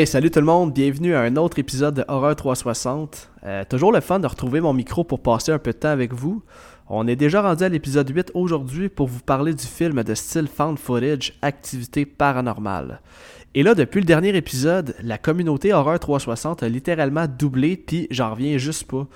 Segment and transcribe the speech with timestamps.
[0.00, 3.30] Hey, salut tout le monde, bienvenue à un autre épisode de Horreur 360.
[3.44, 6.14] Euh, toujours le fun de retrouver mon micro pour passer un peu de temps avec
[6.14, 6.42] vous.
[6.88, 10.48] On est déjà rendu à l'épisode 8 aujourd'hui pour vous parler du film de style
[10.48, 13.02] found footage Activité paranormale.
[13.54, 18.30] Et là, depuis le dernier épisode, la communauté Horreur 360 a littéralement doublé, puis j'en
[18.30, 19.06] reviens juste pas.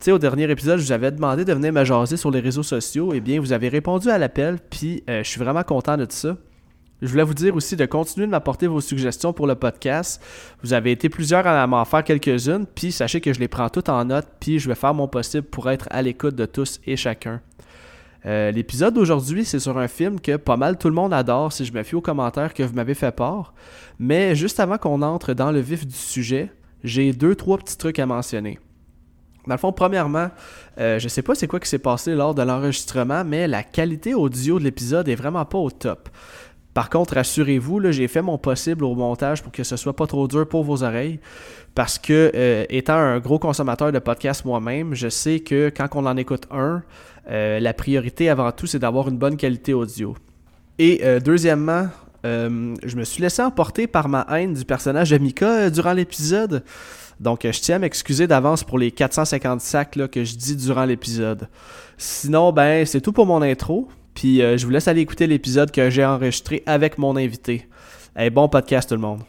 [0.00, 2.40] Tu sais, au dernier épisode, je vous avais demandé de venir me jaser sur les
[2.40, 5.64] réseaux sociaux, et eh bien, vous avez répondu à l'appel, puis euh, je suis vraiment
[5.64, 6.38] content de ça.
[7.02, 10.22] Je voulais vous dire aussi de continuer de m'apporter vos suggestions pour le podcast.
[10.62, 13.88] Vous avez été plusieurs à m'en faire quelques-unes, puis sachez que je les prends toutes
[13.88, 16.96] en note, puis je vais faire mon possible pour être à l'écoute de tous et
[16.96, 17.40] chacun.
[18.26, 21.64] Euh, l'épisode d'aujourd'hui, c'est sur un film que pas mal tout le monde adore si
[21.64, 23.52] je me fie aux commentaires que vous m'avez fait part.
[23.98, 26.50] Mais juste avant qu'on entre dans le vif du sujet,
[26.84, 28.58] j'ai deux, trois petits trucs à mentionner.
[29.46, 30.30] Dans le fond, premièrement,
[30.78, 34.14] euh, je sais pas c'est quoi qui s'est passé lors de l'enregistrement, mais la qualité
[34.14, 36.08] audio de l'épisode est vraiment pas au top.
[36.74, 40.26] Par contre, rassurez-vous, j'ai fait mon possible au montage pour que ce soit pas trop
[40.26, 41.20] dur pour vos oreilles.
[41.76, 46.04] Parce que, euh, étant un gros consommateur de podcasts moi-même, je sais que quand on
[46.04, 46.82] en écoute un,
[47.30, 50.16] euh, la priorité avant tout, c'est d'avoir une bonne qualité audio.
[50.80, 51.88] Et euh, deuxièmement,
[52.24, 56.64] je me suis laissé emporter par ma haine du personnage de Mika durant l'épisode.
[57.20, 61.48] Donc, je tiens à m'excuser d'avance pour les 450 sacs que je dis durant l'épisode.
[61.98, 63.88] Sinon, ben, c'est tout pour mon intro.
[64.14, 67.68] Puis euh, je vous laisse aller écouter l'épisode que j'ai enregistré avec mon invité.
[68.16, 69.20] Hey, bon podcast tout le monde.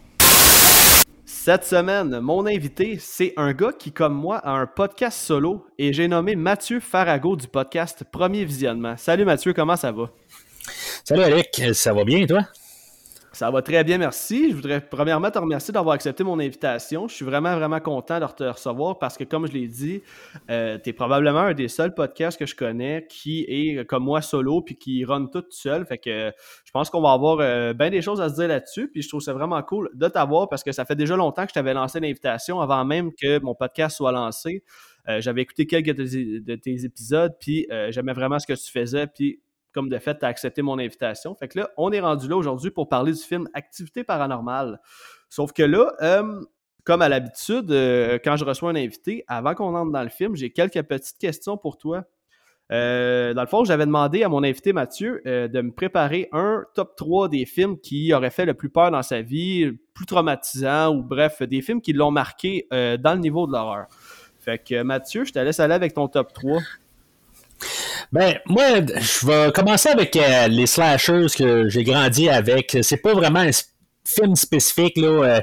[1.26, 5.94] Cette semaine, mon invité, c'est un gars qui, comme moi, a un podcast solo et
[5.94, 8.96] j'ai nommé Mathieu Farago du podcast Premier Visionnement.
[8.98, 10.10] Salut Mathieu, comment ça va?
[11.04, 12.42] Salut Alec, ça va bien toi?
[13.36, 14.52] Ça va très bien, merci.
[14.52, 17.10] Je voudrais premièrement te remercier d'avoir accepté mon invitation.
[17.10, 20.02] Je suis vraiment, vraiment content de te recevoir parce que, comme je l'ai dit,
[20.50, 24.22] euh, tu es probablement un des seuls podcasts que je connais qui est comme moi
[24.22, 25.86] solo puis qui run tout seul.
[25.86, 26.32] Fait que
[26.64, 28.90] je pense qu'on va avoir euh, bien des choses à se dire là-dessus.
[28.90, 31.50] Puis je trouve ça vraiment cool de t'avoir parce que ça fait déjà longtemps que
[31.50, 34.64] je t'avais lancé l'invitation avant même que mon podcast soit lancé.
[35.10, 39.42] Euh, j'avais écouté quelques de tes, épisodes, puis j'aimais vraiment ce que tu faisais, puis
[39.76, 41.36] comme de fait, tu as accepté mon invitation.
[41.36, 44.80] Fait que là, on est rendu là aujourd'hui pour parler du film Activité paranormale.
[45.30, 46.42] Sauf que là, euh,
[46.86, 50.34] comme à l'habitude, euh, quand je reçois un invité, avant qu'on entre dans le film,
[50.38, 52.06] j'ai quelques petites questions pour toi.
[52.72, 56.96] Euh, dans le fond, j'avais demandé à mon invité Mathieu de me préparer un top
[56.96, 61.04] 3 des films qui auraient fait le plus peur dans sa vie, plus traumatisant ou
[61.04, 63.88] bref, des films qui l'ont marqué dans le niveau de l'horreur.
[64.40, 66.60] Fait que Mathieu, je te laisse aller avec ton top 3.
[68.12, 72.78] Ben, moi, je vais commencer avec euh, les slashers que j'ai grandi avec.
[72.82, 73.52] C'est pas vraiment un
[74.04, 75.08] film spécifique, là.
[75.08, 75.42] Euh,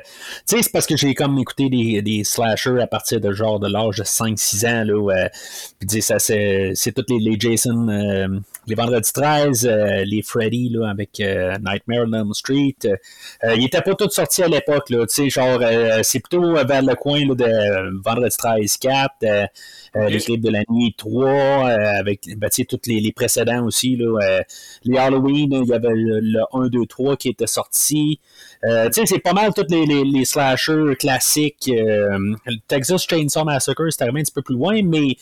[0.49, 3.59] tu sais, c'est parce que j'ai comme écouté des, des slashers à partir de genre
[3.59, 5.25] de l'âge de 5-6 ans, là.
[5.25, 5.29] Euh,
[5.81, 9.67] puis, ça, c'est, c'est tous les, les Jason, les Vendredi 13,
[10.05, 12.77] les Freddy, là, avec Nightmare on Elm Street.
[13.45, 15.07] ils étaient pas tous sortis à l'époque, là.
[15.07, 15.61] Tu sais, genre,
[16.03, 19.11] c'est plutôt vers le coin, là, de Vendredi 13 4.
[19.95, 23.97] Euh, les clips de la nuit 3, euh, avec ben, tous les, les, précédents aussi.
[23.97, 24.41] Là, euh,
[24.85, 28.19] les Halloween, il y avait le, 1, 2, 3 qui était sorti.
[28.63, 31.71] c'est pas mal tous les, les, les slashers classiques.
[31.71, 32.37] le
[32.69, 35.17] Texas Chainsaw Massacre, c'est arrivé un petit peu plus loin, mais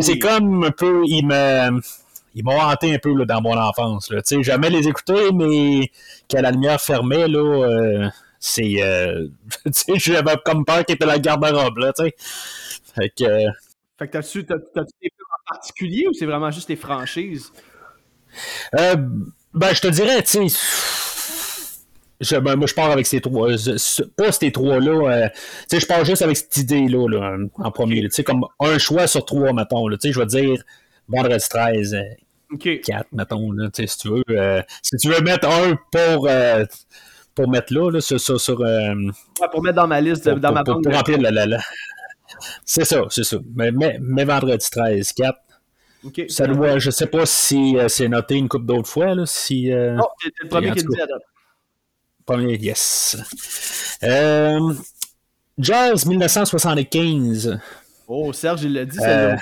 [0.00, 1.02] c'est comme un peu.
[1.06, 1.80] Il me
[2.36, 4.10] ils m'ont hanté un peu là, dans mon enfance.
[4.10, 4.20] Là.
[4.42, 5.90] Jamais les écouter, mais
[6.28, 8.08] qu'à la lumière fermée, là, euh,
[8.38, 8.82] c'est.
[8.82, 9.26] Euh,
[9.96, 11.78] J'avais comme peur qu'il était la garde-robe.
[11.78, 12.12] Là, fait
[13.10, 13.24] que,
[13.98, 17.50] fait que t'as-tu, des films en particulier ou c'est vraiment juste des franchises?
[18.78, 18.96] Euh,
[19.54, 22.40] ben, je te dirais, tu sais.
[22.40, 23.50] Ben, moi, je pars avec ces trois.
[23.50, 23.76] Euh,
[24.14, 25.24] pas ces trois-là.
[25.24, 25.28] Euh,
[25.70, 28.02] tu sais, je pars juste avec cette idée-là, là, en premier.
[28.02, 29.88] Tu sais, comme un choix sur trois, mettons.
[29.88, 30.62] Tu sais, je vais dire
[31.08, 31.96] vendredi 13,
[32.58, 34.62] 4, mettons, là, si tu veux.
[34.82, 36.28] si tu veux mettre un pour
[37.34, 38.20] pour mettre là, là sur.
[38.20, 38.94] sur ouais,
[39.52, 40.82] pour mettre dans ma liste, dans ma bande.
[40.82, 41.58] Pour, remplir la, la,
[42.64, 43.38] c'est ça, c'est ça.
[43.54, 45.38] Mais, mais, vendredi 13, 4.
[46.04, 46.28] Okay.
[46.28, 49.14] Ça doit, je sais pas si euh, c'est noté une couple d'autres fois.
[49.14, 51.22] Là, si, euh, non, c'est le premier qui le dit à date.
[52.24, 53.16] Premier, yes.
[54.02, 54.74] Euh,
[55.58, 57.58] Jazz 1975.
[58.08, 59.36] Oh, Serge, il l'a dit, c'est euh,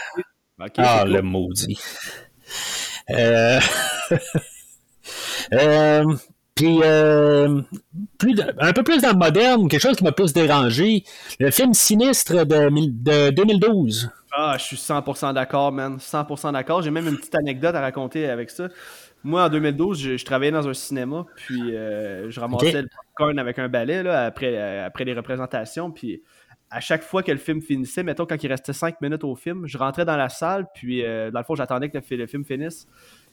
[0.60, 1.78] okay, Ah, le maudit.
[3.10, 3.60] Euh,
[5.52, 6.04] euh,
[6.54, 7.62] puis, euh,
[8.18, 11.04] plus un peu plus dans le moderne, quelque chose qui m'a plus dérangé,
[11.40, 14.10] le film Sinistre de, 2012.
[14.32, 15.96] Ah, je suis 100% d'accord, man.
[15.96, 16.82] 100% d'accord.
[16.82, 18.68] J'ai même une petite anecdote à raconter avec ça.
[19.24, 23.58] Moi, en 2012, je, travaillais dans un cinéma, puis euh, je ramassais le popcorn avec
[23.58, 25.90] un balai là, après, après les représentations.
[25.90, 26.22] Puis
[26.74, 29.64] à chaque fois que le film finissait, mettons quand il restait 5 minutes au film,
[29.64, 32.88] je rentrais dans la salle, puis dans le fond, j'attendais que le film finisse.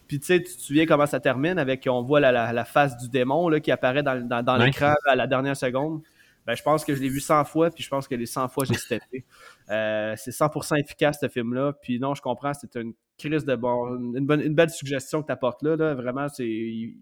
[0.07, 3.09] Puis tu sais, tu te souviens comment ça termine avec on voit la, face du
[3.09, 6.01] démon là, qui apparaît dans, l'écran à la dernière seconde.
[6.45, 8.49] ben, je pense que je l'ai vu 100 fois, puis je pense que les 100
[8.49, 9.25] fois, j'ai steppé.
[9.71, 11.73] Euh, c'est 100% efficace, ce film-là.
[11.81, 13.95] Puis non, je comprends, c'est une crise de bon.
[14.13, 15.95] Une, bonne, une belle suggestion que tu apportes là, là.
[15.95, 16.93] Vraiment, c'est.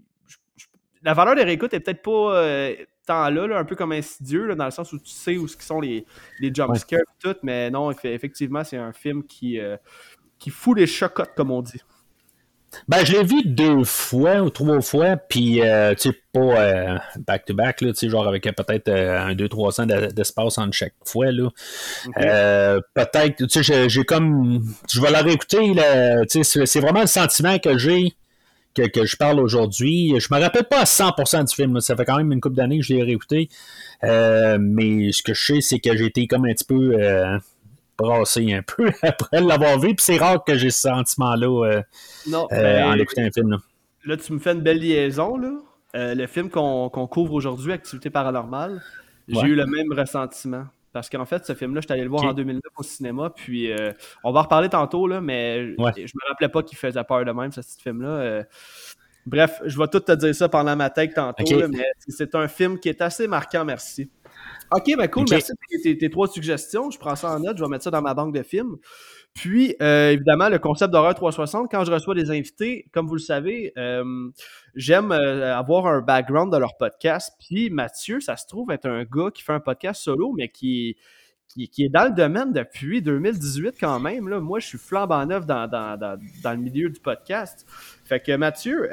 [1.02, 2.76] La valeur de réécoute est peut-être pas euh,
[3.10, 5.82] tant là, un peu comme insidieux, là, dans le sens où tu sais où sont
[5.82, 6.06] les,
[6.40, 9.78] les jumpscares et tout, mais non, effectivement, c'est un film qui, euh,
[10.38, 11.82] qui fout les chocottes, comme on dit.
[12.88, 17.82] Ben, je l'ai vu deux fois ou trois fois, puis, euh, tu sais, pas back-to-back,
[17.82, 21.50] là, tu sais, genre avec peut-être un, deux, trois ans d'espace entre chaque fois, là.
[22.94, 25.74] peut-être, tu sais, j'ai comme, je vais la réécouter,
[26.30, 28.14] tu sais, c'est vraiment le sentiment que j'ai
[28.76, 30.20] que, je parle aujourd'hui.
[30.20, 31.80] Je me rappelle pas à 100% du film.
[31.82, 33.50] Ça fait quand même une couple d'années que je l'ai réécouté.
[34.04, 37.38] Euh, mais ce que je sais, c'est que j'ai été comme un petit peu euh,
[37.98, 39.96] brassé un peu après l'avoir vu.
[39.96, 41.82] Puis c'est rare que j'ai ce sentiment-là euh,
[42.28, 43.58] ben, en écoutant un film.
[44.06, 44.18] Là.
[44.18, 45.38] tu me fais une belle liaison.
[45.38, 45.52] Là.
[45.94, 48.82] le film qu'on couvre aujourd'hui, Activité paranormale,
[49.28, 50.66] j'ai eu le même ressentiment.
[51.00, 53.72] Parce qu'en fait, ce film-là, je suis allé le voir en 2009 au cinéma, puis
[53.72, 57.24] euh, on va en reparler tantôt, là, mais je me rappelais pas qu'il faisait peur
[57.24, 58.10] de même, ce petit film-là.
[58.10, 58.44] Euh.
[59.26, 62.78] bref, je vais tout te dire ça pendant ma tête tantôt, mais c'est un film
[62.82, 64.12] qui est assez marquant, merci.
[64.72, 66.92] Ok, ben cool, merci pour tes, trois suggestions.
[66.92, 68.76] Je prends ça en note, je vais mettre ça dans ma banque de films.
[69.34, 73.22] Puis, euh, évidemment, le concept d'horreur 360, quand je reçois des invités, comme vous le
[73.22, 74.30] savez, euh,
[74.76, 77.34] j'aime euh, avoir un background de leur podcast.
[77.40, 80.98] Puis, Mathieu, ça se trouve être un gars qui fait un podcast solo, mais qui,
[81.48, 84.26] qui, est dans le domaine depuis 2018 quand même.
[84.26, 87.66] Moi, je suis flambant neuf dans, dans, dans, le milieu du podcast.
[88.04, 88.90] Fait que, Mathieu,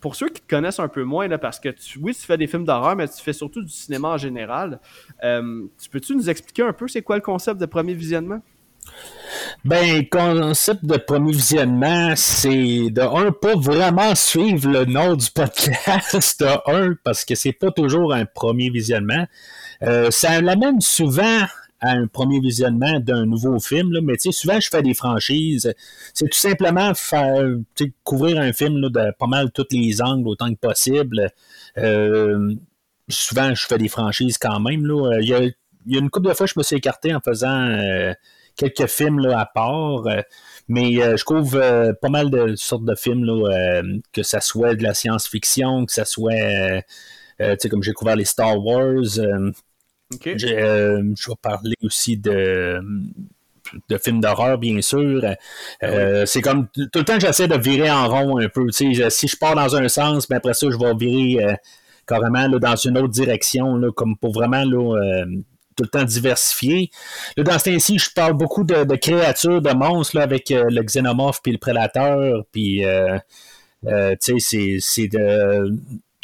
[0.00, 1.68] pour ceux qui te connaissent un peu moins, là, parce que
[2.00, 4.80] oui, tu fais des films d'horreur, mais tu fais surtout du cinéma en général.
[5.22, 8.40] tu peux-tu nous expliquer un peu c'est quoi le concept de premier visionnement?
[9.64, 16.40] Ben, concept de premier visionnement, c'est de un, pas vraiment suivre le nom du podcast,
[16.40, 19.26] de un, parce que c'est pas toujours un premier visionnement.
[19.82, 21.44] Euh, ça l'amène souvent
[21.80, 24.94] à un premier visionnement d'un nouveau film, là, mais tu sais, souvent je fais des
[24.94, 25.72] franchises.
[26.14, 27.46] C'est tout simplement faire
[28.04, 31.30] couvrir un film de pas mal tous les angles autant que possible.
[31.78, 32.54] Euh,
[33.08, 34.86] souvent je fais des franchises quand même.
[34.86, 35.18] Là.
[35.20, 38.12] Il, y a, une couple de fois je me suis écarté en faisant euh,
[38.60, 40.06] quelques films là, à part.
[40.06, 40.22] Euh,
[40.68, 44.74] mais euh, je couvre euh, pas mal de sortes de films, là, que ça soit
[44.74, 46.82] de la science-fiction, que ça soit,
[47.38, 49.02] tu sais, comme j'ai couvert les Star Wars.
[49.02, 49.52] je
[50.24, 52.80] vais parler aussi de
[53.88, 55.22] de films d'horreur, bien sûr.
[55.80, 58.70] Ah c'est comme tout le temps j'essaie de virer en rond un peu.
[58.70, 61.56] Si je pars dans un sens, mais après ça, je vais virer
[62.06, 65.24] carrément là, dans une autre direction, là, comme pour vraiment là,
[65.80, 66.90] tout le temps diversifié.
[67.36, 71.40] Dans ce temps-ci, je parle beaucoup de, créatures, de monstres, là, avec euh, le xénomorphe
[71.42, 73.18] puis le prédateur, puis, euh,
[73.86, 75.74] euh, tu sais, c'est de...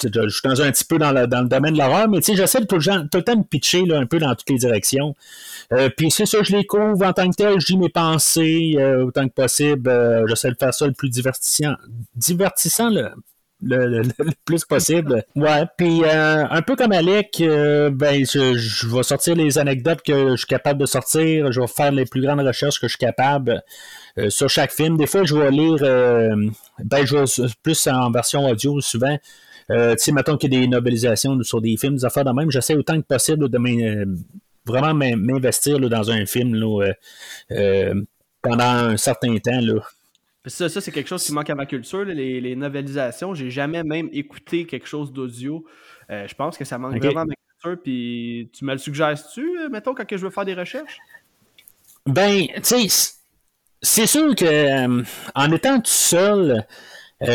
[0.03, 2.67] Je suis dans un petit peu dans le, dans le domaine de l'horreur, mais j'essaie
[2.67, 5.14] tout, le tout le temps de pitcher là, un peu dans toutes les directions.
[5.97, 9.26] puis c'est ça, je les couvre en tant que tel, je dis mes pensées autant
[9.26, 9.90] que possible.
[10.28, 11.76] j'essaie de faire ça le plus divertissant,
[12.14, 12.90] divertissant
[13.66, 14.02] le,
[14.44, 15.25] plus possible.
[15.35, 20.30] Ouais, puis euh, un peu comme Alec, euh, ben je, vais sortir les anecdotes que
[20.30, 22.99] je suis capable de sortir, je vais faire les plus grandes recherches que je suis
[22.99, 23.62] capable
[24.18, 24.96] euh, sur chaque film.
[24.96, 25.78] Des fois, je vais lire,
[26.85, 29.16] ben je vais plus en version audio souvent.
[29.68, 32.50] tu sais, mettons qu'il y a des novelisations sur des films, des affaires de même,
[32.50, 33.58] j'essaie autant que possible de
[34.64, 36.54] vraiment m'investir dans un film
[38.42, 39.61] pendant un certain temps.
[39.61, 39.80] Là.
[40.47, 43.35] Ça, ça c'est quelque chose qui manque à ma culture, les, les, novelisations.
[43.35, 45.65] J'ai jamais même écouté quelque chose d'audio.
[46.11, 47.83] Euh, je pense que ça manque vraiment à ma culture.
[47.83, 50.99] Puis tu me le suggères-tu, euh, mettons, quand je veux faire des recherches?
[52.07, 53.17] Ben, tu sais,
[53.83, 55.03] c'est sûr que euh,
[55.35, 56.65] en étant tout seul,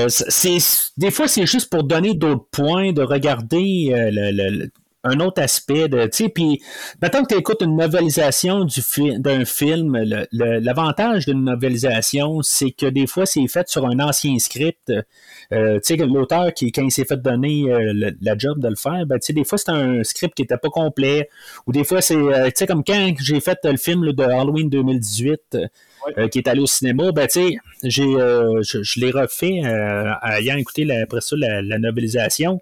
[0.08, 0.58] c'est
[0.96, 4.70] des fois c'est juste pour donner d'autres points, de regarder le,
[5.04, 6.62] un autre aspect de, tu sais, puis
[7.02, 8.82] maintenant que tu écoutes une novelisation du
[9.18, 9.98] d'un film,
[10.32, 14.92] l'avantage d'une novelisation, c'est que des fois c'est fait sur un ancien script.
[15.52, 18.76] Euh, tu sais, l'auteur qui, quand il s'est fait donner euh, la job de le
[18.76, 21.30] faire, ben, tu sais, des fois c'est un script qui était pas complet,
[21.66, 24.70] ou des fois c'est, euh, tu sais, comme quand j'ai fait le film de Halloween
[24.70, 25.58] 2018.
[26.32, 29.62] qui est allé au cinéma, ben, tu sais, j'ai, je, l'ai refait
[30.24, 32.60] ayant écouté après ça la, la novelisation.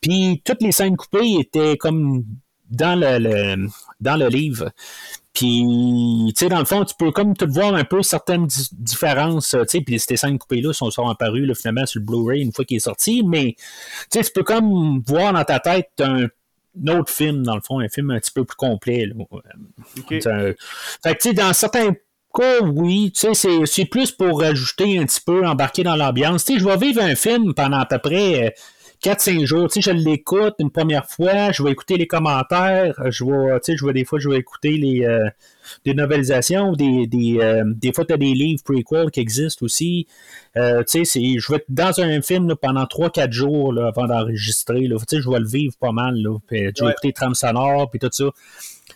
[0.00, 2.24] Puis toutes les scènes coupées étaient comme
[2.70, 3.68] dans le,
[4.00, 4.70] dans le livre.
[5.32, 5.62] Puis,
[6.28, 9.58] tu sais, dans le fond, tu peux comme tout voir un peu certaines différences, tu
[9.68, 12.64] sais, puis ces scènes coupées-là sont, sont apparues, là, finalement, sur le Blu-ray une fois
[12.64, 16.26] qu'il est sorti, mais, tu sais, tu peux comme voir dans ta tête un,
[16.88, 19.14] autre film, dans le fond, un film un petit peu plus complet, là.
[20.08, 21.92] Fait que, tu sais, dans certains
[22.34, 26.44] cas, oui, tu sais, c'est plus pour rajouter un petit peu, embarquer dans l'ambiance.
[26.44, 28.54] Tu sais, je vais vivre un film pendant à peu près
[29.02, 29.68] 4-5 jours.
[29.68, 33.72] Tu sais, je l'écoute une première fois, je vais écouter les commentaires, je vais, tu
[33.72, 35.28] sais, je vais des fois, je vais écouter les euh,
[35.84, 40.06] des novelisations, des, des, euh, des fois, tu as des livres prequels qui existent aussi.
[40.56, 44.88] Euh, tu sais, je vais être dans un film pendant 3-4 jours là, avant d'enregistrer.
[44.88, 46.16] Tu sais, je vais le vivre pas mal.
[46.16, 48.24] Là, puis, je vais écouter trame sonore, puis tout ça.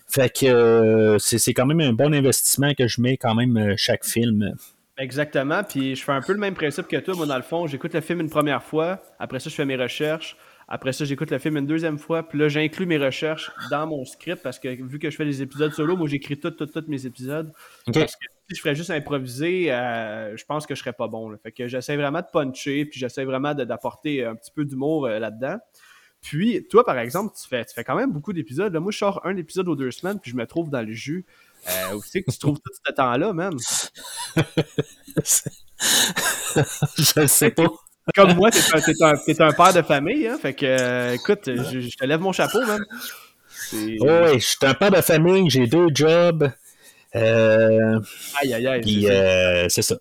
[0.09, 4.54] Fait que c'est quand même un bon investissement que je mets quand même chaque film.
[4.99, 5.62] Exactement.
[5.64, 7.14] Puis je fais un peu le même principe que toi.
[7.14, 9.02] Moi, dans le fond, j'écoute le film une première fois.
[9.18, 10.37] Après ça, je fais mes recherches.
[10.68, 12.28] Après ça, j'écoute le film une deuxième fois.
[12.28, 15.42] Puis là, j'inclus mes recherches dans mon script parce que vu que je fais des
[15.42, 17.52] épisodes solo, moi, j'écris tous tout, tout mes épisodes.
[17.87, 21.34] Parce que si je ferais juste improviser, euh, je pense que je serais pas bon.
[21.42, 22.84] Fait que j'essaie vraiment de puncher.
[22.84, 25.58] Puis j'essaie vraiment d'apporter un petit peu d'humour euh, là-dedans.
[26.22, 28.75] Puis, toi, par exemple, tu fais, tu fais quand même beaucoup d'épisodes.
[28.76, 31.26] Moi, je sors un épisode aux deux semaines, puis je me trouve dans le jus.
[31.69, 33.57] Euh, où c'est que tu trouves tout ce temps-là, même?
[36.99, 37.69] je sais pas.
[38.16, 38.78] Comme moi, t'es un,
[39.11, 40.37] un, un, père de famille, hein?
[40.40, 42.85] Fait que, euh, écoute, je, te lève mon chapeau, même.
[43.73, 46.50] oui, je suis un père de famille, j'ai deux jobs.
[47.14, 48.00] Euh,
[48.40, 48.81] aïe, aïe, aïe.
[48.81, 49.97] Puis, euh, c'est ça.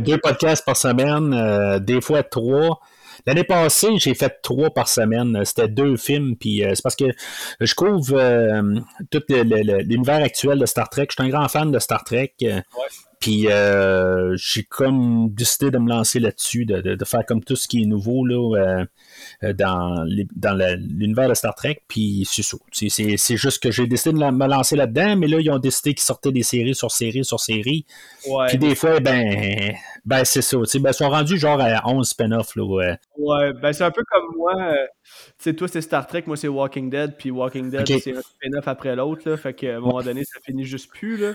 [0.00, 2.80] Deux podcasts par semaine, des fois trois.
[3.26, 5.44] L'année passée, j'ai fait trois par semaine.
[5.44, 7.06] C'était deux films, puis euh, c'est parce que
[7.60, 11.06] je couvre euh, tout l'univers actuel de Star Trek.
[11.08, 12.34] Je suis un grand fan de Star Trek.
[12.42, 12.60] Euh,
[13.24, 17.80] puis euh, j'ai comme décidé de me lancer là-dessus, de, faire comme tout ce qui
[17.82, 18.84] est nouveau là,
[19.42, 21.80] euh, dans, l'univers de Star Trek.
[21.88, 22.58] Puis c'est ça.
[22.70, 26.04] C'est, juste que j'ai décidé de me lancer là-dedans, mais là, ils ont décidé qu'ils
[26.04, 27.86] sortaient des séries sur séries sur séries.
[28.48, 29.72] Puis des fois, ben,
[30.04, 30.58] ben c'est ça.
[30.58, 32.54] Ben, ils sont rendus genre à 11 spin-offs.
[32.56, 32.98] ouais.
[33.16, 34.52] ouais, ben c'est un peu comme moi.
[34.54, 37.16] Euh, tu sais, toi, c'est Star Trek, moi, c'est Walking Dead.
[37.16, 39.34] Puis Walking Dead, c'est un spin-off après l'autre.
[39.36, 41.16] Fait qu'à un moment donné, ça finit juste plus.
[41.16, 41.32] Là.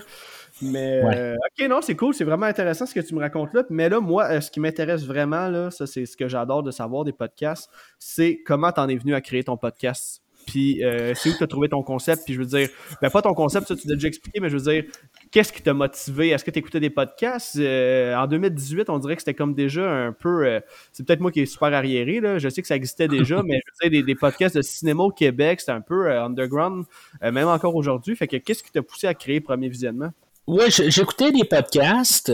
[0.62, 3.64] Mais euh, ok, non, c'est cool, c'est vraiment intéressant ce que tu me racontes là.
[3.70, 6.70] Mais là, moi, euh, ce qui m'intéresse vraiment, là, ça, c'est ce que j'adore de
[6.70, 10.22] savoir des podcasts, c'est comment t'en es venu à créer ton podcast.
[10.46, 12.24] Puis euh, c'est où tu as trouvé ton concept?
[12.24, 12.68] Puis je veux dire,
[13.00, 14.84] ben pas ton concept, ça tu l'as déjà expliqué, mais je veux dire,
[15.30, 16.30] qu'est-ce qui t'a motivé?
[16.30, 17.56] Est-ce que tu écoutais des podcasts?
[17.56, 20.60] en 2018, on dirait que c'était comme déjà un peu.
[20.92, 22.38] c'est peut-être moi qui est super arriéré, là.
[22.38, 25.10] Je sais que ça existait déjà, mais je veux dire, des, podcasts de cinéma au
[25.10, 26.84] Québec, c'était un peu underground,
[27.22, 28.16] même encore aujourd'hui.
[28.16, 30.10] Fait que qu'est-ce qui t'a poussé à créer Premier Visionnement?
[30.50, 32.32] Oui, j'écoutais des podcasts.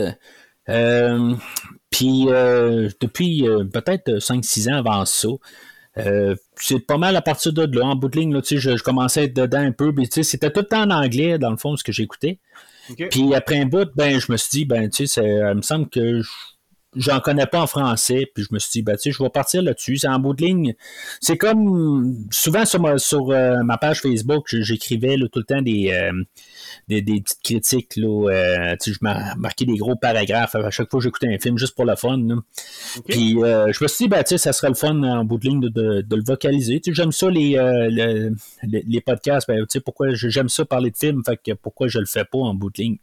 [0.69, 1.35] Euh,
[1.91, 5.27] puis euh, depuis euh, peut-être 5-6 ans avant ça,
[6.55, 7.85] c'est pas mal à partir de là.
[7.85, 9.93] En bout de ligne, là, je, je commençais à être dedans un peu.
[10.09, 12.39] C'était tout le temps en anglais, dans le fond, ce que j'écoutais.
[13.11, 15.87] Puis après un bout, ben, je me suis dit, ben, tu sais, il me semble
[15.87, 16.21] que
[16.97, 19.29] j'en connais pas en français, puis je me suis dit, ben, tu sais, je vais
[19.29, 19.97] partir là-dessus.
[19.97, 20.75] C'est en bout de ligne.
[21.21, 25.91] C'est comme, souvent sur ma, sur, ma page Facebook, j'écrivais tout le temps des,
[26.87, 27.95] des, petites critiques.
[27.95, 28.97] Là, euh, je
[29.37, 32.19] marquais des gros paragraphes à chaque fois que j'écoutais un film juste pour le fun.
[33.07, 35.61] Puis euh, je me suis dit, ben, ça serait le fun en bout de ligne
[35.61, 36.81] de, de, le vocaliser.
[36.87, 38.29] J'aime ça les, euh,
[38.63, 39.47] les, podcasts.
[39.47, 42.53] Ben, pourquoi j'aime ça parler de films, fait que pourquoi je le fais pas en
[42.53, 42.97] bout de ligne.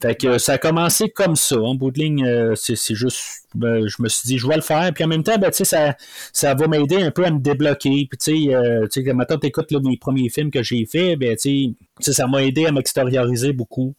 [0.00, 1.60] Fait que ça a commencé comme ça.
[1.60, 4.62] En bout de ligne, euh, c'est juste, ben, je me suis dit, je vais le
[4.62, 4.92] faire.
[4.94, 5.96] Puis en même temps, ben, ça,
[6.32, 8.06] ça va m'aider un peu à me débloquer.
[8.08, 11.74] Puis tu sais, euh, maintenant, tu écoutes mes premiers films que j'ai faits, ben, tu
[11.98, 13.96] sais, ça m'a aidé à m'extérioriser beaucoup.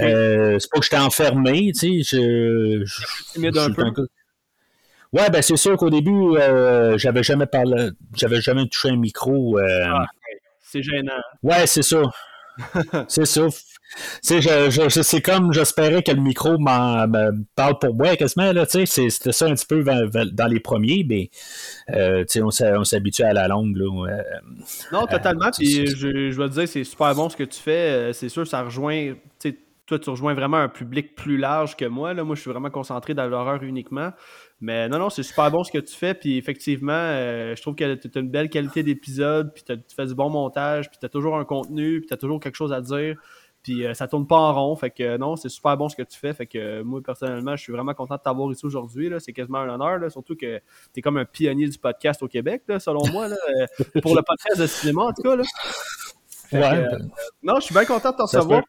[0.00, 4.06] Euh, c'est pas que j'étais enfermé, tu sais, je, je,
[5.14, 9.58] Ouais, ben c'est sûr qu'au début, euh, j'avais jamais parlé, j'avais jamais touché un micro.
[9.58, 10.06] Ah,
[10.62, 11.20] c'est gênant.
[11.42, 12.02] Ouais, c'est ça.
[13.08, 13.46] c'est ça
[14.22, 18.52] sais, je, je, c'est comme j'espérais que le micro me parle pour moi quasiment.
[18.52, 21.30] Là, c'était ça un petit peu dans les premiers, mais
[21.90, 23.76] euh, on, on s'habitue à la longue.
[23.76, 24.22] Là, euh,
[24.92, 25.50] non, totalement.
[25.56, 27.90] Puis je, je vais te dire, c'est super bon ce que tu fais.
[27.90, 29.14] Euh, c'est sûr, ça rejoint.
[29.84, 32.14] Toi, tu rejoins vraiment un public plus large que moi.
[32.14, 32.22] Là.
[32.22, 34.12] Moi, je suis vraiment concentré dans l'horreur uniquement.
[34.60, 36.14] Mais non, non, c'est super bon ce que tu fais.
[36.14, 39.52] Puis effectivement, je trouve que tu as une belle qualité d'épisode.
[39.52, 40.88] Puis tu fais du bon montage.
[40.88, 41.98] Puis tu as toujours un contenu.
[41.98, 43.16] Puis tu as toujours quelque chose à dire.
[43.62, 44.76] Puis euh, ça tourne pas en rond.
[44.76, 46.34] Fait que non, c'est super bon ce que tu fais.
[46.34, 49.10] Fait que euh, moi, personnellement, je suis vraiment content de t'avoir ici aujourd'hui.
[49.20, 50.10] C'est quasiment un honneur.
[50.10, 53.28] surtout que tu es comme un pionnier du podcast au Québec, selon moi.
[53.28, 55.36] Euh, pour le podcast de cinéma, en tout cas.
[56.52, 56.88] ouais.
[57.42, 58.62] non, je suis bien content de t'en savoir.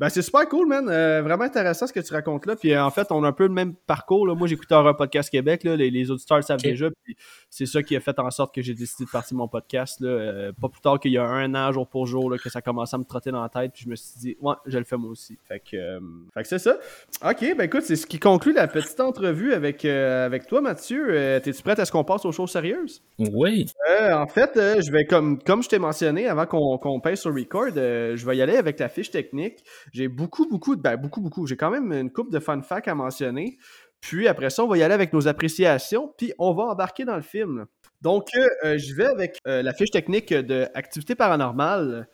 [0.00, 0.88] Ben, c'est super cool, man.
[0.88, 2.56] Euh, vraiment intéressant ce que tu racontes là.
[2.56, 4.26] Puis euh, en fait, on a un peu le même parcours.
[4.26, 4.34] Là.
[4.34, 5.62] Moi, j'écoutais un podcast Québec.
[5.62, 5.76] Là.
[5.76, 6.88] Les, auditeurs savent déjà.
[7.04, 7.18] Puis
[7.50, 10.00] c'est ça qui a fait en sorte que j'ai décidé de partir mon podcast.
[10.00, 10.08] Là.
[10.08, 12.62] Euh, pas plus tard qu'il y a un an, jour pour jour, là, que ça
[12.62, 13.72] commençait à me trotter dans la tête.
[13.74, 15.36] Puis je me suis dit, ouais, je le fais moi aussi.
[15.46, 16.00] Fait que,
[16.32, 16.78] fait que c'est ça.
[17.22, 21.40] OK, ben écoute, c'est ce qui conclut la petite entrevue avec, avec toi, Mathieu.
[21.44, 23.02] T'es-tu prête à ce qu'on passe aux choses sérieuses?
[23.18, 23.66] Oui.
[23.86, 27.68] en fait, je vais, comme, comme je t'ai mentionné avant qu'on qu'on pèse sur record,
[27.74, 29.62] je vais y aller avec la fiche technique.
[29.92, 31.46] J'ai beaucoup, beaucoup, ben beaucoup, beaucoup.
[31.46, 33.58] J'ai quand même une coupe de fun facts à mentionner.
[34.00, 37.16] Puis après ça, on va y aller avec nos appréciations, puis on va embarquer dans
[37.16, 37.66] le film.
[38.00, 38.28] Donc,
[38.64, 42.08] euh, je vais avec euh, la fiche technique de Activité paranormale.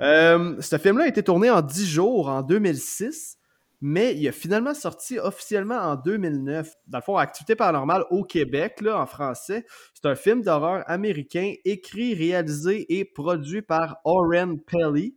[0.00, 3.38] Euh, ce film-là a été tourné en 10 jours en 2006,
[3.80, 6.72] mais il a finalement sorti officiellement en 2009.
[6.88, 9.64] Dans le fond, Activité paranormale au Québec, là, en français.
[9.94, 15.14] C'est un film d'horreur américain écrit, réalisé et produit par Oren Pelly.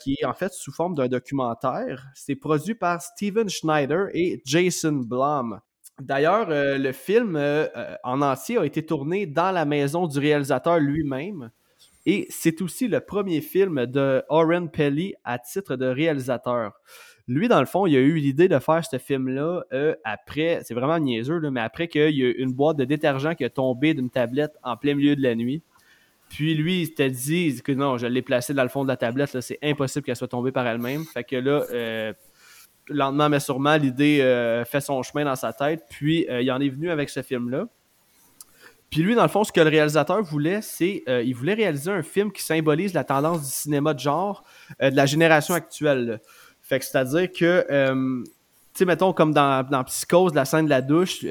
[0.00, 2.06] Qui est en fait sous forme d'un documentaire.
[2.14, 5.60] C'est produit par Steven Schneider et Jason Blum.
[6.00, 10.18] D'ailleurs, euh, le film euh, euh, en entier a été tourné dans la maison du
[10.18, 11.50] réalisateur lui-même.
[12.04, 16.72] Et c'est aussi le premier film de Oren Pelly à titre de réalisateur.
[17.28, 19.62] Lui, dans le fond, il a eu l'idée de faire ce film-là
[20.04, 23.48] après, c'est vraiment niaiseux, mais après qu'il y a une boîte de détergent qui a
[23.48, 25.62] tombé d'une tablette en plein milieu de la nuit.
[26.28, 28.96] Puis lui, il s'était dit que non, je l'ai placée dans le fond de la
[28.96, 31.04] tablette, c'est impossible qu'elle soit tombée par elle-même.
[31.04, 32.14] Fait que là,
[32.88, 35.84] lentement mais sûrement, l'idée euh, fait son chemin dans sa tête.
[35.90, 37.66] Puis euh, il en est venu avec ce film-là.
[38.90, 41.90] Puis lui, dans le fond, ce que le réalisateur voulait, c'est euh, il voulait réaliser
[41.90, 44.44] un film qui symbolise la tendance du cinéma de genre
[44.80, 46.20] de la génération actuelle.
[46.60, 48.30] Fait que c'est-à-dire que, tu
[48.74, 51.24] sais, mettons, comme dans, dans, Psychose, la scène de la douche,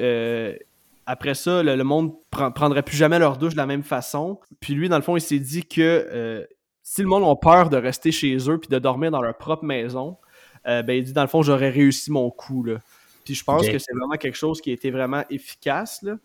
[1.06, 4.40] après ça, le, monde prendrait plus jamais leur douche de la même façon.
[4.60, 6.46] Puis lui, dans le fond, il s'est dit que
[6.84, 9.64] si le monde a peur de rester chez eux puis de dormir dans leur propre
[9.64, 10.18] maison,
[10.66, 12.62] euh, ben, il dit dans le fond, j'aurais réussi mon coup.
[12.62, 12.78] Là.
[13.24, 16.02] Puis je pense que c'est vraiment quelque chose qui a été vraiment efficace.
[16.02, 16.16] Là.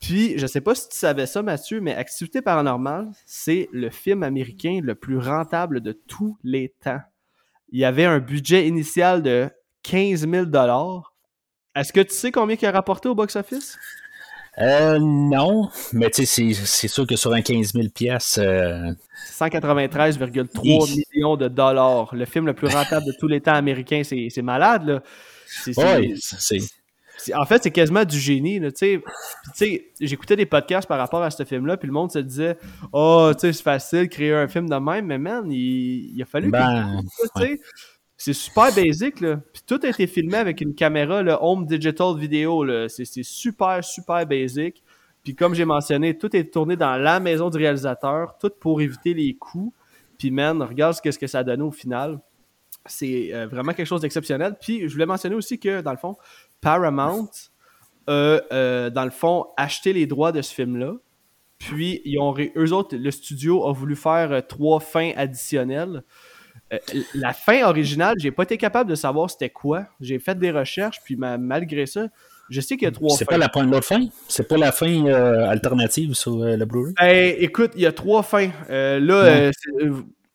[0.00, 4.22] Puis, je sais pas si tu savais ça, Mathieu, mais Activité paranormale, c'est le film
[4.22, 7.00] américain le plus rentable de tous les temps.
[7.70, 9.50] Il y avait un budget initial de
[9.82, 10.46] 15 000
[11.74, 13.76] Est-ce que tu sais combien il a rapporté au box-office?
[14.60, 18.38] Euh, non, mais tu sais, c'est sûr que sur un 15 000 pièces.
[18.38, 22.14] 193,3 millions de dollars.
[22.14, 24.02] Le film le plus rentable de tous les temps américains.
[24.04, 25.02] C'est malade, là.
[25.76, 26.58] Oui, c'est.
[27.34, 28.60] En fait, c'est quasiment du génie.
[28.76, 29.02] Tu
[29.54, 32.56] sais, j'écoutais des podcasts par rapport à ce film-là, puis le monde se disait
[32.92, 36.50] Oh, tu sais, c'est facile créer un film de même, mais man, il, a fallu.
[36.50, 37.00] Ben,
[38.20, 39.36] c'est super basic, là.
[39.52, 42.88] Puis tout a été filmé avec une caméra, le home digital vidéo, là.
[42.88, 44.82] C'est super, super basic.
[45.22, 49.14] Puis comme j'ai mentionné, tout est tourné dans la maison du réalisateur, tout pour éviter
[49.14, 49.72] les coups.
[50.18, 52.18] Puis man, regarde ce que, ce que ça a donné au final.
[52.86, 54.56] C'est euh, vraiment quelque chose d'exceptionnel.
[54.60, 56.16] Puis je voulais mentionner aussi que, dans le fond,
[56.60, 57.30] Paramount
[58.08, 60.94] a, euh, dans le fond, acheté les droits de ce film-là.
[61.58, 66.02] Puis, ils ont, eux autres, le studio a voulu faire euh, trois fins additionnelles.
[66.72, 66.78] Euh,
[67.14, 69.86] la fin originale, j'ai pas été capable de savoir c'était quoi.
[70.00, 72.08] J'ai fait des recherches, puis malgré ça,
[72.50, 73.16] je sais qu'il y a trois fins.
[73.16, 74.06] C'est pas la l'autre fin?
[74.28, 76.94] C'est pas la fin euh, alternative sur euh, le Blu-ray?
[76.98, 78.50] Ben, écoute, il y a trois fins.
[78.68, 79.50] là,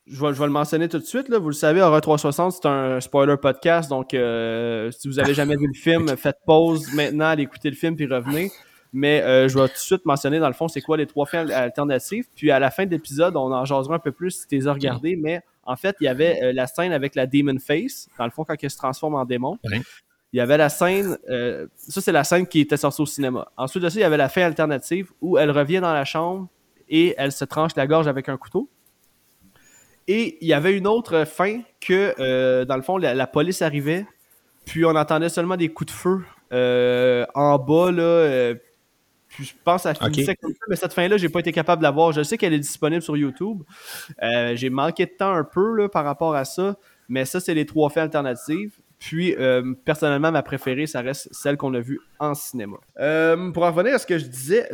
[0.06, 1.30] je vais, le mentionner tout de suite.
[1.30, 1.40] Là.
[1.40, 3.90] Vous le savez, Horror 360, c'est un spoiler podcast.
[3.90, 7.96] Donc, si vous avez jamais vu le film, faites pause maintenant, allez écouter le film,
[7.96, 8.52] puis revenez.
[8.92, 11.48] Mais je vais tout de suite mentionner, dans le fond, c'est quoi les trois fins
[11.50, 12.26] alternatives.
[12.36, 14.68] Puis à la fin de l'épisode, on en jasera un peu plus si tu les
[14.68, 15.16] as regardés.
[15.16, 18.32] Mais en fait, il y avait euh, la scène avec la Demon Face, dans le
[18.32, 19.58] fond, quand elle se transforme en démon.
[20.34, 23.48] Il y avait la scène, euh, ça c'est la scène qui était sortie au cinéma.
[23.56, 26.48] Ensuite de ça, il y avait la fin alternative où elle revient dans la chambre
[26.90, 28.68] et elle se tranche la gorge avec un couteau.
[30.08, 34.08] Et il y avait une autre fin que, euh, dans le fond, la, police arrivait,
[34.66, 36.24] puis on entendait seulement des coups de feu
[37.36, 38.56] en bas, là,
[39.40, 41.92] je pense à finissait comme ça, mais cette fin-là, j'ai pas été capable de la
[41.92, 42.12] voir.
[42.12, 43.64] Je sais qu'elle est disponible sur YouTube.
[44.22, 47.54] Euh, j'ai manqué de temps un peu là, par rapport à ça, mais ça, c'est
[47.54, 48.80] les trois fins alternatives.
[49.00, 52.78] Puis, euh, personnellement, ma préférée, ça reste celle qu'on a vue en cinéma.
[53.00, 54.70] Euh, pour en revenir à ce que je disais,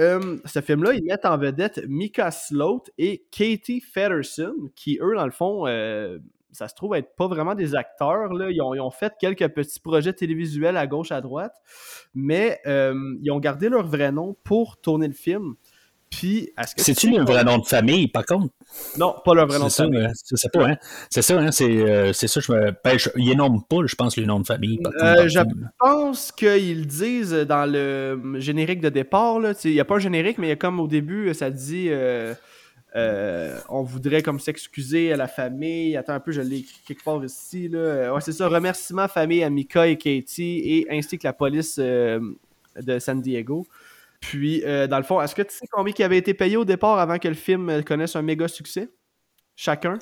[0.46, 5.32] ce film-là, ils mettent en vedette Mika Sloat et Katie Federson, qui, eux, dans le
[5.32, 5.66] fond,
[6.52, 8.34] ça se trouve être pas vraiment des acteurs.
[8.34, 8.50] Là.
[8.50, 11.54] Ils, ont, fait quelques petits projets télévisuels à gauche, à droite,
[12.14, 15.56] mais euh, ils ont gardé leur vrai nom pour tourner le film.
[16.10, 18.52] Puis, c'est-tu le vrai nom de famille, par contre?
[18.98, 20.08] Non, pas le vrai nom de famille.
[20.16, 20.76] C'est pas, hein?
[21.10, 21.52] C'est ça, hein?
[21.52, 22.74] C'est, euh, ça, je me.
[22.84, 24.80] Ben, je, ils pas, je pense, le nom de famille.
[25.04, 25.40] Euh, je
[25.78, 29.38] pense qu'ils disent dans le générique de départ.
[29.64, 31.88] Il n'y a pas un générique, mais il y a comme au début, ça dit.
[31.90, 32.34] Euh,
[32.96, 35.96] on voudrait comme s'excuser à la famille.
[35.96, 37.68] Attends un peu, je l'ai quelque part ici.
[37.68, 37.80] Là.
[37.80, 38.48] Euh, ouais, c'est ça.
[38.48, 42.20] Remerciement famille à Mika et Katie et ainsi que la police euh,
[42.82, 43.68] de San Diego.
[44.20, 47.00] Puis, dans le fond, est-ce que tu sais combien qui avait été payé au départ
[47.00, 48.90] avant que le film connaisse un méga succès?
[49.56, 49.98] Chacun?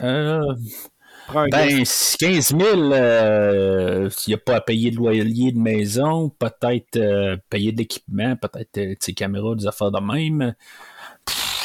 [1.52, 7.72] ben, 15 000, il n'y a pas à payer de loyer de maison, peut-être payer
[7.72, 10.56] de l'équipement, peut-être des caméras, des affaires de même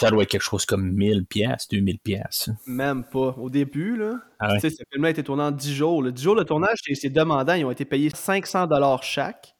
[0.02, 2.50] ça doit être quelque chose comme 1000 pièces, 2000 pièces.
[2.66, 3.34] Même pas.
[3.38, 6.02] Au début, là, ah ce film-là a été tourné en 10 jours.
[6.02, 7.54] Le 10 jours de tournage, c'est demandant.
[7.54, 9.54] Ils ont été payés 500 dollars chaque.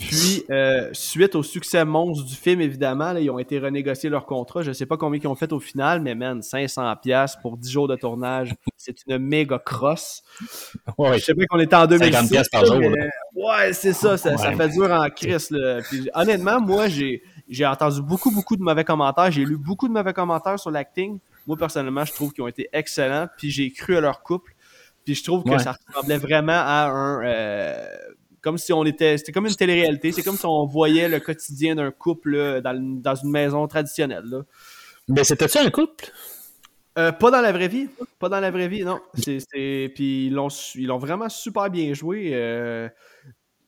[0.00, 4.62] Puis, euh, suite au succès monstre du film, évidemment, ils ont été renégociés leur contrat.
[4.62, 7.86] Je sais pas combien ils ont fait au final, mais man, 500$ pour 10 jours
[7.88, 10.22] de tournage, c'est une méga crosse.
[10.98, 12.48] Ouais, je sais qu'on était en 2006.
[12.50, 12.78] par jour.
[12.78, 15.56] ouais, c'est ça, ça, fait dur en crise.
[16.14, 19.30] honnêtement, moi, j'ai j'ai entendu beaucoup, beaucoup de mauvais commentaires.
[19.30, 21.18] J'ai lu beaucoup de mauvais commentaires sur l'acting.
[21.46, 23.28] Moi, personnellement, je trouve qu'ils ont été excellents.
[23.36, 24.54] Puis j'ai cru à leur couple.
[25.04, 27.24] Puis je trouve que ça ressemblait vraiment à un...
[27.24, 27.86] Euh,
[28.40, 29.18] comme si on était...
[29.18, 30.12] C'était comme une télé-réalité.
[30.12, 34.24] C'est comme si on voyait le quotidien d'un couple dans, dans, une maison traditionnelle.
[34.24, 34.42] Là.
[35.08, 36.12] Mais c'était-tu un couple?
[36.98, 37.88] Euh, pas dans la vraie vie.
[38.18, 39.00] Pas dans la vraie vie, non.
[39.14, 42.30] C'est, Puis ils l'ont, ils l'ont vraiment super bien joué.
[42.34, 42.88] Euh...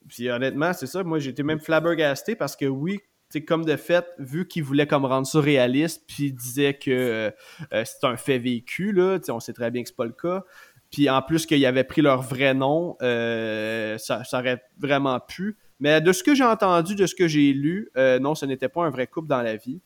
[0.08, 1.02] Puis honnêtement, c'est ça.
[1.02, 3.00] Moi, j'étais même flabbergasté parce que oui,
[3.42, 7.30] comme de fait, vu qu'il voulait comme rendre ça réaliste, puis il disait que euh,
[7.72, 10.44] euh, c'est un fait vécu, là, on sait très bien que c'est pas le cas.
[10.90, 15.56] Puis en plus qu'il avait pris leur vrai nom, euh, ça, aurait vraiment pu.
[15.80, 18.84] Mais de ce que j'ai entendu, de ce que j'ai lu, non, ce n'était pas
[18.84, 19.80] un vrai couple dans la vie.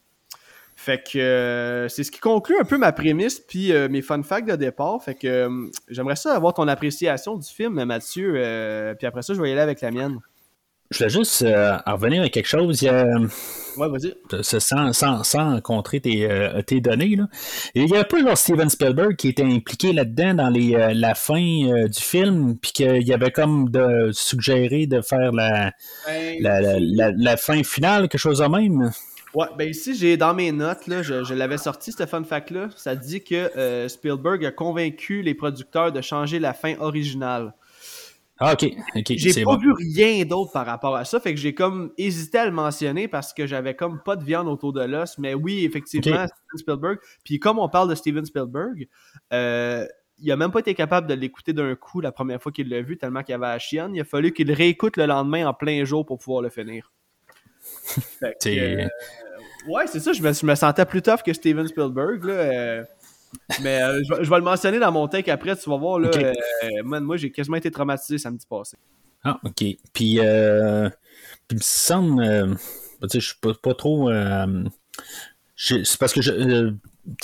[0.76, 4.54] Fait que c'est ce qui conclut un peu ma prémisse puis mes fun facts de
[4.54, 5.02] départ.
[5.02, 5.48] Fait que
[5.88, 8.32] j'aimerais ça avoir ton appréciation du film, Mathieu.
[8.98, 10.20] puis après ça, je vais y aller avec la mienne.
[10.90, 12.83] Je voulais juste euh, en revenir à quelque chose.
[12.83, 14.14] Ouais, vas-y.
[14.42, 17.14] Sans, sans, sans rencontrer tes, euh, tes données.
[17.14, 17.27] Là.
[17.74, 20.94] Il y a un peu genre Steven Spielberg qui était impliqué là-dedans dans les, euh,
[20.94, 25.72] la fin du film, puis qu'il avait comme de suggéré de faire la,
[26.07, 28.90] ben, la, la, la, fin finale, quelque chose de même.
[29.35, 32.70] Ouais, ben ici, j'ai dans mes notes, là, je, je l'avais sorti, ce fun fact-là.
[32.77, 37.53] Ça dit que Spielberg a convaincu les producteurs de changer la fin originale.
[38.40, 38.70] Ah, ok,
[39.09, 42.46] J'ai pas vu rien d'autre par rapport à ça, fait que j'ai comme hésité à
[42.46, 46.24] le mentionner parce que j'avais comme pas de viande autour de l'os, mais oui, effectivement,
[46.27, 46.98] Steven Spielberg.
[47.24, 48.87] Puis comme on parle de Steven Spielberg,
[49.33, 49.87] euh,
[50.20, 52.83] il a même pas été capable de l'écouter d'un coup la première fois qu'il l'a
[52.83, 53.94] vu, tellement qu'il avait la chienne.
[53.94, 56.92] Il a fallu qu'il réécoute le lendemain en plein jour pour pouvoir le finir.
[58.20, 58.48] fait que,
[58.85, 58.88] euh,
[59.68, 62.24] ouais, c'est ça, je me, je me, sentais plus tough que Steven Spielberg.
[62.24, 62.85] Là, euh,
[63.62, 65.98] mais euh, je, vais le mentionner dans mon take après, tu vas voir.
[65.98, 68.76] Là, euh, moi, j'ai quasiment été traumatisé samedi passé.
[69.24, 69.64] Ah, ok.
[69.92, 70.88] Puis, euh,
[71.46, 72.22] puis il me semble.
[72.22, 72.54] Euh,
[73.12, 74.10] je suis pas, pas trop.
[75.58, 76.72] C'est parce que je,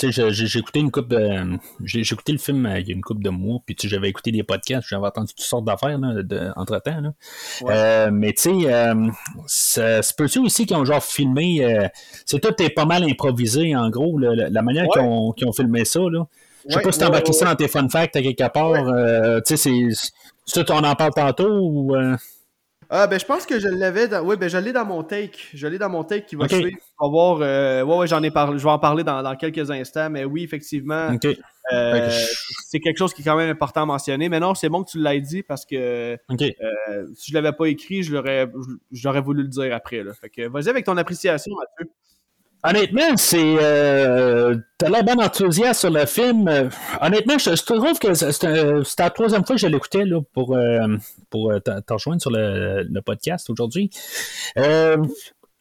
[0.01, 1.57] j'ai écouté une coupe de.
[1.83, 4.43] J'ai écouté le film il y a une coupe de mois, puis j'avais écouté des
[4.43, 5.97] podcasts, j'avais entendu toutes sortes d'affaires
[6.57, 7.13] entre temps.
[7.69, 9.07] Euh, mais tu sais, euh,
[9.47, 11.63] c'est peut-être aussi qu'ils ont genre filmé.
[11.63, 11.87] Euh,
[12.25, 16.01] c'est tout est pas mal improvisé, en gros, la, manière qu'ils ont, ont, filmé ça.
[16.01, 16.25] Là.
[16.67, 19.43] Je sais pas si t'as embarqué ça dans tes fun facts à quelque part.
[19.43, 19.87] tu sais,
[20.45, 20.63] c'est.
[20.69, 21.95] On en parle tantôt ou.
[22.89, 24.23] Ah, ben, je pense que je l'avais dans.
[24.25, 25.39] Oui, ben, je l'ai dans mon take.
[25.53, 26.77] Je l'ai dans mon take qui va suivre.
[26.99, 27.39] On va voir.
[27.41, 27.83] Euh...
[27.83, 28.57] Ouais, ouais, j'en ai parlé.
[28.59, 30.09] Je vais en parler dans, dans, quelques instants.
[30.09, 31.09] Mais oui, effectivement.
[31.73, 32.09] Euh,
[32.67, 34.29] c'est quelque chose qui est quand même important à mentionner.
[34.29, 37.65] Mais non, c'est bon que tu l'aies dit parce que euh, si je l'avais pas
[37.65, 38.47] écrit, je l'aurais,
[38.91, 40.03] j'aurais voulu le dire après.
[40.03, 40.13] Là.
[40.13, 41.91] Fait que vas-y avec ton appréciation, Mathieu.
[42.67, 43.57] Honnêtement, c'est.
[43.61, 46.47] Euh, T'as l'air bien enthousiaste sur le film.
[46.47, 46.67] Euh,
[46.99, 50.97] honnêtement, je, trouve que c'est la troisième fois que je l'écoutais pour, euh,
[51.29, 53.89] pour euh, rejoindre sur le, podcast aujourd'hui.
[54.57, 54.97] Euh,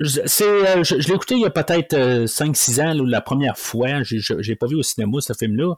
[0.01, 4.03] c'est, je, je l'ai écouté il y a peut-être 5-6 ans, la première fois.
[4.03, 5.75] J'ai pas vu au cinéma ce film-là.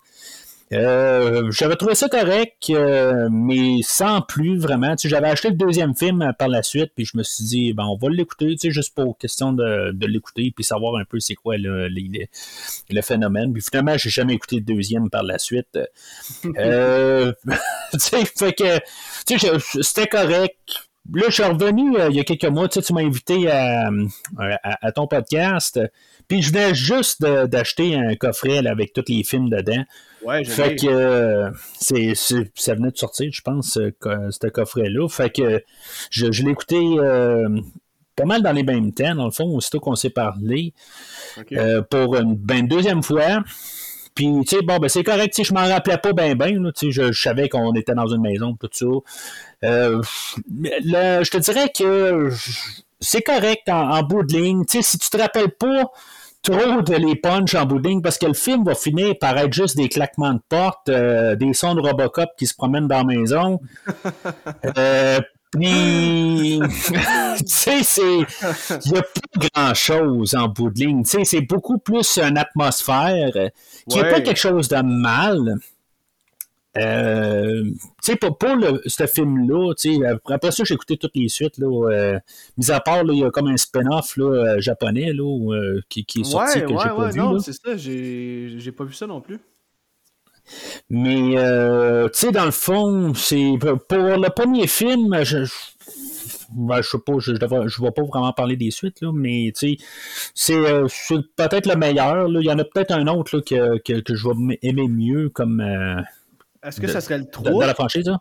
[0.72, 4.96] Euh, j'avais trouvé ça correct, euh, mais sans plus vraiment.
[4.96, 7.84] Tu j'avais acheté le deuxième film par la suite, puis je me suis dit, ben,
[7.84, 11.20] on va l'écouter, tu sais, juste pour question de, de l'écouter, puis savoir un peu
[11.20, 13.52] c'est quoi le, le, phénomène.
[13.52, 15.78] Puis finalement, j'ai jamais écouté le deuxième par la suite.
[16.56, 17.32] euh,
[17.92, 18.78] tu sais, fait que,
[19.24, 19.52] tu sais,
[19.82, 20.58] c'était correct.
[21.14, 23.48] Là, je suis revenu euh, il y a quelques mois, tu sais, tu m'as invité
[23.48, 23.88] à,
[24.36, 25.80] à, ton podcast,
[26.26, 29.84] puis je venais juste d'acheter un coffret avec tous les films dedans.
[30.26, 33.92] Ouais, fait que euh, c'est, ça venait de sortir, je pense, euh,
[34.30, 35.08] ce coffret-là.
[35.08, 35.62] Fait que
[36.10, 37.48] je, je l'ai écouté euh,
[38.16, 40.74] pas mal dans les mêmes temps, dans le fond, aussitôt qu'on s'est parlé.
[41.90, 43.44] pour une ben, deuxième fois.
[44.16, 46.54] Puis, tu sais, bon, ben, c'est correct, tu sais, je m'en rappelais pas bien, bien,
[46.74, 48.86] tu sais, je, savais qu'on était dans une maison, tout ça.
[49.62, 52.30] je te dirais que
[52.98, 55.92] c'est correct en, en bout de ligne, tu sais, si tu te rappelles pas
[56.46, 59.76] trop de les punch en bout parce que le film va finir par être juste
[59.76, 63.60] des claquements de porte, euh, des sons de Robocop qui se promènent dans la maison.
[64.78, 65.20] euh,
[65.52, 66.60] puis,
[67.38, 68.18] tu sais, c'est.
[68.84, 71.02] Il n'y a pas grand-chose en bout de ligne.
[71.02, 73.32] Tu sais, c'est beaucoup plus une atmosphère
[73.88, 75.56] qui n'est pas quelque chose de mal.
[76.76, 79.72] Euh, tu sais, pour, pour le, ce film-là,
[80.28, 82.18] après ça, j'ai écouté toutes les suites, là, euh,
[82.56, 86.20] mis à part, il y a comme un spin-off euh, japonais là, euh, qui, qui,
[86.20, 87.18] est sorti que j'ai pas ouais, vu.
[87.18, 89.38] Non, c'est ça, j'ai pas vu ça non plus.
[90.90, 91.34] Mais,
[92.12, 95.44] tu sais, dans le fond, c'est pour le premier film, je,
[96.50, 99.76] ben, je sais pas, je, je, vais pas vraiment parler des suites, là, mais c'est,
[100.50, 102.28] euh, c'est peut-être le meilleur.
[102.28, 102.40] Là.
[102.40, 105.28] Il y en a peut-être un autre là, que, que, que, je vais aimer mieux
[105.28, 105.60] comme.
[105.60, 106.00] Euh,
[106.66, 108.18] Est-ce que ça serait le 3 Dans la franchise, là?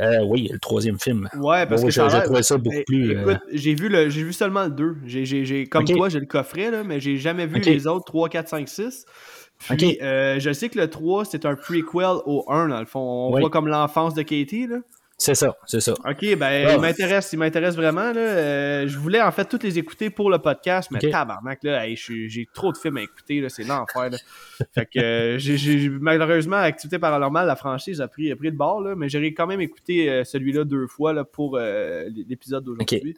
[0.00, 1.28] Euh, oui, le troisième film.
[1.36, 3.12] Ouais, parce que j'ai trouvé ça beaucoup plus.
[3.12, 4.96] Écoute, j'ai vu, le, j'ai vu seulement le 2.
[5.06, 8.28] J'ai, j'ai, comme toi, j'ai le coffret, là, mais j'ai jamais vu les autres 3,
[8.28, 9.06] 4, 5, 6.
[9.70, 13.00] Puis, je sais que le 3, c'est un prequel au 1, dans le fond.
[13.00, 14.78] On voit comme l'enfance de Katie, là.
[15.24, 15.92] C'est ça, c'est ça.
[15.92, 18.12] OK, ben, il m'intéresse, il m'intéresse vraiment.
[18.12, 18.20] Là.
[18.20, 22.46] Euh, je voulais en fait toutes les écouter pour le podcast, mais tabarnak, là, j'ai
[22.52, 24.10] trop de films à écouter, là, c'est l'enfer.
[24.74, 28.82] fait que euh, j'ai malheureusement, Activité Paranormale, la franchise a pris, a pris le bord,
[28.82, 33.16] là, mais j'aurais quand même écouté euh, celui-là deux fois là, pour l'épisode d'aujourd'hui.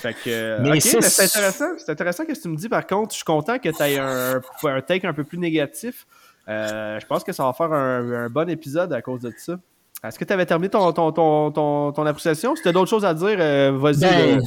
[0.00, 1.76] Fait que, mais c'est intéressant.
[1.76, 2.70] C'est intéressant ce que tu me dis.
[2.70, 6.06] Par contre, je suis content que tu aies un, un, take un peu plus négatif.
[6.48, 9.58] je pense que ça va faire un, un bon épisode à cause de ça.
[10.04, 12.54] Est-ce que tu avais terminé ton, ton, ton, ton, appréciation?
[12.54, 14.00] Si tu as d'autres choses à dire, euh, vas-y.
[14.00, 14.42] Ben,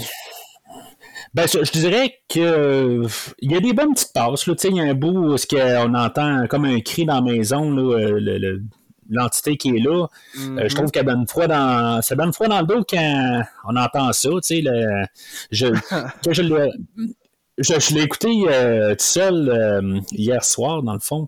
[1.34, 3.04] ben, je, dirais que
[3.40, 4.48] il y a des bonnes petites passes.
[4.48, 8.60] Il y a un bout où on entend comme un cri dans la maison, euh,
[9.10, 10.06] l'entité qui est là.
[10.06, 10.74] Euh, je mm-hmm.
[10.74, 12.02] trouve qu'elle donne froid dans.
[12.02, 14.30] Ça donne froid dans le dos quand on entend ça.
[14.30, 15.06] Le,
[15.52, 15.68] je,
[16.32, 16.70] je
[17.60, 21.28] je, l'ai écouté euh, tout seul euh, hier soir, dans le fond.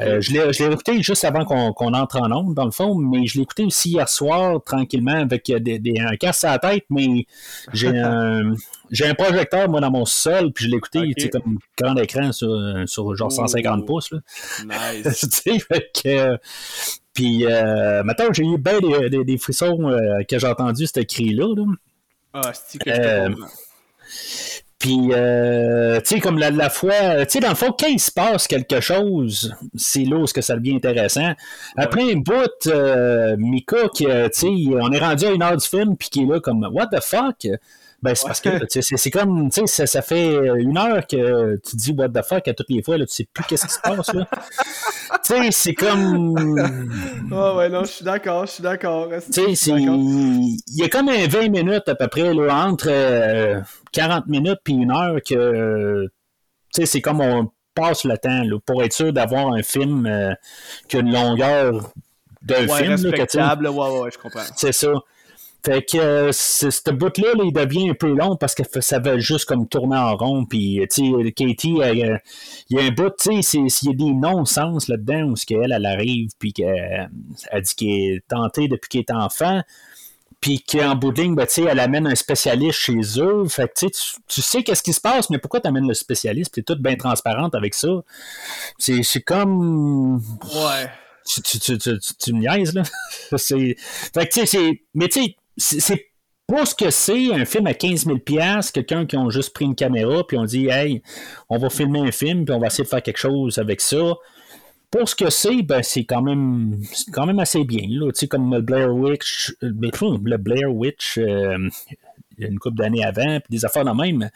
[0.00, 3.36] Euh, je l'ai écouté juste avant qu'on entre en onde, dans le fond, mais je
[3.36, 7.26] l'ai écouté aussi hier soir, tranquillement, avec des, des, un casse à la tête, mais
[7.72, 11.14] j'ai un, un projecteur, moi, dans mon sol, puis je l'ai écouté, okay.
[11.14, 12.50] tu sais, comme grand écran sur,
[12.86, 14.10] sur genre 150 pouces.
[14.10, 14.18] Là.
[14.64, 15.20] Nice.
[15.44, 16.38] tu sais, fait que...
[17.12, 19.90] Puis, maintenant, j'ai eu bien des, des, frissons
[20.28, 21.54] que j'ai entendu ce cri-là.
[21.56, 21.64] Là.
[22.32, 24.49] Ah, c'est que je
[24.80, 28.00] puis, euh, tu sais, comme la, la fois, tu sais, dans le fond, quand il
[28.00, 31.34] se passe quelque chose, c'est là où que ça devient intéressant.
[31.76, 35.68] Après un bout, euh, Mika, qui, tu sais, on est rendu à une heure du
[35.68, 37.46] film, puis qui est là comme, what the fuck?
[38.02, 41.76] Ben, c'est parce que c'est comme, tu sais, ça, ça, fait une heure que tu
[41.76, 43.80] dis what the fuck à toutes les fois, là, tu sais plus qu'est-ce qui se
[43.80, 44.26] passe, là.
[45.24, 46.34] tu sais, c'est comme.
[47.30, 49.08] Oh, ouais, non, je suis d'accord, je suis d'accord.
[49.32, 52.88] Tu sais, il y a comme un 20 minutes à peu près, là, entre
[53.92, 56.06] 40 euh, minutes puis une heure que,
[56.74, 60.06] tu sais, c'est comme on passe le temps, là, pour être sûr d'avoir un film
[60.06, 60.32] euh,
[60.88, 61.92] qui a une longueur
[62.42, 62.92] d'un ouais, film.
[62.92, 64.42] Respectable, là, ouais, ouais, je comprends.
[64.56, 64.92] C'est ça.
[65.64, 69.44] Fait que euh, ce bout-là, il devient un peu long parce que ça va juste
[69.44, 70.46] comme tourner en rond.
[70.46, 72.20] Puis, tu sais, Katie, il
[72.70, 75.86] y a un bout, tu sais, il y a des non-sens là-dedans où elle, elle
[75.86, 77.10] arrive, puis qu'elle
[77.62, 79.62] dit qu'elle est tentée depuis qu'elle est enfant.
[80.40, 83.44] Puis qu'en bout de ligne, ben, elle amène un spécialiste chez eux.
[83.48, 83.92] Fait que tu,
[84.26, 86.50] tu sais qu'est-ce qui se passe, mais pourquoi tu amènes le spécialiste?
[86.50, 87.88] Puis t'es toute bien transparente avec ça.
[88.78, 90.16] C'est comme.
[90.16, 90.90] Ouais.
[91.26, 92.82] Tu, tu, tu, tu, tu me niaises, là.
[93.36, 94.82] fait que, tu sais, c'est.
[94.94, 96.06] Mais tu sais, c'est
[96.46, 98.18] pas ce que c'est un film à 15 000
[98.72, 101.02] quelqu'un qui ont juste pris une caméra puis on dit hey
[101.48, 104.14] on va filmer un film puis on va essayer de faire quelque chose avec ça
[104.90, 106.80] pour ce que c'est ben c'est quand même
[107.12, 111.68] quand même assez bien là tu sais comme le Blair Witch le Blair Witch euh,
[112.48, 114.30] une couple d'années avant, puis des affaires de même.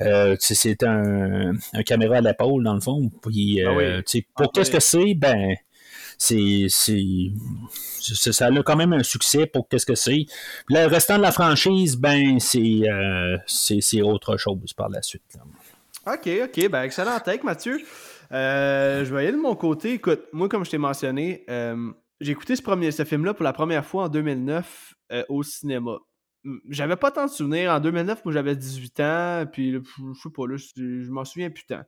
[0.00, 3.10] Euh, c'est un, un, caméra à l'épaule, dans le fond.
[3.22, 4.02] Puis, ah euh,
[4.34, 5.54] pour ah, qu'est-ce que c'est, ben,
[6.20, 10.26] c'est, ça a quand même un succès pour qu'est-ce que c'est.
[10.68, 15.38] Le restant de la franchise, ben, c'est, euh, c'est, autre chose par la suite.
[16.06, 16.68] OK, OK.
[16.68, 17.80] Ben, excellent take, Mathieu.
[18.32, 19.94] Euh, je vais aller de mon côté.
[19.94, 23.54] Écoute, moi, comme je t'ai mentionné, euh, j'ai écouté ce, premier, ce film-là pour la
[23.54, 24.94] première fois en 2009
[25.28, 25.96] au cinéma.
[26.68, 27.72] J'avais pas tant de souvenirs.
[27.72, 29.78] En 2009, moi, j'avais 18 ans, puis je
[30.22, 31.82] sais pas, là, je m'en souviens plus tant.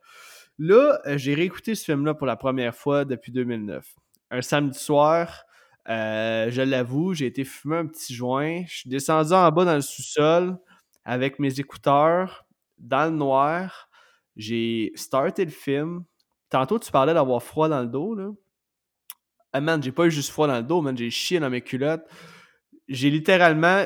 [0.58, 3.84] Là, j'ai réécouté ce film-là pour la première fois depuis 2009
[4.32, 5.44] un samedi soir.
[5.88, 8.64] Euh, je l'avoue, j'ai été fumer un petit joint.
[8.66, 10.56] Je suis descendu en bas dans le sous-sol
[11.04, 12.46] avec mes écouteurs
[12.78, 13.88] dans le noir.
[14.36, 16.04] J'ai starté le film.
[16.48, 18.14] Tantôt, tu parlais d'avoir froid dans le dos.
[18.14, 18.30] Là.
[19.52, 20.96] Ah man, j'ai pas eu juste froid dans le dos, man.
[20.96, 22.08] J'ai chié dans mes culottes.
[22.88, 23.84] J'ai littéralement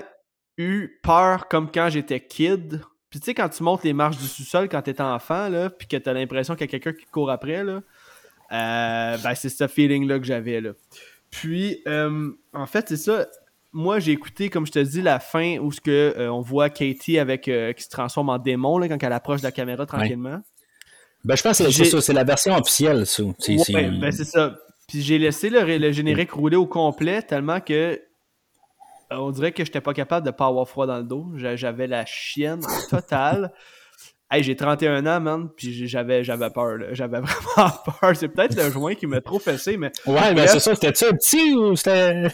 [0.58, 2.82] eu peur comme quand j'étais kid.
[3.10, 5.88] Puis tu sais, quand tu montes les marches du sous-sol quand t'es enfant, là, puis
[5.88, 7.82] que t'as l'impression qu'il y a quelqu'un qui court après, là,
[8.52, 10.60] euh, ben, c'est ce feeling-là que j'avais.
[10.60, 10.70] là.
[11.30, 13.26] Puis, euh, en fait, c'est ça.
[13.72, 16.70] Moi, j'ai écouté, comme je te dis, la fin où ce que, euh, on voit
[16.70, 20.40] Katie avec, qui se transforme en démon là, quand elle approche de la caméra tranquillement.
[21.24, 23.22] Ben, je pense que c'est ça, c'est la version officielle, ça.
[23.24, 24.56] Ouais, ben, c'est ça.
[24.88, 28.00] Puis j'ai laissé le, générique rouler au complet tellement que
[29.10, 31.26] on dirait que j'étais pas capable de pas avoir froid dans le dos.
[31.34, 33.52] J'avais la chienne totale.
[34.28, 37.20] Hey, j'ai 31 ans, man, puis j'avais, j'avais peur, J'avais
[37.56, 38.16] vraiment peur.
[38.16, 39.92] C'est peut-être le joint qui m'a trop fessé, mais.
[40.04, 42.28] Ouais, mais c'est ça, c'était-tu petit ou c'était.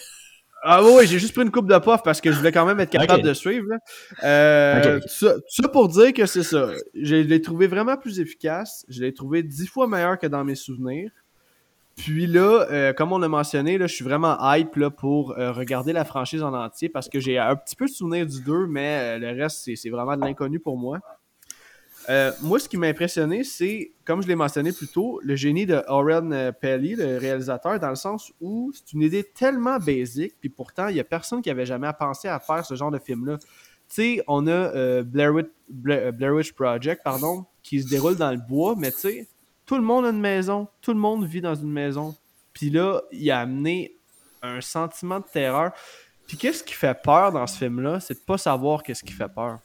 [0.64, 2.78] Ah oui, j'ai juste pris une coupe de puff parce que je voulais quand même
[2.78, 3.66] être capable de suivre.
[4.22, 5.34] Euh, ça,
[5.72, 6.70] pour dire que c'est ça.
[6.94, 8.86] Je l'ai trouvé vraiment plus efficace.
[8.88, 11.10] Je l'ai trouvé dix fois meilleur que dans mes souvenirs.
[11.96, 15.52] Puis là, euh, comme on a mentionné, là, je suis vraiment hype là, pour euh,
[15.52, 18.66] regarder la franchise en entier parce que j'ai un petit peu de souvenir du 2,
[18.68, 21.00] mais le reste, c'est vraiment de l'inconnu pour moi.
[22.08, 25.66] Euh, moi, ce qui m'a impressionné, c'est, comme je l'ai mentionné plus tôt, le génie
[25.66, 30.34] de Oren euh, Pelly, le réalisateur, dans le sens où c'est une idée tellement basique,
[30.40, 32.98] puis pourtant, il n'y a personne qui avait jamais pensé à faire ce genre de
[32.98, 33.38] film-là.
[33.38, 33.46] Tu
[33.88, 35.32] sais, on a euh, Blair,
[36.34, 39.28] Witch, Project, pardon, qui se déroule dans le bois, mais tu sais,
[39.64, 42.16] tout le monde a une maison, tout le monde vit dans une maison.
[42.52, 43.96] Puis là, il a amené
[44.42, 45.72] un sentiment de terreur.
[46.26, 48.00] Puis qu'est-ce qui fait peur dans ce film-là?
[48.00, 49.60] C'est de pas savoir qu'est-ce qui fait peur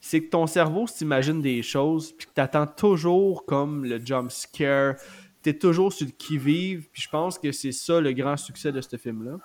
[0.00, 4.94] c'est que ton cerveau s'imagine des choses, puis que t'attends toujours comme le jump scare,
[5.42, 8.80] t'es toujours sur le qui-vive, puis je pense que c'est ça le grand succès de
[8.80, 9.38] ce film-là.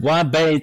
[0.00, 0.60] Ouais, ben,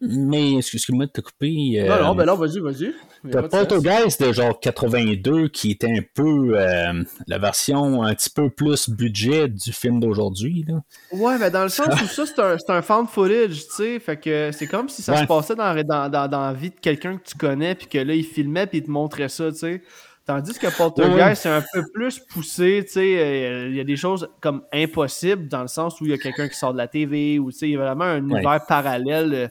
[0.00, 1.80] mais excuse-moi de te couper.
[1.80, 2.92] Euh, non, non, ben non, vas-y, vas-y.
[3.30, 8.50] T'as Poltergeist de genre 82 qui était un peu euh, la version un petit peu
[8.50, 10.66] plus budget du film d'aujourd'hui.
[11.12, 13.98] Ouais, mais dans le sens où ça, c'est un, un found footage, tu sais.
[13.98, 16.80] Fait que c'est comme si ça se passait dans, dans, dans, dans la vie de
[16.80, 19.58] quelqu'un que tu connais, puis que là, il filmait, puis il te montrait ça, tu
[19.58, 19.82] sais.
[20.26, 23.96] Tandis que Poltergeist, c'est un peu plus poussé, tu sais, euh, il y a des
[23.96, 26.88] choses comme impossibles dans le sens où il y a quelqu'un qui sort de la
[26.88, 29.48] TV ou tu sais, il y a vraiment un univers parallèle euh,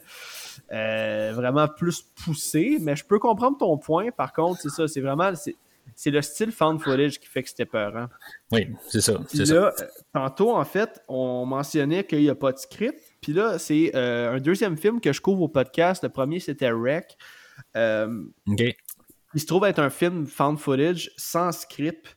[0.72, 2.78] euh, vraiment plus poussé.
[2.80, 4.10] Mais je peux comprendre ton point.
[4.10, 5.30] Par contre, c'est ça, c'est vraiment
[5.94, 8.08] c'est le style found footage qui fait que c'était peur.
[8.50, 9.20] Oui, c'est ça.
[9.28, 9.72] Puis là,
[10.12, 13.00] tantôt, en fait, on mentionnait qu'il n'y a pas de script.
[13.20, 16.02] Puis là, c'est un deuxième film que je couvre au podcast.
[16.02, 17.16] Le premier, c'était Wreck.
[17.76, 18.74] OK.
[19.34, 22.16] Il se trouve être un film found footage sans script.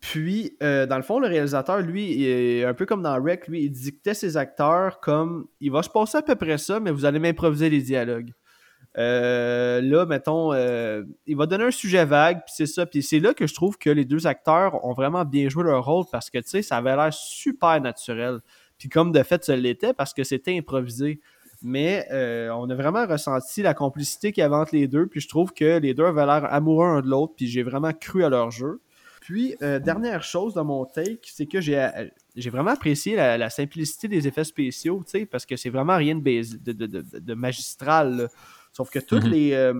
[0.00, 3.70] Puis, euh, dans le fond, le réalisateur, lui, un peu comme dans Rec, lui, il
[3.70, 7.18] dictait ses acteurs comme il va se passer à peu près ça, mais vous allez
[7.18, 8.32] m'improviser les dialogues.
[8.96, 12.86] Euh, là, mettons, euh, il va donner un sujet vague, puis c'est ça.
[12.86, 15.84] Puis c'est là que je trouve que les deux acteurs ont vraiment bien joué leur
[15.84, 18.40] rôle parce que, tu sais, ça avait l'air super naturel.
[18.78, 21.20] Puis comme de fait, ça l'était parce que c'était improvisé.
[21.62, 25.06] Mais euh, on a vraiment ressenti la complicité qu'il y avait entre les deux.
[25.06, 27.34] Puis je trouve que les deux avaient l'air amoureux un de l'autre.
[27.36, 28.80] Puis j'ai vraiment cru à leur jeu.
[29.20, 32.06] Puis, euh, dernière chose dans mon take, c'est que j'ai, euh,
[32.46, 38.30] vraiment apprécié la, simplicité des effets spéciaux, parce que c'est vraiment rien de, magistral.
[38.72, 39.30] Sauf que tous mhm.
[39.30, 39.72] les,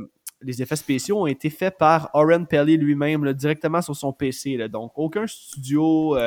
[0.43, 4.69] les, effets spéciaux ont été faits par Oren Pelly lui-même, directement sur son PC.
[4.69, 6.19] Donc, aucun studio,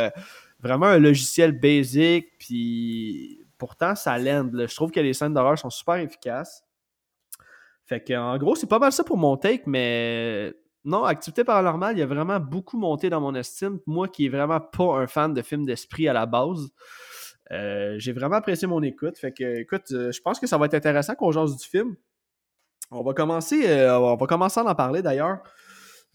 [0.60, 4.66] vraiment un logiciel basic, puis pourtant, ça l'aide.
[4.68, 6.64] Je trouve que les scènes d'horreur sont super efficaces.
[7.86, 10.52] Fait que, en gros, c'est pas mal ça pour mon take, mais
[10.84, 13.78] non, Activité paranormale, il a vraiment beaucoup monté dans mon estime.
[13.86, 16.72] Moi qui est vraiment pas un fan de films d'esprit à la base,
[17.52, 19.20] euh, j'ai vraiment apprécié mon écoute.
[19.20, 21.96] Fait que, écoute, euh, je pense que ça va être intéressant qu'on jase du film.
[22.90, 25.44] On va commencer, euh, on va commencer à en parler d'ailleurs.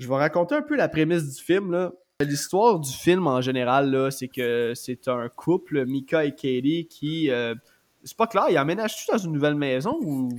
[0.00, 1.92] Je vais raconter un peu la prémisse du film.
[2.24, 7.30] L'histoire du film en général, c'est que c'est un couple, Mika et Katie, qui.
[7.30, 7.54] Euh,
[8.04, 10.30] c'est pas clair, ils aménagent-tu dans une nouvelle maison ou?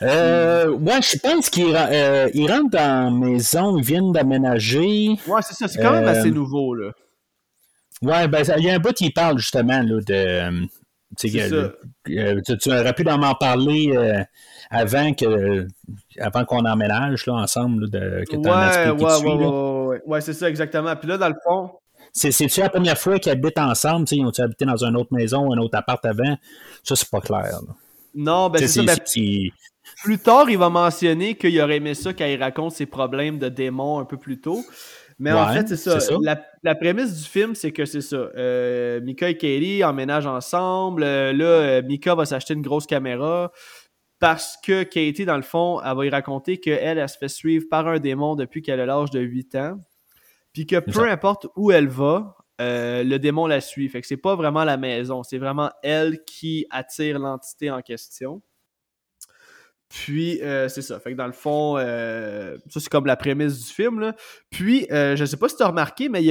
[0.00, 5.18] Euh, ouais, je pense qu'ils euh, rentrent dans la maison, ils viennent d'aménager.
[5.26, 6.92] Ouais, c'est ça, c'est quand même assez nouveau, là.
[8.00, 10.68] Ouais, ben, il y a un bout qui parle justement là, de.
[11.18, 13.92] Tu, tu, aurais pu m'en parler
[14.70, 15.66] avant que
[16.20, 20.94] avant qu'on emménage là, ensemble, de, que ouais, ouais, ouais, ouais, c'est ça, exactement.
[20.96, 21.70] Puis là, dans le fond.
[22.12, 24.06] C'est-tu la première fois qu'ils habitent ensemble?
[24.10, 26.36] Ils ont-ils habité dans une autre maison, un autre appart avant?
[26.82, 27.60] Ça, c'est pas clair.
[28.14, 28.82] Non, ben c'est ça.
[28.82, 28.96] Ben,
[30.02, 33.48] plus tard, il va mentionner qu'il aurait aimé ça quand il raconte ses problèmes de
[33.48, 34.64] démons un peu plus tôt.
[35.18, 36.16] Mais en fait, c'est ça.
[36.62, 38.16] La, prémisse du film, c'est que c'est ça.
[38.36, 41.02] Euh, Mika et Katie emménagent ensemble.
[41.04, 43.50] Euh, là, euh, Mika va s'acheter une grosse caméra
[44.18, 47.66] parce que Katie, dans le fond, elle va y raconter qu'elle, elle se fait suivre
[47.70, 49.78] par un démon depuis qu'elle a l'âge de 8 ans.
[50.52, 53.88] Puis que peu importe où elle va, euh, le démon la suit.
[53.88, 58.40] Fait que c'est pas vraiment la maison, c'est vraiment elle qui attire l'entité en question.
[59.88, 60.98] Puis, euh, c'est ça.
[60.98, 64.12] Fait que dans le fond, euh, ça, c'est comme la prémisse du film.
[64.50, 66.22] Puis, euh, je sais pas si tu as remarqué, mais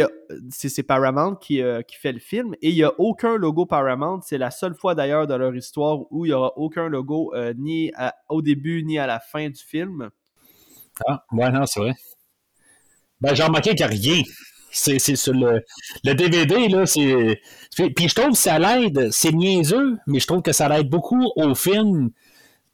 [0.49, 4.19] c'est Paramount qui, qui, fait le film et il n'y a aucun logo Paramount.
[4.21, 7.91] C'est la seule fois d'ailleurs dans leur histoire où il n'y aura aucun logo ni
[8.27, 10.09] au début ni à la fin du film.
[11.07, 11.93] Ah, ouais, non, c'est vrai.
[13.21, 14.23] Ben, j'ai remarqué qu'il n'y a rien.
[14.71, 15.63] C'est sur le,
[16.03, 17.39] le DVD, là, c'est...
[17.77, 21.31] Puis je trouve que ça l'aide, c'est niaiseux, mais je trouve que ça l'aide beaucoup
[21.37, 22.11] au film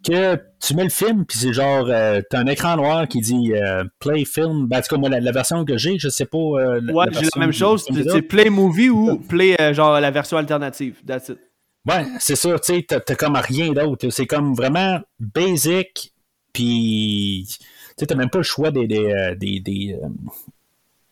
[0.03, 3.53] que tu mets le film, puis c'est genre, euh, t'as un écran noir qui dit
[3.53, 4.67] euh, Play Film.
[4.67, 6.37] Ben, en tout cas, moi, la, version que j'ai, je sais pas.
[6.37, 7.85] Euh, ouais, j'ai la même chose.
[8.09, 10.95] C'est Play Movie ou Play, genre, la version alternative.
[11.05, 11.39] That's it.
[11.87, 14.09] Ouais, c'est ça, tu sais, t'as comme rien d'autre.
[14.09, 16.13] C'est comme vraiment basic,
[16.53, 17.65] puis tu
[17.97, 19.97] sais, t'as même pas le choix des, des, des, des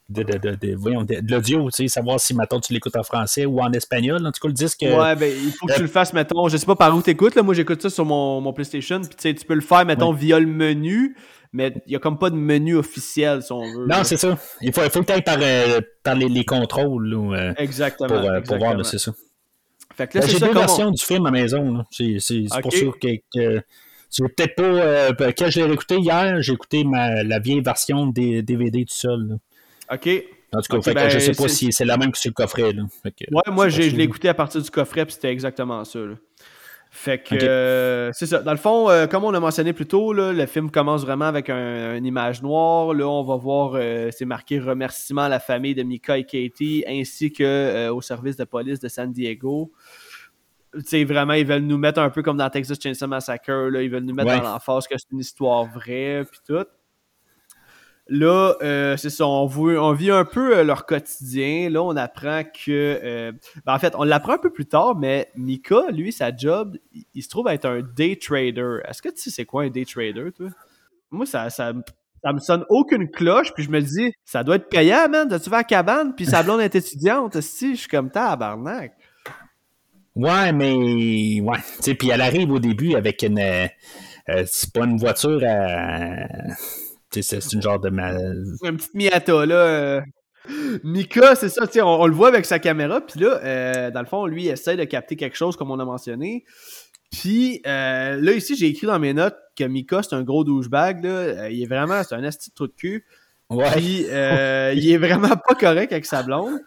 [0.10, 3.62] de, de, de, de l'audio, tu sais, savoir si, maintenant tu l'écoutes en français ou
[3.62, 4.26] en espagnol.
[4.26, 4.82] En tout cas, le disque.
[4.82, 6.48] Ouais, ben, il faut que tu le fasses, mettons.
[6.50, 7.44] Je sais pas par où t'écoutes, là.
[7.44, 9.00] Moi, j'écoute ça sur mon, mon PlayStation.
[9.02, 11.16] Puis, tu sais, tu peux le faire, mettons, via le menu,
[11.54, 13.86] mais il y a comme pas de menu officiel, si on veut.
[13.88, 14.38] Non, c'est ça.
[14.62, 18.08] Il faut, il faut que tu ailles par, euh, par les, les, contrôles, là, exactement,
[18.08, 18.58] pour, exactement.
[18.58, 19.14] pour voir, c'est ça.
[19.96, 21.84] Fait que là, ben, c'est J'ai deux versions du film à la maison.
[21.92, 22.62] C'est okay.
[22.62, 23.18] pour sûr que.
[23.34, 23.62] que
[24.12, 24.64] j'ai peut-être pas.
[24.64, 28.96] Euh, quand je l'ai écouté hier, j'ai écouté ma, la vieille version des DVD tout
[28.96, 29.28] seul.
[29.28, 29.36] Là.
[29.92, 30.10] OK.
[30.52, 32.34] En tout cas, okay, ben, je sais pas si c'est la même que sur le
[32.34, 32.74] coffret.
[32.74, 32.84] Là.
[33.04, 36.00] Que, ouais, moi, je l'ai écouté à partir du coffret, puis c'était exactement ça.
[36.00, 36.16] Là.
[36.92, 37.48] Fait que, okay.
[37.48, 38.40] euh, c'est ça.
[38.40, 41.26] Dans le fond, euh, comme on a mentionné plus tôt, là, le film commence vraiment
[41.26, 42.96] avec un, une image noire.
[42.96, 46.84] Là, on va voir, euh, c'est marqué remerciement à la famille de Mika et Katie,
[46.88, 49.72] ainsi que euh, au service de police de San Diego.
[50.74, 53.52] Tu sais, vraiment, ils veulent nous mettre un peu comme dans Texas Chainsaw Massacre.
[53.52, 54.38] Là, ils veulent nous mettre ouais.
[54.38, 56.66] dans l'emphase que c'est une histoire vraie, puis tout.
[58.12, 61.70] Là, euh, c'est ça, on, vit un peu euh, leur quotidien.
[61.70, 63.00] Là, on apprend que...
[63.04, 63.32] Euh,
[63.66, 66.76] ben, en fait, on l'apprend un peu plus tard, mais Mika, lui, sa job,
[67.14, 68.80] il, se trouve être un day trader.
[68.88, 70.48] Est-ce que tu sais c'est quoi un day trader, toi?
[71.12, 71.72] Moi, ça, ça,
[72.24, 75.28] ça me sonne aucune cloche, puis je me dis, ça doit être payant, man.
[75.30, 77.40] Tu vas à la cabane, puis sa blonde est étudiante.
[77.42, 78.94] Si, je suis comme tabarnak.
[80.16, 81.42] Ouais, mais...
[81.42, 83.40] Ouais, tu sais, puis elle arrive au début avec une...
[84.48, 86.26] c'est pas une voiture à
[87.12, 88.44] c'est une genre de mal.
[88.64, 89.56] Un petit Miata, là.
[89.56, 90.02] Euh...
[90.84, 94.06] Mika, c'est ça, on, on, le voit avec sa caméra, puis là, euh, dans le
[94.06, 96.46] fond, lui, il essaie de capter quelque chose, comme on a mentionné.
[97.12, 101.04] Puis euh, là, ici, j'ai écrit dans mes notes que Mika, c'est un gros douchebag,
[101.04, 101.50] là.
[101.50, 103.06] Il est vraiment, c'est un esti de trou de cul.
[103.50, 104.06] Ouais.
[104.10, 106.60] Euh, il est vraiment pas correct avec sa blonde.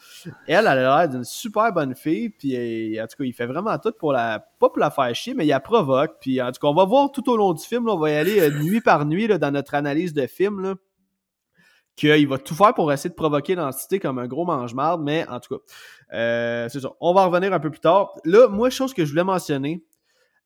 [0.49, 2.31] Elle, elle a l'air d'une super bonne fille.
[2.31, 4.41] Puis, en tout cas, il fait vraiment tout pour la...
[4.59, 6.17] Pas pour la faire chier, mais il la provoque.
[6.21, 7.87] Puis, en tout cas, on va voir tout au long du film.
[7.87, 10.75] Là, on va y aller euh, nuit par nuit là, dans notre analyse de film.
[11.95, 15.03] Qu'il va tout faire pour essayer de provoquer l'entité comme un gros mange-marde.
[15.05, 15.63] Mais, en tout cas,
[16.17, 16.91] euh, c'est ça.
[17.01, 18.13] On va revenir un peu plus tard.
[18.25, 19.85] Là, moi, chose que je voulais mentionner.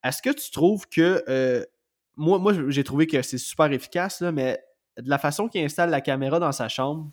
[0.05, 1.24] Est-ce que tu trouves que...
[1.30, 1.64] Euh,
[2.16, 4.59] moi, moi j'ai trouvé que c'est super efficace, là, mais
[4.99, 7.11] de la façon qu'il installe la caméra dans sa chambre,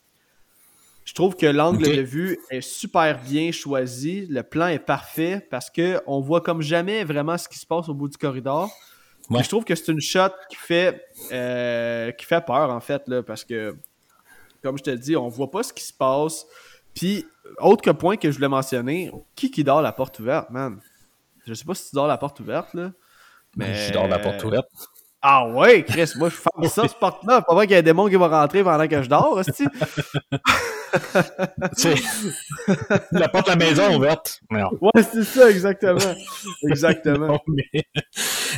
[1.06, 1.98] je trouve que l'angle okay.
[1.98, 4.26] de vue est super bien choisi.
[4.28, 7.90] Le plan est parfait parce que on voit comme jamais vraiment ce qui se passe
[7.90, 8.70] au bout du corridor.
[9.30, 9.44] Ouais.
[9.44, 13.22] Je trouve que c'est une shot qui fait euh, qui fait peur en fait là,
[13.22, 13.76] parce que
[14.62, 16.46] comme je te dis, on voit pas ce qui se passe.
[16.94, 17.26] Puis
[17.60, 20.80] autre que point que je voulais mentionner, qui qui dort la porte ouverte, man?
[21.46, 22.94] Je sais pas si tu dors la porte ouverte là.
[23.58, 24.70] Mais je dors la porte ouverte.
[25.26, 27.42] Ah ouais, Chris, moi je fais ça, ce porte-là.
[27.44, 29.64] Pas vrai qu'il y a des démons qui vont rentrer pendant que je dors, aussi.
[33.14, 34.42] la porte de la maison ouverte.
[34.52, 34.70] Non.
[34.82, 36.14] Ouais, c'est ça, exactement.
[36.70, 37.28] Exactement.
[37.28, 37.86] non, mais,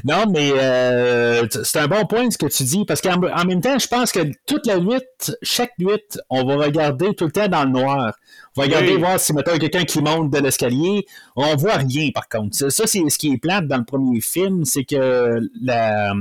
[0.03, 3.61] non, mais euh, c'est un bon point ce que tu dis, parce qu'en en même
[3.61, 5.03] temps, je pense que toute la nuit,
[5.43, 6.01] chaque nuit,
[6.31, 8.13] on va regarder tout le temps dans le noir.
[8.57, 8.99] On va regarder Oui.
[8.99, 11.05] voir si, mettons, quelqu'un qui monte de l'escalier.
[11.35, 12.55] On voit rien, par contre.
[12.55, 16.13] Ça, ça, c'est ce qui est plate dans le premier film, c'est que la...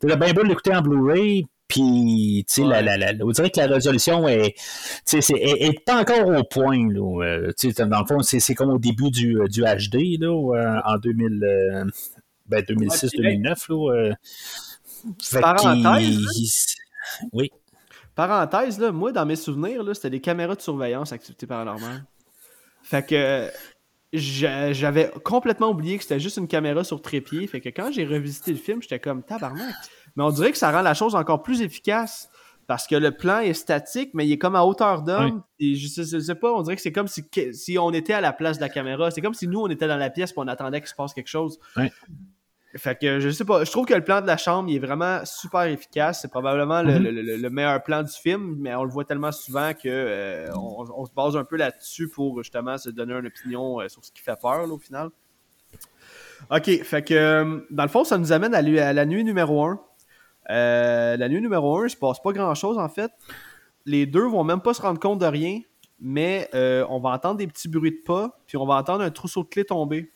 [0.00, 2.82] T'as bien beau l'écouter en Blu-ray, puis, tu sais, Ouais.
[2.82, 4.62] la, la, la- on dirait que la résolution est, tu
[5.04, 7.24] sais, c'est- est, pas encore au point, là.
[7.24, 10.28] Euh, tu sais, dans le fond, c'est c'est comme au début du, du HD, là,
[10.54, 11.84] euh, en 2000, euh,
[12.46, 13.92] ben, 2006-2009, là.
[13.94, 14.12] euh.
[15.22, 15.98] Fait Parenthèse, là.
[16.00, 17.50] il- Oui.
[18.14, 22.04] Parenthèse, là, moi, dans mes souvenirs, là, c'était des caméras de surveillance activité paranormale.
[22.82, 23.48] Fait que
[24.16, 27.46] j'avais complètement oublié que c'était juste une caméra sur trépied.
[27.46, 29.74] Fait que quand j'ai revisité le film, j'étais comme tabarnak.
[30.16, 32.28] Mais on dirait que ça rend la chose encore plus efficace.
[32.66, 35.42] Parce que le plan est statique, mais il est comme à hauteur d'homme.
[35.60, 38.20] Et je sais, je sais pas, on dirait que c'est comme si, on était à
[38.20, 39.10] la place de la caméra.
[39.12, 41.14] C'est comme si nous, on était dans la pièce et on attendait qu'il se passe
[41.14, 41.60] quelque chose.
[42.74, 44.80] Fait que je sais pas, je trouve que le plan de la chambre, il est
[44.86, 46.20] vraiment super efficace.
[46.20, 47.02] C'est probablement le, Mhm.
[47.04, 50.50] le- le- le meilleur plan du film, mais on le voit tellement souvent que euh,
[50.54, 54.04] on, on se base un peu là-dessus pour justement se donner une opinion euh, sur
[54.04, 55.08] ce qui fait peur là, au final.
[56.50, 58.60] Ok, fait que euh, dans le fond, ça nous amène à,
[58.92, 59.80] la nuit numéro 1.
[60.48, 63.10] la nuit numéro 1, il se passe pas grand chose en fait.
[63.86, 65.60] Les deux vont même pas se rendre compte de rien,
[65.98, 66.50] mais
[66.90, 69.48] on va entendre des petits bruits de pas, puis on va entendre un trousseau de
[69.48, 70.12] clés tomber.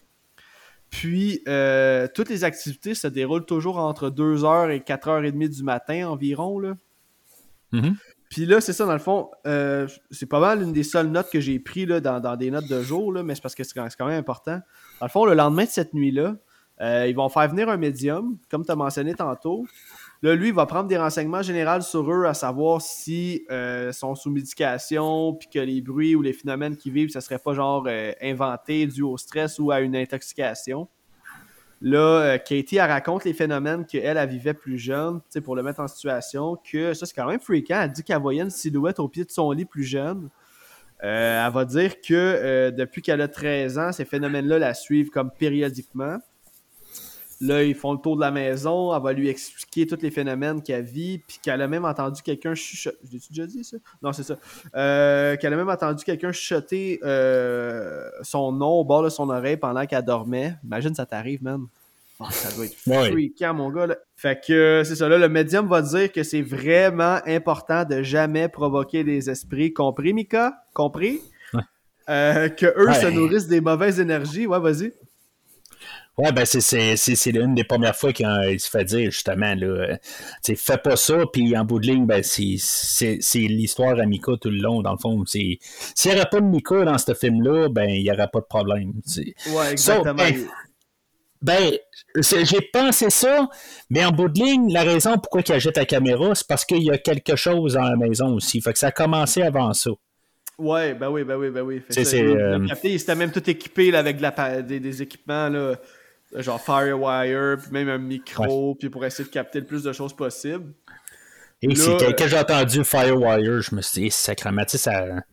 [0.91, 6.59] Puis, euh, toutes les activités se déroulent toujours entre 2h et 4h30 du matin environ.
[6.59, 6.75] Là.
[7.73, 7.97] Mhm.
[8.29, 11.31] Puis là, c'est ça, dans le fond, euh, c'est pas mal une des seules notes
[11.31, 13.65] que j'ai prises là, dans, dans des notes de jour, là, mais c'est parce que
[13.65, 14.61] c'est quand c'est quand même important.
[15.01, 16.37] Dans le fond, le lendemain de cette nuit-là,
[16.81, 19.67] euh, ils vont faire venir un médium, comme tu as mentionné tantôt.
[20.23, 24.15] Là, lui, il va prendre des renseignements généraux sur eux, à savoir si euh, sont
[24.15, 27.87] sous médication, puis que les bruits ou les phénomènes qu'ils vivent, ça serait pas genre
[27.87, 30.89] euh, inventé dû au stress ou à une intoxication.
[31.81, 35.89] Là, euh, Katie, raconte les phénomènes qu'elle, elle vivait plus jeune, pour le mettre en
[35.89, 37.81] situation, que ça, c'est quand même fréquent.
[37.81, 40.29] Elle dit qu'elle voyait une silhouette au pied de son lit plus jeune.
[40.99, 46.19] Elle va dire que depuis qu'elle a 13 ans, ces phénomènes-là la suivent comme périodiquement.
[47.43, 50.63] Là, ils font le tour de la maison, elle va lui expliquer tous les phénomènes
[50.63, 52.99] qu'elle vit, puis qu'elle a même entendu quelqu'un chuchoter.
[53.05, 53.79] Je l'ai déjà dit ça?
[54.03, 54.37] Non, c'est ça.
[54.75, 57.01] Euh, qu'elle a même entendu quelqu'un chuchoter
[58.23, 60.57] son nom au bord de son oreille pendant qu'elle dormait.
[60.65, 61.67] Imagine ça t'arrive, man.
[62.23, 63.87] Oh, ça doit être freakant, mon gars.
[63.87, 63.97] Là.
[64.15, 68.51] Fait que c'est ça, là, le médium va dire que c'est vraiment important de jamais
[68.51, 69.73] provoquer des esprits.
[69.73, 70.63] Compris, Mika?
[70.75, 71.23] Compris?
[72.11, 74.47] Euh, que eux se nourrissent des mauvaises énergies.
[74.47, 74.93] Ouais, vas-y.
[76.21, 79.97] Ouais, ben c'est l'une des premières fois qu'il se fait dire justement là,
[80.45, 84.59] fais pas ça, puis en bout de ligne, ben c'est l'histoire à Mika tout le
[84.59, 85.25] long, dans le fond.
[85.25, 85.59] S'il
[86.05, 88.93] n'y aurait pas de Mika dans ce film-là, ben il n'y aurait pas de problème.
[89.51, 90.15] Ouais, exactement.
[90.15, 90.47] Ben,
[91.41, 91.73] ben,
[92.23, 93.49] j'ai pensé ça,
[93.89, 96.83] mais en bout de ligne, la raison pourquoi il jette la caméra, c'est parce qu'il
[96.83, 98.61] y a quelque chose dans la maison aussi.
[98.61, 99.91] Fait que ça a commencé avant ça.
[100.59, 101.81] Ouais, ben oui, ben oui, ben oui.
[101.89, 104.19] C'est, euh, il s'était même tout équipé là, avec
[104.67, 105.77] des, équipements, là,
[106.35, 110.15] genre Firewire, puis même un micro, puis pour essayer de capter le plus de choses
[110.15, 110.73] possible.
[111.63, 115.25] Et c'est quand j'ai entendu Firewire, je me suis dit, sacrément, ça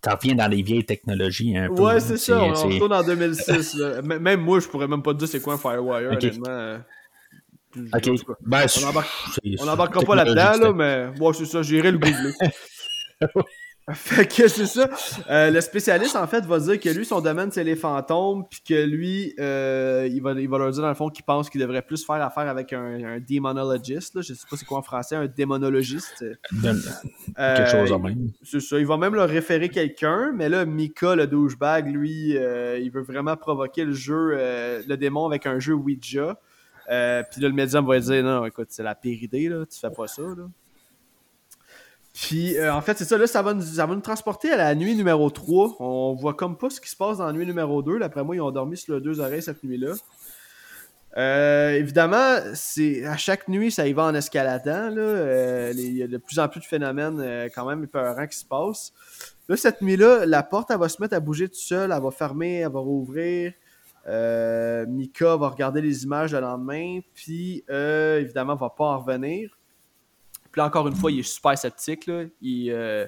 [0.00, 1.82] t'en reviens dans les vieilles technologies un peu.
[1.82, 3.76] Ouais, c'est ça, on retourne en 2006.
[4.04, 6.78] Même moi, je pourrais même pas te dire c'est quoi un Firewire, honnêtement.
[7.94, 8.10] Ok.
[8.40, 8.66] Ben,
[9.60, 12.32] on n'embarquera pas là-dedans, là, mais moi, c'est ça, j'irai le googler.
[13.94, 14.90] Fait que c'est ça.
[15.30, 18.60] Euh, le spécialiste, en fait, va dire que lui, son domaine, c'est les fantômes, puis
[18.66, 21.60] que lui, euh, il, va, il va leur dire, dans le fond, qu'il pense qu'il
[21.60, 24.14] devrait plus faire affaire avec un, un démonologiste.
[24.14, 24.20] Là.
[24.20, 26.22] Je sais pas c'est quoi en français, un démonologiste.
[26.22, 26.34] Euh,
[27.56, 28.30] quelque chose en même.
[28.42, 28.78] C'est ça.
[28.78, 33.36] Il va même leur référer quelqu'un, mais là, Mika, le douchebag, lui, il veut vraiment
[33.36, 36.38] provoquer le jeu, le démon avec un jeu Ouija.
[36.86, 39.64] puis là, le médium va dire, non, écoute, c'est la pire idée, là.
[39.64, 40.44] Tu fais pas ça, là.
[42.20, 44.56] Puis, euh, en fait, c'est ça, là, ça va, nous, ça va nous transporter à
[44.56, 45.76] la nuit numéro 3.
[45.78, 48.00] On voit comme pas ce qui se passe dans la nuit numéro 2.
[48.00, 49.92] D'après moi, ils ont dormi sur deux oreilles cette nuit-là.
[51.16, 54.90] Euh, évidemment, c'est à chaque nuit, ça y va en escaladant.
[54.90, 55.00] Là.
[55.00, 58.44] Euh, il y a de plus en plus de phénomènes quand même épeurants qui se
[58.44, 58.92] passent.
[59.48, 61.92] Là, cette nuit-là, la porte, elle va se mettre à bouger toute seule.
[61.92, 63.52] Elle va fermer, elle va rouvrir.
[64.88, 66.98] Mika va regarder les images le lendemain.
[67.14, 69.57] Puis, évidemment, elle va pas en revenir.
[70.50, 72.06] Puis encore une fois, il est super sceptique.
[72.06, 72.24] Là.
[72.40, 73.06] Il, euh,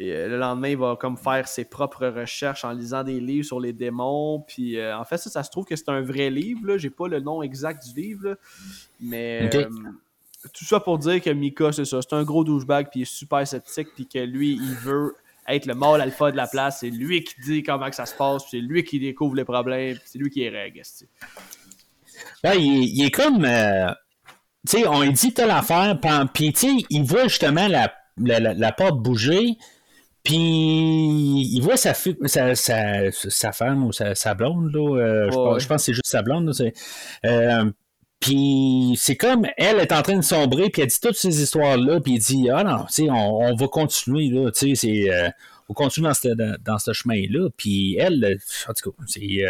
[0.00, 3.60] euh, le lendemain, il va comme faire ses propres recherches en lisant des livres sur
[3.60, 4.44] les démons.
[4.46, 6.76] Puis euh, en fait, ça, ça se trouve que c'est un vrai livre.
[6.76, 8.36] J'ai pas le nom exact du livre.
[9.00, 9.48] Mais
[10.52, 12.00] tout ça pour dire que Mika, c'est ça.
[12.02, 12.88] C'est un gros douchebag.
[12.90, 13.88] Puis il est super sceptique.
[13.94, 15.14] Puis que lui, il veut
[15.48, 16.80] être le mâle alpha de la place.
[16.80, 18.44] C'est lui qui dit comment que ça se passe.
[18.50, 19.96] C'est lui qui découvre les problèmes.
[20.04, 20.82] C'est lui qui est règle.
[22.44, 23.46] Ouais, il, est comme
[24.66, 25.98] tu sais, on lui dit telle affaire,
[26.32, 29.56] puis tu sais, il voit justement la, la, porte bouger,
[30.22, 35.66] puis il voit sa, sa, sa, sa femme ou sa, blonde, là, euh, je, pense,
[35.68, 36.52] que c'est juste sa blonde,
[37.24, 37.70] euh,
[38.18, 42.00] puis c'est comme, elle est en train de sombrer, puis elle dit toutes ces histoires-là,
[42.00, 45.12] puis il dit, ah non, tu sais, on, on, va continuer, là, tu sais, c'est...
[45.12, 45.28] Euh,
[45.68, 46.28] on continue dans ce,
[46.62, 48.38] dans, ce chemin-là, puis elle,
[48.68, 49.42] en tout cas, c'est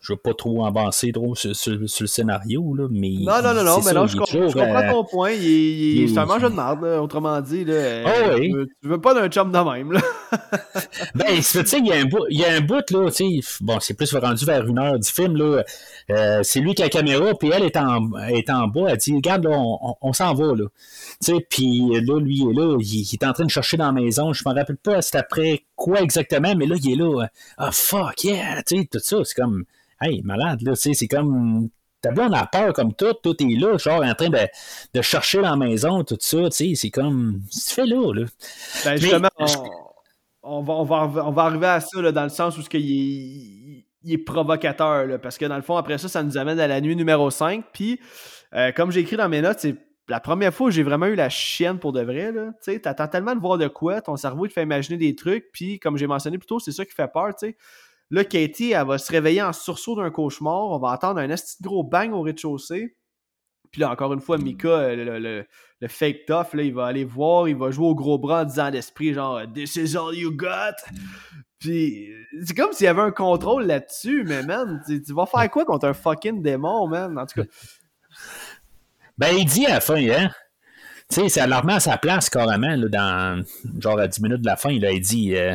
[0.00, 3.14] je veux pas trop avancer trop sur, le scénario, là, mais.
[3.20, 5.32] Non, non, non, non, mais non, je, comprends ton point.
[5.32, 7.64] Il, est, c'est un mangeur de marde, autrement dit.
[7.64, 8.52] Là, oh, oui.
[8.80, 10.00] tu, veux, pas d'un chum de même, là.
[11.14, 13.42] ben, tu sais, il y a un bout, il y a un bout, là, tu
[13.42, 15.64] sais, bon, c'est plus rendu vers une heure du film, là.
[16.10, 18.98] Euh, c'est lui qui a la caméra, puis elle est en, est en bas, elle
[18.98, 20.64] dit, regarde, là, on, on, s'en va, là.
[21.24, 23.86] Tu sais, puis là, lui, il est là, il, est en train de chercher dans
[23.86, 27.28] la maison, je me rappelle pas c'est après quoi exactement, mais là, il est là,
[27.56, 29.64] ah, fuck, yeah, tu sais, tout ça, c'est comme
[30.00, 31.70] hey, malade, là, tu sais, c'est comme.
[32.00, 34.38] Ta blonde a peur comme tout, tout est là, genre en train de,
[34.94, 37.40] de chercher dans la maison, tout ça, tu sais, c'est comme.
[37.50, 38.24] Tu fais là, là.
[38.84, 39.28] Ben, justement,
[40.42, 42.68] on, va, on, va, on va arriver à ça, là, dans le sens où ce
[42.68, 46.38] qu'il est, il est provocateur, là, parce que dans le fond, après ça, ça nous
[46.38, 47.64] amène à la nuit numéro 5.
[47.72, 48.00] Puis,
[48.54, 49.74] euh, comme j'ai écrit dans mes notes, c'est
[50.08, 52.32] la première fois où j'ai vraiment eu la chienne pour de vrai.
[52.32, 55.50] Tu sais, t'attends tellement de voir de quoi, ton cerveau te fait imaginer des trucs,
[55.52, 57.56] puis comme j'ai mentionné plus tôt, c'est ça qui fait peur, tu sais.
[58.10, 60.70] Là, Katie, elle va se réveiller en sursaut d'un cauchemar.
[60.70, 62.96] On va attendre un esti gros bang au rez-de-chaussée.
[63.70, 65.44] Puis là, encore une fois, Mika, euh,
[65.80, 68.44] le, fake tough, là, il va aller voir, il va jouer au gros bras en
[68.46, 70.76] disant à l'esprit, genre, This is all you got.
[71.58, 72.08] Puis,
[72.46, 75.86] c'est comme s'il y avait un contrôle là-dessus, mais man, tu, vas faire quoi contre
[75.86, 77.18] un fucking démon, man?
[77.18, 77.48] En tout cas.
[79.18, 80.30] Ben, il dit à la fin, hein?
[81.10, 83.42] Tu sais, c'est alarmant à sa place, carrément, là, dans
[83.80, 84.78] genre à 10 minutes de la fin.
[84.78, 85.54] Là, il dit, euh,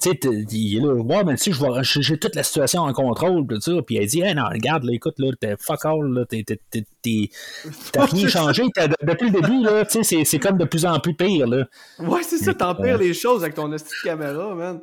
[0.00, 0.20] tu sais,
[0.52, 3.72] il est là, ouais, mais tu sais, j'ai toute la situation en contrôle, tout ça.
[3.84, 8.28] Puis il dit, hey, non, regarde, là, écoute, là, t'es fuck all, là, t'as rien
[8.28, 8.62] changé.
[9.02, 11.64] depuis le début, là, tu sais, c'est comme de plus en plus pire, là.
[11.98, 14.80] Ouais, c'est ça, t'empires les choses avec ton de caméra, man.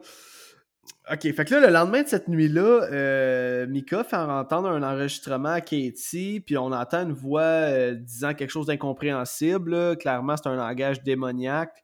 [1.12, 5.50] OK, fait que là, le lendemain de cette nuit-là, euh, Mika fait entendre un enregistrement
[5.50, 9.98] à Katie, puis on entend une voix euh, disant quelque chose d'incompréhensible.
[9.98, 11.84] Clairement, c'est un langage démoniaque.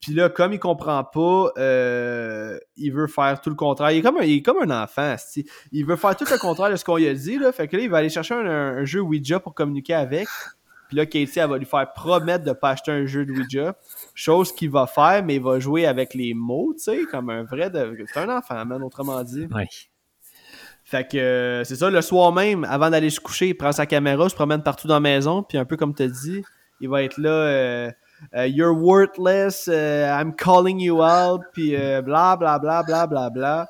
[0.00, 3.90] Puis là, comme il comprend pas, euh, il veut faire tout le contraire.
[3.90, 5.16] Il est comme un, enfant.
[5.70, 7.38] Il veut faire tout le contraire de ce qu'on lui a dit.
[7.38, 7.52] Là.
[7.52, 10.26] Fait que là, il va aller chercher un jeu Ouija pour communiquer avec.
[10.88, 13.76] Puis là, Katie, elle va lui faire promettre de pas acheter un jeu de Ouija.
[14.14, 17.42] Chose qu'il va faire, mais il va jouer avec les mots, tu sais, comme un
[17.42, 17.68] vrai.
[17.68, 17.96] De...
[18.12, 19.48] C'est un enfant, man, autrement dit.
[19.52, 19.64] Oui.
[20.84, 23.86] Fait que euh, c'est ça, le soir même, avant d'aller se coucher, il prend sa
[23.86, 26.42] caméra, se promène partout dans la maison, puis un peu comme tu dit,
[26.80, 27.30] il va être là.
[27.30, 27.90] Euh,
[28.36, 33.68] euh, You're worthless, I'm calling you out, puis bla bla bla bla bla bla.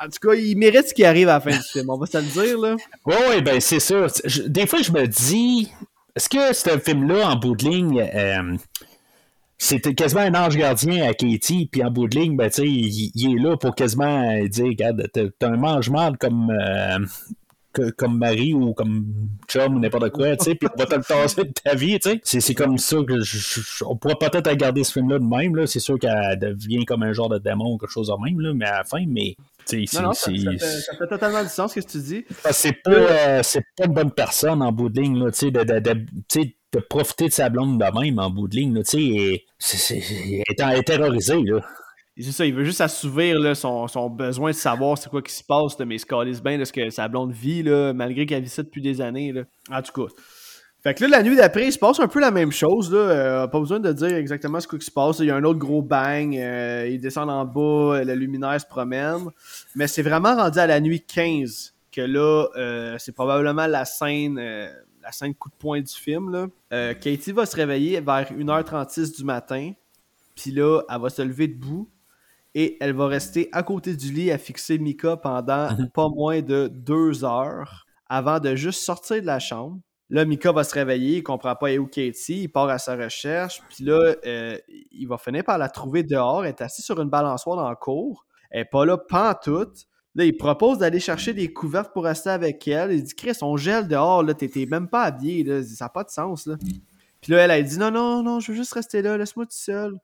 [0.00, 2.06] En tout cas, il mérite ce qui arrive à la fin du film, on va
[2.06, 2.76] se le dire, là.
[3.06, 4.08] Oui, oui, ben c'est sûr.
[4.46, 5.70] des fois, je me dis,
[6.14, 8.56] est-ce que ce film-là, en bout de ligne, euh,
[9.62, 12.66] c'était quasiment un ange gardien à Katie, puis en bout de ligne, ben, tu sais,
[12.66, 16.98] il, est là pour quasiment dire, regarde, t'as un mange-mal comme, euh,
[17.96, 19.06] comme mari ou comme
[19.46, 21.96] chum ou n'importe quoi, tu sais, puis on va te le tasser de ta vie,
[22.00, 22.40] tu sais.
[22.40, 25.68] C'est comme ça que je, on pourrait peut-être regarder ce film-là de même, là.
[25.68, 28.52] C'est sûr qu'elle devient comme un genre de démon ou quelque chose de même, là,
[28.54, 29.36] mais à la fin, mais.
[29.72, 32.24] Non, non, ça, fait, ça, fait, totalement du sens ce que tu dis.
[32.50, 33.42] C'est pas, euh,
[33.76, 36.04] pas une bonne personne en bout de ligne, là, tu sais, de, de, de,
[36.72, 41.42] de, profiter de sa blonde de même en bout de ligne, sais, et, est terrorisé,
[41.42, 41.60] là.
[42.18, 45.42] C'est ça, il veut juste assouvir là, son, besoin de savoir c'est quoi qui se
[45.42, 48.42] passe, mais il se calisse bien de ce que sa blonde vit, là, malgré qu'elle
[48.42, 49.32] vit ça depuis des années.
[49.32, 49.42] Là.
[49.70, 50.12] En tout cas.
[50.82, 52.92] Fait que là, la nuit d'après, il se passe un peu la même chose.
[52.92, 52.98] Là.
[52.98, 55.20] Euh, pas besoin de dire exactement ce qui se passe.
[55.20, 56.36] Il y a un autre gros bang.
[56.36, 59.28] Euh, ils descendent en bas, le luminaire se promène.
[59.76, 64.40] Mais c'est vraiment rendu à la nuit 15 que là, euh, c'est probablement la scène,
[65.02, 66.30] la scène coup de poing du film.
[66.30, 66.94] Là.
[66.94, 69.72] Katie va se réveiller vers 1h36 du matin.
[70.34, 71.88] Puis là, elle va se lever debout
[72.54, 75.90] et elle va rester à côté du lit à fixer Mika pendant mhm.
[75.90, 79.78] pas moins de deux heures avant de juste sortir de la chambre.
[80.10, 83.62] Là, Mika va se réveiller, il comprend pas où Katie, il part à sa recherche,
[83.70, 84.58] puis là, euh,
[84.90, 87.76] il va finir par la trouver dehors, elle est assise sur une balançoire dans le
[87.76, 89.86] cour, elle est pas là pantoute.
[90.14, 92.92] Là, il propose d'aller chercher des couvertes pour rester avec elle.
[92.92, 95.62] Il dit Chris, on gèle dehors, là, t'es même pas habillé, là.
[95.62, 96.46] ça n'a pas de sens.
[96.46, 96.56] Là.
[97.20, 99.52] Puis là, elle a dit Non, non, non, je veux juste rester là, laisse-moi tout
[99.52, 99.98] seul.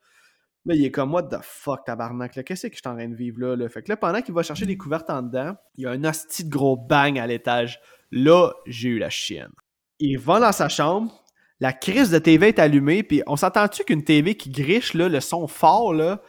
[0.65, 3.15] Là, il est comme, what the fuck, tabarnak, qu'est-ce que je suis en train de
[3.15, 3.69] vivre là, là?
[3.69, 6.05] Fait que là, pendant qu'il va chercher des couvertes en dedans, il y a un
[6.05, 7.81] hostie de gros bang à l'étage.
[8.11, 9.53] Là, j'ai eu la chienne.
[9.99, 11.25] Il va dans sa chambre,
[11.61, 15.21] la crise de TV est allumée, puis on s'entend-tu qu'une TV qui griche, là, le
[15.21, 16.21] son fort, là,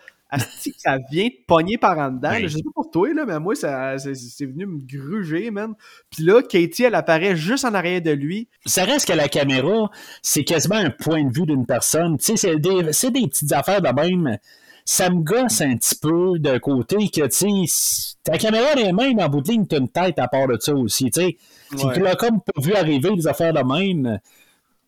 [0.78, 2.34] ça vient te pogner par en dedans.
[2.40, 5.74] je sais pas pour toi, là, mais moi, ça, c'est venu me gruger, man.
[6.12, 8.48] Puis là, Katie, elle apparaît juste en arrière de lui.
[8.66, 9.90] Ça reste que la caméra,
[10.22, 12.18] c'est quasiment un point de vue d'une personne.
[12.18, 14.38] Tu sais, c'est des, des, petites affaires de même.
[14.86, 19.20] Ça me gosse un petit peu de côté que, tu sais, ta caméra est même
[19.20, 21.38] en bout de ligne, t'as une tête à part de ça aussi, tu sais.
[21.70, 24.20] Tu l'as comme pas vu arriver des affaires de même.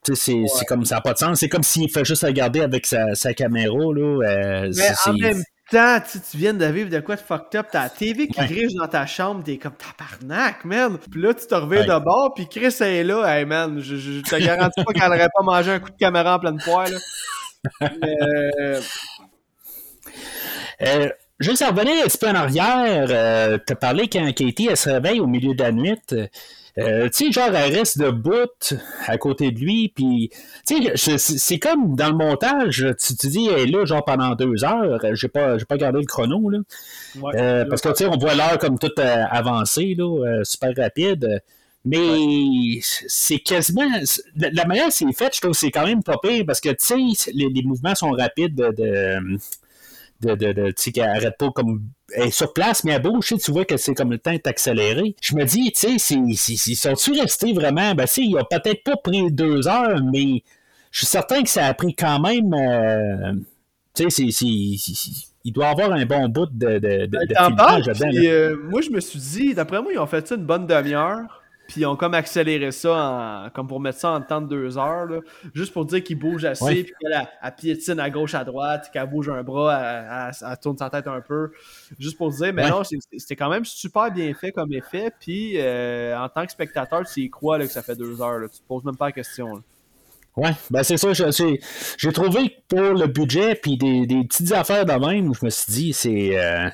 [0.04, 1.39] C'est comme ça n'a pas de sens.
[1.39, 3.76] C'est comme s'il fait juste regarder avec sa, sa caméra.
[3.76, 5.99] Là, euh, Mais en même temps,
[6.32, 7.68] tu viens de vivre de quoi de fucked up.
[7.72, 8.68] T'as la TV qui ouais.
[8.78, 10.97] dans ta chambre, t'es comme tabarnak, man.
[10.97, 13.26] Puis là, tu te reviens de bord, puis Chris est là.
[13.28, 16.36] Hey man, je, je te garantis pas qu'elle n'aurait pas mangé un coup de caméra
[16.36, 16.88] en pleine poire.
[17.82, 18.82] Euh...
[20.84, 24.78] Euh, juste à revenir un petit peu en arrière, euh, t'as parlé quand Katie elle
[24.78, 25.99] se réveille au milieu de la nuit.
[26.78, 28.49] Euh, tu sais, genre, elle reste debout
[29.05, 30.32] à côté de lui, puis,
[30.65, 34.36] tu sais, c'est comme dans le montage, tu te dis, elle est là, genre, pendant
[34.36, 36.59] deux heures, j'ai pas, pas gardé le chrono, là.
[37.36, 41.41] Euh, parce que, tu sais, on voit l'heure comme tout euh, avancé, là, super rapide.
[41.84, 43.88] Mais c'est quasiment.
[44.36, 47.32] La manière c'est fait, je trouve c'est quand même pas pire parce que, tu sais,
[47.34, 48.69] les, mouvements sont rapides de
[50.22, 51.82] de, de, de tu sais, qu'elle arrête pas comme
[52.16, 55.16] est sur place, mais elle bouge, tu vois que c'est comme le temps est accéléré.
[55.22, 58.97] Je me dis, tu sais, ils sont-ils restés vraiment, ben, tu il a peut-être pas
[58.97, 60.43] pris deux heures, mais
[60.91, 63.34] je suis certain que ça a pris quand même, euh,
[63.93, 64.24] tu sais,
[65.43, 68.09] il doit avoir un bon bout de, de, de, de filmage dedans.
[68.14, 71.41] Euh, moi, je me suis dit, d'après moi, ils ont fait ça une bonne demi-heure.
[71.72, 75.07] Puis ils ont comme accéléré ça, comme pour mettre ça en temps de deux heures,
[75.53, 79.30] juste pour dire qu'il bouge assez, puis qu'elle piétine à gauche, à droite, qu'elle bouge
[79.30, 81.51] un bras, elle, tourne sa tête un peu,
[81.97, 86.19] juste pour dire, mais non, c'était quand même super bien fait comme effet, puis euh,
[86.19, 88.84] en tant que spectateur, tu y crois que ça fait deux heures, tu te poses
[88.84, 89.55] même pas la question.
[89.55, 89.61] Là.
[90.36, 91.11] Ouais, ben c'est ça.
[91.13, 95.72] J'ai trouvé pour le budget puis des, des, petites affaires de même, je me suis
[95.72, 96.38] dit, c'est.
[96.38, 96.69] Euh,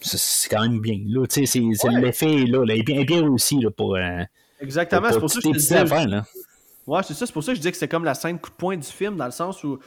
[0.00, 1.00] c'est quand même bien.
[1.06, 1.44] Là, c'est,
[2.00, 3.96] l'effet là, là, est bien, bien réussi là, pour.
[3.96, 4.22] Euh,
[4.60, 6.24] Exactement, c'est pour ça que je disais, affaires, là.
[6.86, 8.50] Ouais, c'est ça, c'est pour ça que je dis que c'est comme la scène coup
[8.50, 9.78] de poing du film, dans le sens où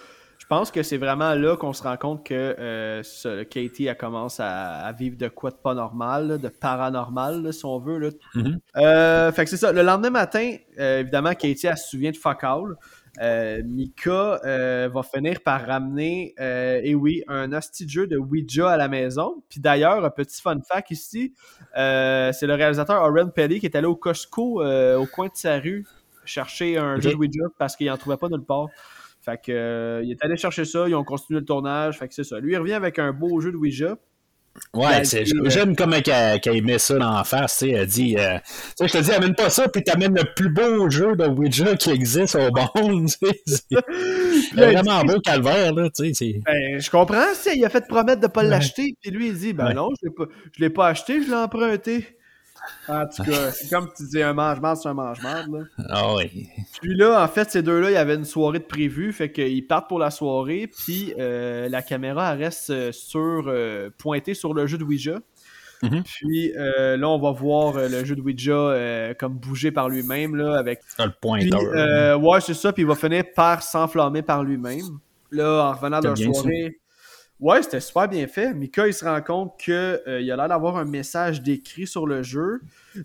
[0.44, 3.02] je pense que c'est vraiment là qu'on se rend compte que euh,
[3.46, 7.98] Katie a commencé à, vivre de quoi de pas normal, de paranormal, si on veut.
[7.98, 8.10] Là.
[8.36, 8.60] Mm-hmm.
[8.76, 9.72] Euh, fait que c'est ça.
[9.72, 12.44] Le lendemain matin, euh, évidemment, Katie, elle se souvient de fuck
[13.20, 14.40] Mika
[14.94, 19.44] va finir par ramener, et oui, un hostie de jeu de Ouija à la maison.
[19.50, 21.34] Puis d'ailleurs, un petit fun fact ici,
[21.76, 25.86] c'est le réalisateur Oren Pelly qui est allé au Costco au coin de sa rue
[26.26, 28.68] chercher un jeu de Ouija parce qu'il n'en trouvait pas nulle part.
[29.24, 32.14] Fait que, euh, il est allé chercher ça, ils ont continué le tournage, fait que
[32.14, 32.40] c'est ça.
[32.40, 33.98] Lui, il revient avec un beau jeu de Ouija.
[34.76, 38.38] Ouais, c'est, j'aime comment qu'elle met ça dans la face, tu sais, elle dit, euh,
[38.38, 41.28] tu sais, je te dis, amène pas ça, puis t'amènes le plus beau jeu de
[41.28, 43.42] Ouija qui existe au monde, tu sais,
[43.76, 46.40] c'est vraiment beau calvaire, là, tu sais.
[46.46, 49.74] Ben, je comprends, il a fait promettre de pas l'acheter, puis lui, il dit, ben
[49.74, 50.26] non, je l'ai pas,
[50.56, 52.18] je l'ai pas acheté, je l'ai emprunté.
[52.88, 55.68] En tout cas, c'est comme tu dis, un mange-marde, c'est un mange-marde.
[55.90, 56.48] Ah oui.
[56.82, 59.66] Puis là, en fait, ces deux-là, il y avait une soirée de prévue, fait qu'ils
[59.68, 64.68] partent pour la soirée, puis euh, la caméra reste euh, sur, euh, pointée sur le
[64.68, 65.20] jeu de Ouija.
[65.82, 66.04] Mm-hmm.
[66.04, 70.80] Puis là, on va voir le jeu de Ouija comme bouger par lui-même, là, avec...
[70.98, 72.22] le pointeur.
[72.22, 75.00] ouais, c'est ça, puis il va finir par s'enflammer par lui-même.
[75.32, 76.80] Là, en revenant de la soirée...
[77.44, 78.54] Ouais, c'était super bien fait.
[78.54, 82.24] Mika, il se rend compte qu'il euh, a l'air d'avoir un message décrit sur le
[82.24, 82.62] jeu.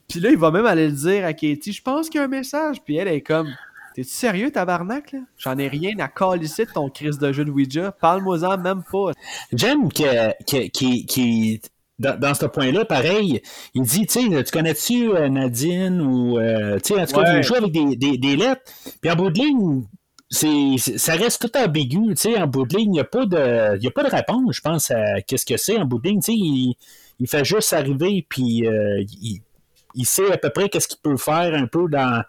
[0.09, 2.27] Puis là, il va même aller le dire à Katie Je pense qu'il y a
[2.27, 2.77] un message.
[2.85, 3.49] Puis elle est comme
[3.97, 5.19] T'es-tu sérieux, tabarnak là?
[5.39, 7.91] J'en ai rien à calisser de ton crise de jeu de Ouija.
[7.91, 9.11] Parle-moi-en même pas.
[9.53, 11.61] J'aime que, qui,
[11.99, 13.43] dans, ce point-là, pareil,
[13.75, 17.37] il dit, tu sais, tu connais-tu euh, Nadine ou, euh, tu sais, en tout cas,
[17.37, 18.63] il joue avec des, des, des, lettres.
[19.01, 19.83] Puis en bout de ligne,
[20.31, 23.25] c'est, ça reste tout ambigu, tu sais, en bout de ligne, il n'y a, pas
[23.25, 26.21] de, a pas de réponse, je pense, à qu'est-ce que c'est en bout de ligne,
[26.21, 26.75] tu sais, il,
[27.19, 29.41] il, fait juste arriver, puis euh, il,
[29.95, 32.23] il, sait à peu près qu'est-ce qu'il peut faire un peu dans,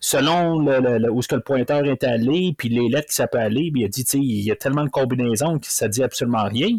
[0.00, 3.38] selon le, où ce que le pointeur est allé, puis les lettres que ça peut
[3.38, 5.88] aller, puis il a dit, tu sais, il y a tellement de combinaisons que ça
[5.88, 6.78] dit absolument rien.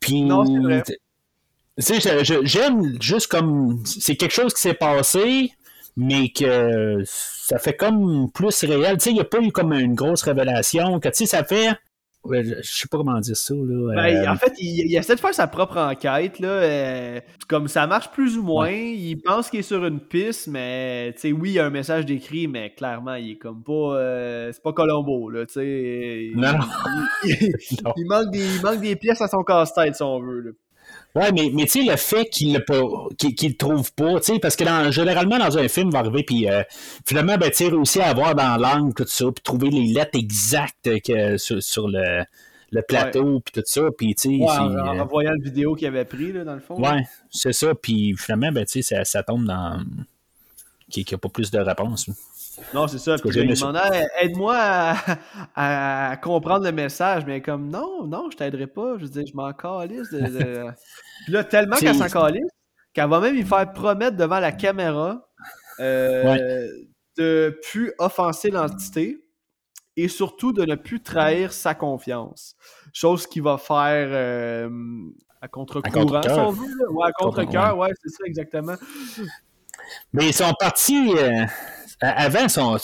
[0.00, 0.82] Puis, non, c'est vrai.
[0.82, 5.52] Tu sais, j'aime juste comme, c'est quelque chose qui s'est passé,
[5.98, 8.98] mais que ça fait comme plus réel.
[8.98, 11.42] Tu sais, il n'y a pas eu comme une grosse révélation, que tu sais, ça
[11.42, 11.70] fait.
[12.24, 13.54] je sais pas comment dire ça.
[13.54, 13.94] Là.
[13.96, 16.38] Ben, euh, en fait, il, essaie de faire sa propre enquête.
[16.38, 18.70] Là, euh, comme ça marche plus ou moins.
[18.70, 21.70] Il pense qu'il est sur une piste, mais tu sais, oui, il y a un
[21.70, 23.96] message décrit, mais clairement, il est comme pas.
[23.96, 25.30] Euh, c'est pas Colombo.
[25.30, 25.46] Là.
[25.56, 26.58] Non.
[27.96, 30.40] Il, manque des, il manque des pièces à son casse-tête, si on veut.
[30.40, 30.50] Là.
[31.14, 34.38] Ouais, mais, mais tu sais, le fait qu'il ne qu le trouve pas, tu sais,
[34.38, 36.62] parce que dans, généralement, dans un film, il va arriver, puis euh,
[37.06, 41.00] finalement, ben, tu réussi à avoir dans l'angle, tout ça, puis trouver les lettres exactes
[41.04, 42.24] que, sur, sur le,
[42.70, 44.44] le plateau, puis tout ça, puis tu sais...
[44.44, 46.76] Ouais, en, en, euh, voyant la vidéo qu'il avait pris, là, dans le fond.
[46.76, 49.82] Ouais, c'est ça, puis finalement, ben, tu sais, ça, ça tombe dans...
[50.90, 52.10] qu'il n'y a pas plus de réponses.
[52.74, 53.16] Non, c'est ça.
[53.16, 54.56] Puis il demandait aide-moi
[55.54, 57.24] à, comprendre le message.
[57.26, 58.94] Mais comme non, non, je t'aiderai pas.
[58.98, 60.10] Je veux dire, je m'en calisse.
[60.10, 60.66] De,
[61.24, 62.50] Puis là, tellement qu'elle s'en calisse,
[62.92, 65.28] qu'elle va même lui faire promettre devant la caméra
[65.80, 66.68] euh,
[67.16, 69.24] de plus offenser l'entité
[69.96, 72.56] et surtout de ne plus trahir sa confiance.
[72.92, 74.70] Chose qui va faire euh,
[75.40, 76.90] à contre-courant, si on veut.
[76.90, 78.74] Ouais, à contre-coeur, ouais, c'est ça exactement.
[80.12, 81.12] Mais ils sont partis.
[81.16, 81.44] Euh,
[82.00, 82.76] avant, son,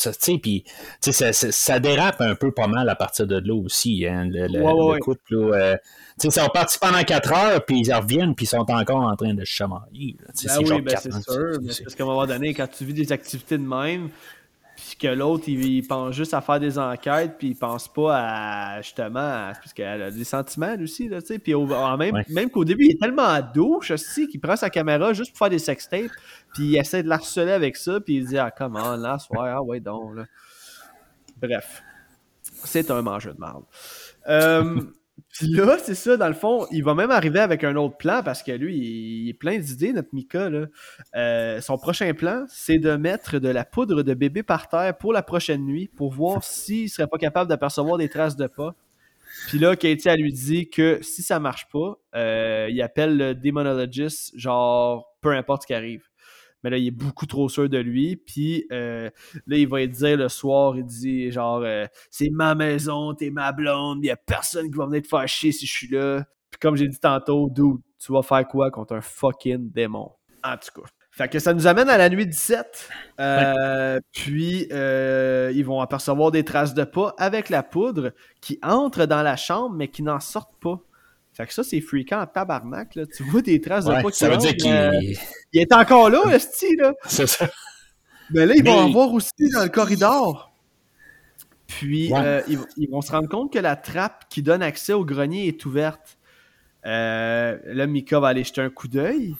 [0.43, 0.65] puis
[1.01, 4.63] ça, ça, dérape un peu pas mal à partir de là aussi, hein, le, le,
[4.63, 5.37] ouais, couple.
[5.37, 5.77] Là, euh,
[6.23, 9.35] ils sont partis pendant 4 heures, puis ils reviennent, puis ils sont encore en train
[9.35, 10.17] de se chamailler.
[10.45, 11.59] Ben oui, ben c'est sûr.
[11.63, 14.11] parce qu'à un moment donné, quand tu vis des activités de même,
[14.97, 18.83] puis que l'autre, il, pense juste à faire des enquêtes, puis il pense pas à,
[18.83, 21.39] justement, à, parce qu'elle a des sentiments aussi, là, tu sais.
[21.41, 21.53] Puis
[21.99, 25.33] même, même qu'au début, il est tellement à douche aussi qu'il prend sa caméra juste
[25.33, 26.13] pour faire des sextapes,
[26.55, 29.63] puis il essaie de l'harceler avec ça, puis il dit, ah, comment, là, soir, ah,
[29.63, 30.25] ouais, donc, là.
[31.43, 31.83] Bref.
[32.43, 33.65] C'est un mangeur de marde.
[34.29, 34.81] Euh,
[35.35, 38.23] Puis là, c'est ça, dans le fond, il va même arriver avec un autre plan
[38.23, 40.49] parce que lui, il, est plein d'idées, notre Mika.
[40.49, 40.67] Là.
[41.17, 45.13] Euh, son prochain plan, c'est de mettre de la poudre de bébé par terre pour
[45.13, 48.77] la prochaine nuit pour voir s'il serait pas capable d'apercevoir des traces de pas.
[49.49, 53.35] Puis là, Katie, elle lui dit que si ça marche pas, euh, il appelle le
[53.35, 56.05] démonologiste, genre peu importe ce qui arrive.
[56.65, 58.17] Mais là, il est beaucoup trop sûr de lui.
[58.17, 59.11] Puis là,
[59.47, 61.65] il va dire le soir, il dit genre,
[62.11, 65.29] c'est ma maison, t'es ma blonde, il y a personne qui va venir te faire
[65.29, 66.25] chier si je suis là.
[66.51, 70.11] Puis comme j'ai dit tantôt, dude, tu vas faire quoi contre un fucking démon?
[70.43, 70.89] En tout cas.
[71.17, 72.89] Fait que ça nous amène à la nuit 17.
[73.21, 79.07] Euh, puis, euh, ils vont apercevoir des traces de pas avec la poudre qui entrent
[79.07, 80.81] dans la chambre, mais qui n'en sortent pas.
[81.35, 82.95] Fait que ça, c'est fréquent en tabarnak.
[82.95, 83.05] Là.
[83.07, 84.93] Tu vois des traces de pas qui Ça veut dire qu'il euh,
[85.53, 86.77] il est encore là, style.
[86.79, 86.95] Là.
[87.07, 87.51] C'est ça.
[88.31, 90.53] Mais là, ils vont en voir aussi dans le corridor.
[91.67, 92.21] Puis, Ouais.
[92.23, 95.49] euh, ils, ils vont se rendre compte que la trappe qui donne accès au grenier
[95.49, 96.19] est ouverte.
[96.87, 99.35] Euh, là, Mika va aller jeter un coup d'œil.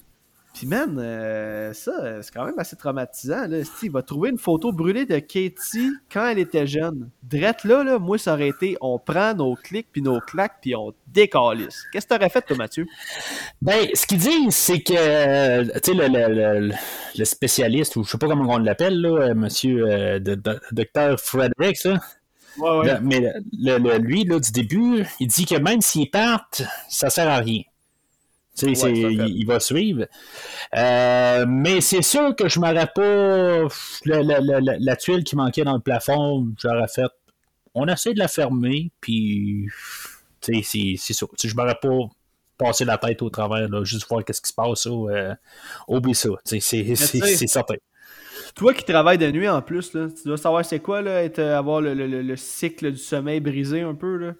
[0.55, 3.45] Puis, man, euh, ça, c'est quand même assez traumatisant.
[3.47, 3.57] Là.
[3.83, 7.09] Il va trouver une photo brûlée de Katie quand elle était jeune.
[7.23, 10.73] Drette là, là, moi, ça aurait été on prend nos clics puis nos claques puis
[10.75, 11.83] on décalisse.
[11.91, 12.85] Qu'est-ce que t'aurais fait, toi, Mathieu?
[13.61, 16.73] Ben, ce qu'ils disent, c'est que, euh, tu sais, le, le, le,
[17.17, 20.61] le spécialiste, ou je sais pas comment on l'appelle, là, euh, monsieur euh, de, de-
[20.71, 21.99] docteur Fredericks, là,
[22.57, 23.19] Ouais, mais
[23.99, 27.63] lui, là, du début, il dit que même s'ils partent, ça sert à rien.
[28.57, 30.05] Tu sais, Ouais, il, il va suivre.
[30.77, 33.67] Euh, mais c'est sûr que je m'aurais pas.
[34.05, 37.11] La, la- la- la- la tuile qui manquait dans le plafond, j'aurais fait.
[37.73, 39.67] On essaie de la fermer, puis.
[40.41, 41.97] Tu sais, c'est- sais, je m'aurais pas
[42.57, 44.85] passé la tête au travers, là, juste voir qu'est-ce qui se passe.
[44.85, 45.35] Là, euh,
[45.89, 46.29] oublie ça.
[46.45, 46.61] C'est-
[47.47, 47.75] certain.
[48.55, 51.39] Toi qui travailles de nuit en plus, là, tu dois savoir c'est quoi là, être,
[51.39, 54.15] avoir le, le- le- le cycle du sommeil brisé un peu.
[54.17, 54.33] Là.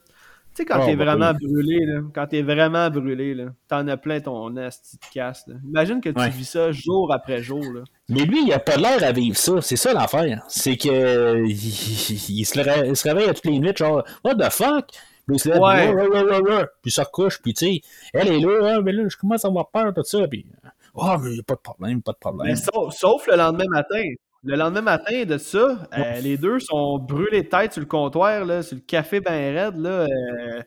[0.56, 3.97] Tu sais, quand Oh, t'es vraiment brûlé, là, quand t'es vraiment brûlé, là, t'en as
[3.97, 5.45] plein ton asti de casse.
[5.47, 5.56] Là.
[5.68, 6.30] Imagine que tu Ouais.
[6.30, 7.62] vis ça jour après jour.
[7.74, 7.82] Là.
[8.08, 9.62] Mais lui, il a pas l'air à vivre ça.
[9.62, 10.43] C'est ça l'affaire.
[10.47, 14.03] C'est que il, il- il se ré- il se réveille à toutes les nuits, genre
[14.24, 14.88] What the fuck?
[15.28, 16.66] Puis il se lève, Ouais.
[16.82, 17.82] puis il se recouche, puis tu sais,
[18.14, 20.45] elle est là, ah, mais là, je commence à avoir peur de ça, puis
[20.93, 22.47] oh, mais y a pas de problème, pas de problème.
[22.47, 24.03] Mais sauf, sauf le lendemain matin.
[24.47, 28.45] Le lendemain matin de ça, euh, les deux sont brûlés de tête sur le comptoir,
[28.45, 29.75] là, sur le café ben raide.
[29.77, 30.61] Là, euh,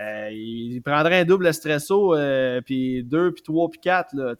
[0.00, 4.34] euh, ils prendraient un double espresso, euh, puis deux, puis trois, puis quatre, là.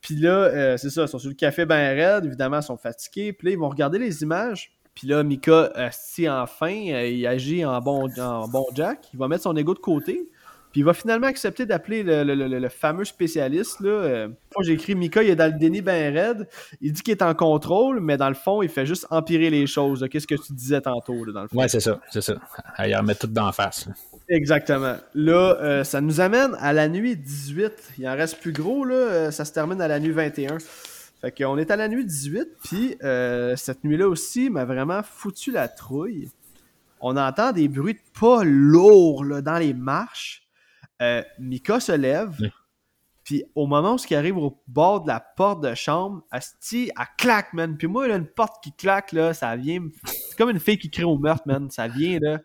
[0.00, 3.34] Puis là, c'est ça, ils sont sur le café ben raide, évidemment, ils sont fatigués.
[3.34, 4.72] Puis là, ils vont regarder les images.
[4.94, 9.42] Puis là, Mika, si enfin, il agit en bon, en bon Jack, il va mettre
[9.42, 10.26] son ego de côté.
[10.72, 13.80] Puis il va finalement accepter d'appeler le, le- le- le fameux spécialiste.
[13.80, 13.88] Là.
[13.90, 16.48] Euh, moi, j'ai écrit Mika, il est dans le déni ben raide.
[16.80, 19.66] Il dit qu'il est en contrôle, mais dans le fond, il fait juste empirer les
[19.66, 20.06] choses.
[20.10, 21.58] Qu'est-ce que tu disais tantôt, là, dans le fond?
[21.58, 22.34] Ouais, c'est ça, c'est ça.
[22.78, 23.86] Elle en met tout d'en face.
[23.86, 23.94] là.
[24.28, 24.94] Exactement.
[25.14, 27.72] Là, euh, ça nous amène à la nuit 18.
[27.98, 28.94] Il en reste plus gros, là.
[28.94, 30.58] euh, ça se termine à la nuit 21.
[31.20, 35.50] Fait qu'on est à la nuit 18, puis euh, cette nuit-là aussi m'a vraiment foutu
[35.50, 36.30] la trouille.
[37.00, 40.46] On entend des bruits de pas lourds là, dans les marches.
[41.00, 42.50] Euh, Mika se lève, Oui.
[43.24, 47.06] puis au moment où il arrive au bord de la porte de chambre, Asti, elle
[47.16, 47.76] claque, man.
[47.78, 49.80] Puis moi, là, une porte qui claque, là, ça vient...
[50.04, 51.70] C'est comme une fille qui crie au meurtre, man.
[51.70, 52.40] Ça vient, là...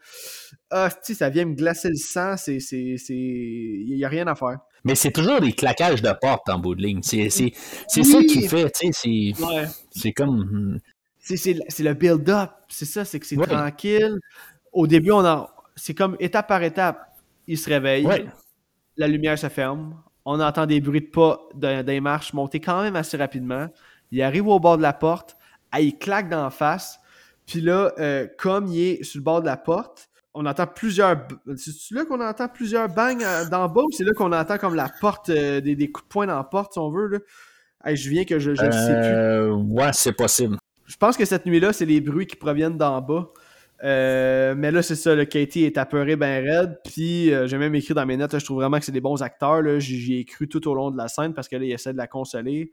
[0.70, 2.38] Asti, ça vient me glacer le sang.
[2.38, 2.60] C'est...
[2.60, 3.14] c'est, c'est...
[3.14, 4.58] Il n'y a rien à faire.
[4.84, 7.02] Mais c'est toujours des claquages de porte en bout de ligne.
[7.02, 7.54] C'est c'est-
[7.88, 8.06] c'est Oui.
[8.06, 9.66] ça qui fait, tu sais, c'est- Ouais.
[9.90, 10.42] c'est comme.
[10.44, 10.80] hmm,
[11.18, 12.52] c'est, c'est, c'est le build-up.
[12.70, 13.48] C'est ça, c'est que c'est Ouais.
[13.48, 14.20] tranquille.
[14.72, 17.00] Au début, on en, c'est comme étape par étape.
[17.48, 18.26] Il se réveille, Ouais.
[18.98, 22.82] La lumière se ferme, on entend des bruits de pas d'un- des marches monter quand
[22.82, 23.68] même assez rapidement.
[24.12, 25.38] Il arrive au bord de la porte,
[25.72, 27.00] ah, il claque d'en face.
[27.46, 31.28] Puis là, euh, comme il est sur le bord de la porte, on entend plusieurs.
[31.58, 34.76] C'est là qu'on entend plusieurs bangs euh, d'en bas ou c'est là qu'on entend comme
[34.76, 37.08] la porte, euh, des, des coups de poing dans la porte, si on veut.
[37.08, 37.20] Là?
[37.86, 39.52] Hey, je viens que je ne sais plus.
[39.52, 40.58] Ouais, c'est possible.
[40.88, 43.30] Je pense que cette nuit-là, c'est les bruits qui proviennent d'en bas.
[43.84, 46.80] Euh, mais là, c'est ça, le Katie est apeuré ben raide.
[46.84, 49.02] Puis euh, j'ai même écrit dans mes notes, là, je trouve vraiment que c'est des
[49.02, 49.62] bons acteurs.
[49.80, 51.98] J'y ai cru tout au long de la scène parce que là, il essaie de
[51.98, 52.72] la consoler.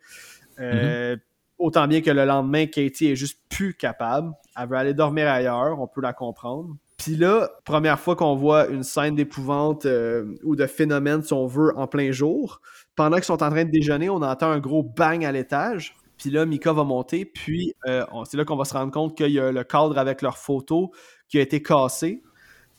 [0.60, 1.16] Euh,
[1.58, 4.32] Autant bien que le lendemain, Katie est juste plus capable.
[4.58, 6.74] Elle veut aller dormir ailleurs, on peut la comprendre.
[6.96, 9.86] Puis là, première fois qu'on voit une scène d'épouvante
[10.42, 12.60] ou de phénomène, si on veut, en plein jour.
[12.96, 15.94] Pendant qu'ils sont en train de déjeuner, on entend un gros bang à l'étage.
[16.22, 17.24] Puis là, Mika va monter.
[17.24, 20.22] Puis euh, c'est là qu'on va se rendre compte qu'il y a le cadre avec
[20.22, 20.92] leur photo
[21.28, 22.22] qui a été cassé.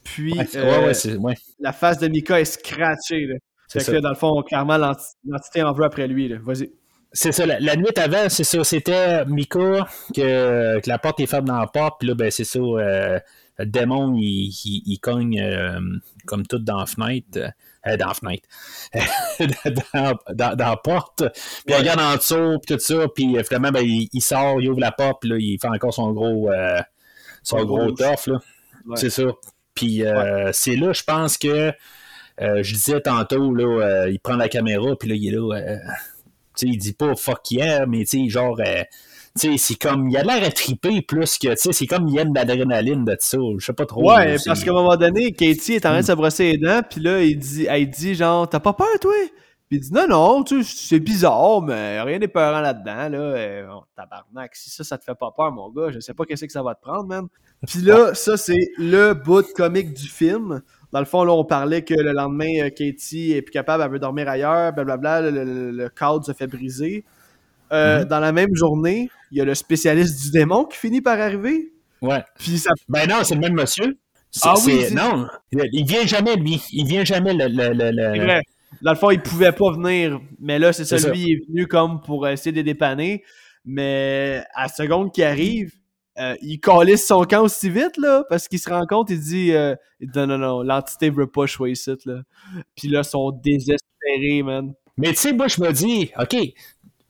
[0.05, 3.25] Puis Ouais, euh, ouais, ouais, la face de Mika est scratchée.
[3.25, 3.35] Là.
[3.67, 3.91] c'est Fait ça.
[3.91, 6.33] que là, dans le fond, clairement, l'enti- l'entité en veut après lui.
[6.41, 6.71] Vas-y.
[7.11, 9.85] C'est ça, la, la nuit avant, c'est ça, c'était Mika
[10.15, 13.19] que, que la porte est ferme dans la porte, puis là, ben c'est ça, euh,
[13.59, 15.39] le démon, il, il, il cogne
[16.25, 17.51] comme tout dans la fenêtre,
[17.87, 18.47] euh, dans la fenêtre,
[19.93, 21.23] dans, dans, dans la porte,
[21.65, 24.61] puis il regarde en dessous, puis tout ça, puis euh, finalement, ben, il, il sort,
[24.61, 26.79] il ouvre la porte, puis là, il fait encore son gros, euh,
[27.43, 28.39] son gros tough, là.
[28.85, 28.97] Ouais.
[28.97, 29.23] C'est ça.
[29.75, 31.71] Puis euh, c'est là, je pense que,
[32.39, 35.77] je disais tantôt, là, il prend la caméra, puis là, il est là, euh,
[36.55, 38.97] sais, il dit pas fuck yeah, mais tu sais, genre, euh, tu
[39.35, 43.15] c'est comme, il a l'air à triper plus que, c'est comme il aime l'adrénaline de
[43.19, 44.11] ça, je sais pas trop.
[44.11, 46.81] Ouais, parce qu'à un moment donné, Katie est en train de se brosser les dents,
[46.87, 49.13] puis là, il dit, elle dit genre, t'as pas peur, toi?
[49.69, 53.17] Puis il dit, non, non, tu sais, c'est bizarre, mais rien n'est peurant là-dedans, là.
[53.17, 56.25] Euh, oh, tabarnak, si ça, ça te fait pas peur, mon gars, je sais pas
[56.25, 57.27] qu'est-ce que ça va te prendre, même.
[57.67, 60.61] Puis là, ça, c'est le bout comique du film.
[60.91, 63.89] Dans le fond, là, on parlait que le lendemain, euh, Katie est plus capable, elle
[63.89, 67.03] veut dormir ailleurs, blablabla, le, le, le cadre se fait briser.
[67.73, 68.05] Euh, Mhm.
[68.05, 71.73] Dans la même journée, il y a le spécialiste du démon qui finit par arriver.
[72.01, 72.23] Ouais.
[72.37, 72.71] Puis ça.
[72.89, 73.97] Ben non, c'est le même monsieur.
[74.43, 76.61] Ah oui, Non, il vient jamais, lui.
[76.71, 77.47] Il vient jamais, le...
[77.47, 78.41] le, le, vrai.
[78.81, 80.19] Dans le fond, il pouvait pas venir.
[80.39, 81.11] Mais là, c'est ça, C'est ça.
[81.11, 83.23] lui il est venu comme pour essayer de dépanner.
[83.65, 85.71] Mais à la seconde qui arrive,
[86.19, 89.53] euh, il calisse son camp aussi vite, là, parce qu'il se rend compte, il dit,
[89.53, 89.75] euh,
[90.15, 92.21] non, non, non, l'entité veut pas jouer ici, là.
[92.75, 94.73] Puis là, ils sont désespérés, man.
[94.97, 96.35] Mais tu sais, moi, je me dis, OK,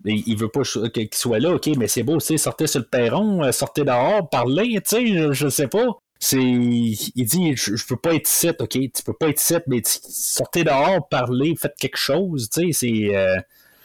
[0.05, 2.85] il veut pas qu'il soit là, OK, mais c'est beau, tu sais, sortez sur le
[2.85, 5.85] perron, euh, sortez dehors, parlez, tu sais, je, je sais pas.
[6.19, 9.55] C'est, il dit, je, je peux pas être ici, OK, tu peux pas être ici,
[9.67, 13.15] mais sortez dehors, parlez, faites quelque chose, tu sais, c'est...
[13.15, 13.35] euh,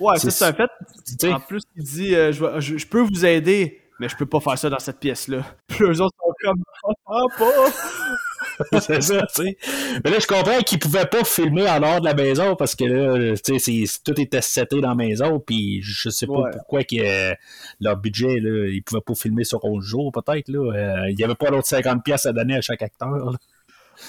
[0.01, 1.33] Ouais, C'est- ça, c'est un fait.
[1.33, 4.59] En plus, il dit, euh, je, je peux vous aider, mais je peux pas faire
[4.59, 5.45] ça dans cette pièce-là.
[5.67, 6.63] Puis eux autres sont comme,
[7.07, 8.81] ah, pas.
[8.81, 9.57] c'est ça, tu sais.
[10.05, 12.85] Mais là, je comprends qu'ils pouvaient pas filmer en dehors de la maison parce que
[12.85, 16.51] là, tu sais, c'est- tout était seté dans la maison, puis je sais pas Ouais.
[16.53, 17.35] pourquoi que euh,
[17.81, 20.73] leur budget, là, ils pouvaient pas filmer sur 11 jours, peut-être, là.
[21.05, 23.33] Euh, il y avait pas l'autre 50 pièces à donner à chaque acteur, là.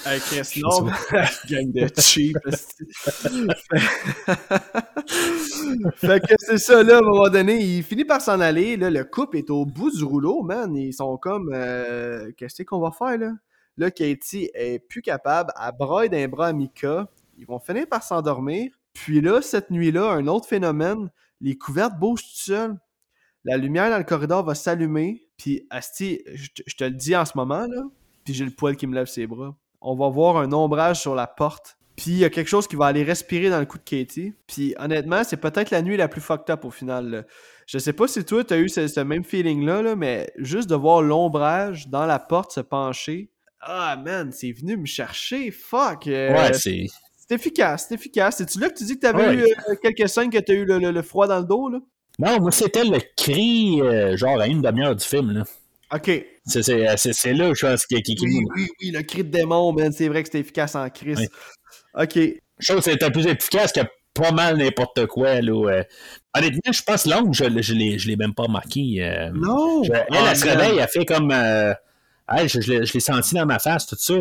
[0.06, 0.86] Hey, Chris, non,
[1.48, 2.36] gang de cheap.
[5.96, 8.76] fait que c'est ça, là, à un moment donné, il finit par s'en aller.
[8.76, 10.74] Là, le couple est au bout du rouleau, man.
[10.76, 13.32] Ils sont comme, euh, qu'est-ce qu'on va faire, là?
[13.76, 15.52] Là, Katie est plus capable.
[15.60, 17.08] Elle broye d'un bras à Mika.
[17.38, 18.70] Ils vont finir par s'endormir.
[18.92, 21.10] Puis là, cette nuit-là, un autre phénomène,
[21.40, 22.76] les couvertes bougent tout seules.
[23.44, 25.26] La lumière dans le corridor va s'allumer.
[25.38, 27.82] Puis, Asti, je te- je te le dis en ce moment, là,
[28.24, 29.56] puis j'ai le poil qui me lève ses bras.
[29.80, 31.76] On va voir un ombrage sur la porte.
[31.96, 34.32] Puis il y a quelque chose qui va aller respirer dans le cou de Katie.
[34.46, 37.10] Puis honnêtement, c'est peut-être la nuit la plus fucked up au final.
[37.10, 37.22] là.
[37.66, 40.74] Je sais pas si toi, t'as eu ce, ce même feeling-là, là, mais juste de
[40.74, 43.30] voir l'ombrage dans la porte se pencher.
[43.60, 45.50] Ah man, c'est venu me chercher.
[45.50, 46.06] Fuck.
[46.06, 46.86] euh, Ouais, c'est.
[47.16, 48.38] c'est efficace, c'est efficace.
[48.38, 49.34] C'est-tu là que tu dis que t'avais Ouais.
[49.34, 51.78] eu euh, quelques scènes que t'as eu le, le- le froid dans le dos, là?
[52.18, 55.44] Non, moi, c'était le cri, euh, genre, à une demi-heure du film, là.
[55.92, 56.10] Ok.
[56.46, 59.02] C'est, c'est, euh, c'est, c'est là, je pense, qui, qui, qui- Oui, oui, oui, le
[59.02, 59.92] cri de démon, man.
[59.92, 61.28] C'est vrai que c'était efficace en crise.
[61.98, 62.16] Ok.
[62.16, 63.80] Je trouve que c'était plus efficace que
[64.14, 65.70] pas mal n'importe quoi, là.
[65.70, 65.82] euh.
[66.36, 68.98] Honnêtement, je pense l'angle, je, je, l'ai, je l'ai même pas remarqué.
[69.00, 69.30] euh.
[69.34, 69.82] Non!
[69.84, 70.58] Je- elle, Ah, elle se man.
[70.58, 71.30] réveille, elle fait comme.
[71.32, 71.72] euh,
[72.30, 74.14] hey, je, je l'ai, senti dans ma face, tout ça.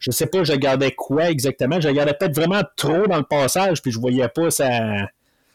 [0.00, 1.80] Je sais pas, je regardais quoi exactement.
[1.80, 5.08] Je regardais peut-être vraiment trop dans le passage, puis je voyais pas sa,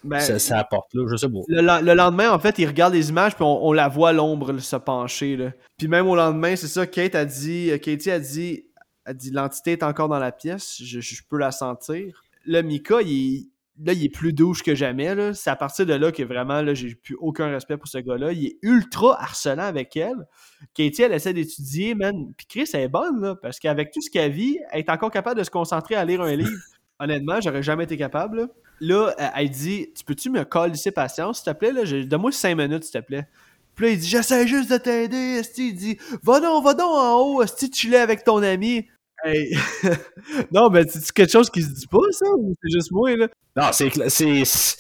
[0.04, 1.06] Ben, sa, sa porte, là.
[1.10, 1.40] Je sais pas.
[1.48, 4.14] Le, le- le lendemain, en fait, il regarde les images, puis on, on la voit
[4.14, 5.36] l'ombre se pencher.
[5.36, 5.52] Là.
[5.78, 8.66] Puis même au lendemain, c'est ça, Kate a dit, euh, Katie a dit,
[9.06, 12.24] a dit l'entité est encore dans la pièce, je, je peux la sentir.
[12.46, 13.50] Là, Mika, il
[13.84, 15.14] là, il est plus douche que jamais.
[15.14, 15.34] là.
[15.36, 18.32] C'est à partir de là que vraiment, là, j'ai plus aucun respect pour ce gars-là.
[18.32, 20.26] Il est ultra harcelant avec elle.
[20.74, 22.34] Katie, elle essaie d'étudier, man.
[22.36, 25.12] Puis Chris, elle est bonne, là, parce qu'avec tout ce qu'elle vit, elle est encore
[25.12, 26.50] capable de se concentrer à lire un livre.
[27.00, 28.38] Honnêtement, j'aurais jamais été capable.
[28.38, 28.48] Là,
[28.80, 31.84] Là, elle- elle dit Tu peux-tu me coller patience, s'il te plaît là?
[32.06, 33.28] Donne-moi cinq minutes, s'il te plaît.
[33.76, 35.42] Puis là, il dit J'essaie juste de t'aider.
[35.58, 38.86] Il dit Va donc, va donc en haut, Esti, chiller avec ton ami.
[39.24, 39.58] Hey.
[40.52, 43.28] non, mais c'est quelque chose qui se dit pas, ça, ou c'est juste moi, là?
[43.56, 43.88] Non, c'est.
[43.90, 44.78] cla- c'est c'est-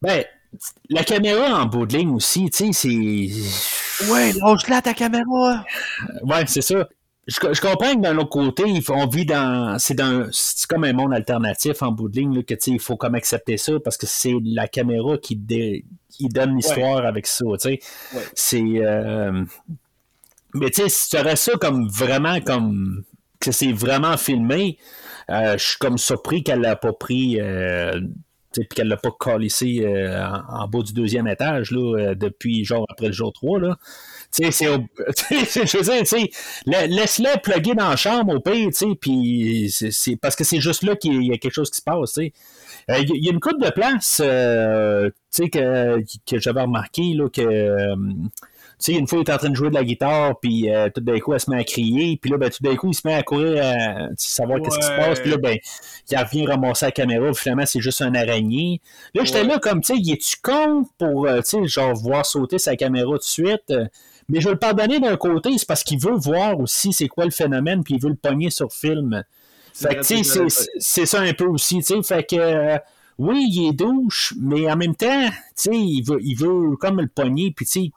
[0.00, 0.24] ben,
[0.88, 4.10] la caméra en bout de ligne aussi, tu sais, c'est.
[4.10, 5.64] Ouais, lâche-la ta caméra.
[6.22, 6.88] Ouais, c'est ça.
[7.26, 9.78] Je, je comprends que d'un autre côté, on vit dans.
[9.80, 10.28] C'est dans.
[10.30, 12.96] C'est comme un monde alternatif en bout de ligne, là, que tu sais, il faut
[12.96, 17.44] comme accepter ça parce que c'est la caméra qui, dé- qui donne l'histoire avec ça,
[17.54, 17.80] tu sais.
[18.14, 18.22] Ouais.
[18.34, 18.62] C'est.
[18.76, 19.44] euh,
[20.54, 23.02] Mais tu sais, si tu aurais ça comme vraiment comme.
[23.40, 24.78] que c'est vraiment filmé,
[25.30, 27.40] euh, je suis comme surpris qu'elle l'a pas pris.
[27.40, 28.00] euh,
[28.52, 31.98] tu sais, puis qu'elle l'a pas collissé euh, en, en bas du deuxième étage là,
[31.98, 33.76] euh, depuis genre après le jour 3 là.
[34.36, 34.66] Tu sais,
[35.66, 36.30] je veux dire, tu sais,
[36.66, 40.60] la- laisse-le plugger dans la chambre au pire, tu sais, puis c'est- parce que c'est
[40.60, 42.32] juste là qu'il y a quelque chose qui se passe, tu sais.
[42.90, 47.14] Euh, Il y, a une coupe de place, euh, tu sais, que, que j'avais remarqué,
[47.14, 47.96] là, que, euh,
[48.78, 50.88] tu sais, une fois, il est en train de jouer de la guitare, puis euh,
[50.94, 52.94] tout d'un coup, elle se met à crier, puis là, ben, tout d'un coup, il
[52.94, 55.56] se met à courir à savoir qu'est-ce qui se passe, puis là, ben,
[56.10, 58.80] il revient ramasser la caméra, puis finalement, c'est juste un araignée.
[59.14, 59.46] Là, j'étais Ouais.
[59.48, 63.10] là comme, tu sais, il est-tu con pour, tu sais, genre, voir sauter sa caméra
[63.12, 63.72] tout de suite?
[64.28, 67.24] Mais je vais le pardonner d'un côté, c'est parce qu'il veut voir aussi c'est quoi
[67.24, 69.22] le phénomène, puis il veut le pogner sur film.
[69.74, 72.02] Fait que, tu sais, c'est- ça un peu aussi, tu sais.
[72.02, 72.78] Fait que, euh,
[73.18, 77.00] oui, il est douche, mais en même temps, tu sais, il veut, il veut comme
[77.00, 77.90] le pogner, puis tu sais,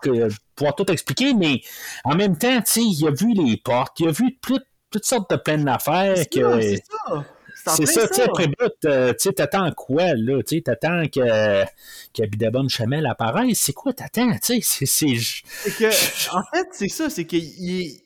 [0.55, 1.61] pouvoir tout expliquer, mais
[2.03, 5.29] en même temps, tu sais, il a vu les portes, il a vu toutes sortes
[5.31, 6.15] de pleines d'affaires.
[6.29, 6.61] que...
[6.61, 7.25] C'est ça!
[7.75, 10.41] C'est ça, tu sais, après bout, euh, tu sais, t'attends quoi, là?
[10.43, 11.63] Tu sais, t'attends que,
[12.13, 13.59] que Bidabon Chamel apparaisse.
[13.59, 14.85] C'est quoi t'attends, tu sais?
[14.85, 18.01] C'est que, en fait, c'est ça, c'est qu'il est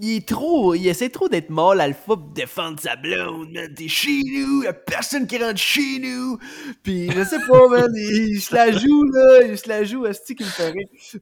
[0.00, 3.72] il est trop, il essaie trop d'être mâle alpha pour défendre sa blonde, man.
[3.74, 6.38] T'es chez nous, y'a personne qui rentre chez nous.
[6.82, 10.34] Puis je sais pas, man, il, se la joue, là, il se la joue, est
[10.34, 10.74] qui me ferait?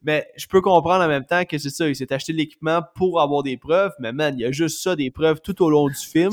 [0.02, 3.20] Mais je peux comprendre en même temps que c'est ça, il s'est acheté l'équipement pour
[3.20, 5.88] avoir des preuves, mais man, il y a juste ça, des preuves tout au long
[5.88, 6.32] du film.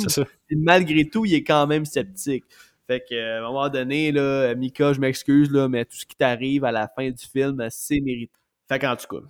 [0.50, 2.46] Et malgré tout, il est quand même sceptique.
[2.88, 6.16] Fait que, à un moment donné, là, Mika, je m'excuse, là, mais tout ce qui
[6.16, 8.34] t'arrive à la fin du film, c'est mérité.
[8.68, 9.26] Fait qu'en tout cas,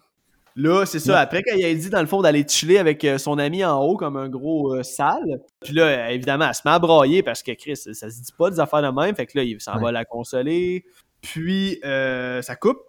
[0.56, 1.20] Là, c'est ça.
[1.20, 3.82] Après, quand il a dit, dans le fond, d'aller chiller avec euh, son ami en
[3.82, 7.41] haut, comme un gros euh, sale, puis là, évidemment, elle se met à brailler parce
[7.41, 9.16] que Chris, ça, se dit pas des affaires de même.
[9.16, 10.86] Fait que là, il s'en va la consoler.
[11.22, 12.80] Puis, euh, ça coupe.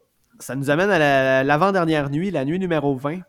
[0.40, 3.20] Ça nous amène à l'avant-dernière nuit, la nuit numéro 20.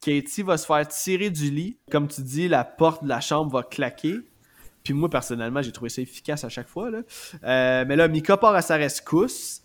[0.00, 1.78] Katie va se faire tirer du lit.
[1.90, 4.16] Comme tu dis, la porte de la chambre va claquer.
[4.84, 6.90] Puis moi, personnellement, j'ai trouvé ça efficace à chaque fois.
[6.90, 7.84] Là.
[7.84, 9.63] mais là, Mika part à sa rescousse.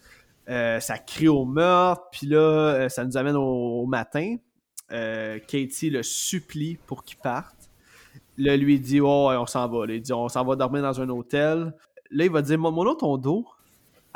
[0.49, 4.37] Euh, ça crie au meurtre, puis là, euh, ça nous amène au, matin.
[4.91, 7.69] Euh, Katie le supplie pour qu'il parte.
[8.37, 9.85] Là, lui dit Oh, on s'en va.
[9.87, 11.73] il dit On s'en va dormir dans un hôtel.
[12.09, 13.45] Là, il va dire Mon, mon ton dos.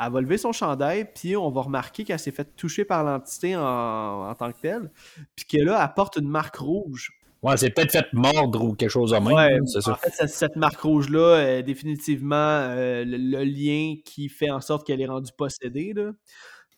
[0.00, 3.54] Elle va lever son chandail, puis on va remarquer qu'elle s'est fait toucher par l'entité
[3.56, 4.90] en, tant que telle,
[5.36, 7.12] puis que là, elle une marque rouge.
[7.44, 9.34] Ouais, c'est peut-être fait mordre ou quelque chose de même.
[9.34, 9.58] Ouais.
[9.86, 15.02] En fait, cette, marque rouge-là est définitivement euh, le, lien qui fait en sorte qu'elle
[15.02, 15.92] est rendue possédée.
[15.94, 16.12] Là.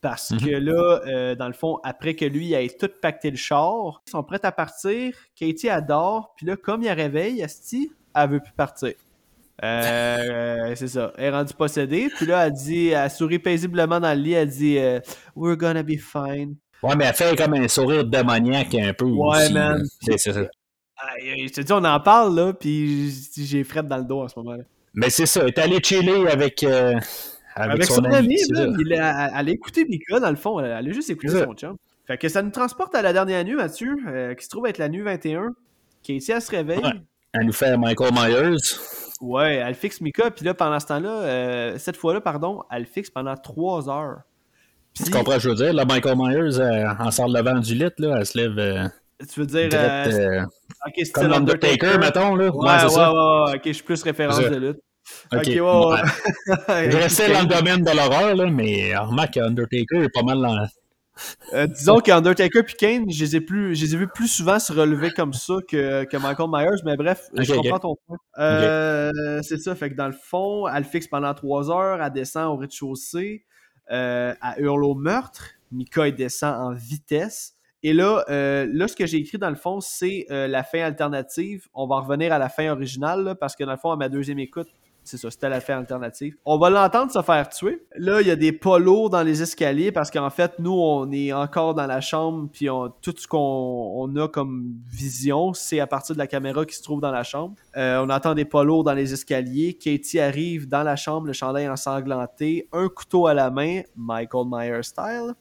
[0.01, 0.41] Parce mhm.
[0.41, 4.11] que là, euh, dans le fond, après que lui ait tout pacté le char, ils
[4.11, 5.15] sont prêts à partir.
[5.37, 6.35] Katie adore.
[6.37, 8.95] Puis là, comme il réveille, Asti, elle veut plus partir.
[9.63, 11.13] Euh, c'est ça.
[11.17, 12.09] Elle est rendue possédée.
[12.17, 14.33] Puis là, elle dit, elle sourit paisiblement dans le lit.
[14.33, 14.79] Elle dit
[15.37, 16.57] We're gonna be fine.
[16.83, 19.07] Ouais, mais elle fait comme un sourire démoniaque un peu.
[19.07, 19.83] Ouais, man.
[20.03, 20.33] C'est ça.
[21.21, 24.39] Je te dis, on en parle, là, puis j'ai fret dans le dos en ce
[24.39, 24.65] moment-là.
[24.95, 26.99] Mais c'est ça, elle est allée chiller avec, euh,
[27.55, 28.37] avec, son, ami.
[28.49, 30.59] il a, elle a écouté Mika, dans le fond.
[30.59, 31.77] Elle a juste écouté son chum.
[32.07, 34.79] Fait que ça nous transporte à la dernière nuit, Mathieu, euh, qui se trouve être
[34.79, 35.55] la nuit 21.
[36.03, 36.81] Casey, elle se réveille.
[37.33, 38.57] Elle nous fait Michael Myers.
[39.21, 43.11] Ouais, elle fixe Mika, puis là, pendant ce temps-là, euh, cette fois-là, pardon, elle fixe
[43.11, 44.21] pendant trois heures.
[44.95, 45.75] tu comprends ce que je veux dire?
[45.75, 46.61] Là, Michael Myers,
[46.99, 48.91] en sort le vent du lit, là, elle se lève.
[49.33, 49.69] Tu veux dire.
[49.73, 50.45] Euh,
[50.87, 52.51] ok, comme l'Undertaker, mettons, là.
[52.51, 54.79] Ouais, ouais, ouais, ouais, ok, je suis plus référence de lutte.
[55.33, 56.91] Ok, ouais, ouais.
[56.91, 60.67] je restais dans le domaine de l'horreur, là, mais remarque qu'Undertaker est pas mal dans.
[61.55, 64.59] Euh, disons qu'Undertaker et Kane, je les ai plus, je les ai vus plus souvent
[64.59, 68.19] se relever comme ça que, que Michael Myers, mais bref, je comprends ton point.
[68.39, 72.53] Euh, C'est ça, fait que dans le fond, elle fixe pendant trois heures, elle descend
[72.53, 73.45] au rez-de-chaussée,
[73.91, 77.56] euh, elle hurle au meurtre, Mika descend en vitesse,
[77.87, 80.81] et là, euh, là, ce que j'ai écrit dans le fond, c'est euh, la fin
[80.81, 81.69] alternative.
[81.73, 84.41] On va revenir à la fin originale, parce que dans le fond, à ma deuxième
[84.41, 84.67] écoute,
[85.05, 86.35] c'est ça, c'était la fin alternative.
[86.45, 87.87] On va l'entendre se faire tuer.
[87.95, 91.33] Là, il y a des polos dans les escaliers parce qu'en fait, nous, on est
[91.33, 92.67] encore dans la chambre, puis
[93.03, 97.01] tout ce qu'on a comme vision, c'est à partir de la caméra qui se trouve
[97.01, 97.55] dans la chambre.
[97.77, 99.75] Euh, on entend des polos dans les escaliers.
[99.75, 104.83] Katie arrive dans la chambre, le chandail ensanglanté, un couteau à la main, Michael Myers
[104.83, 105.35] style.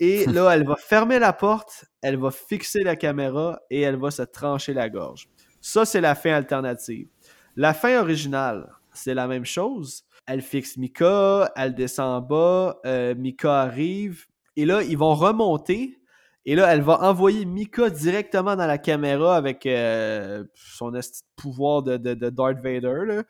[0.00, 4.10] Et là, elle va fermer la porte, elle va fixer la caméra et elle va
[4.10, 5.28] se trancher la gorge.
[5.60, 7.08] Ça, c'est la fin alternative.
[7.56, 10.04] La fin originale, c'est la même chose.
[10.26, 15.98] Elle fixe Mika, elle descend en bas, euh, Mika arrive, et là, ils vont remonter.
[16.44, 20.92] Et là, elle va envoyer Mika directement dans la caméra avec euh, son
[21.36, 23.22] pouvoir de, de, Darth Vader.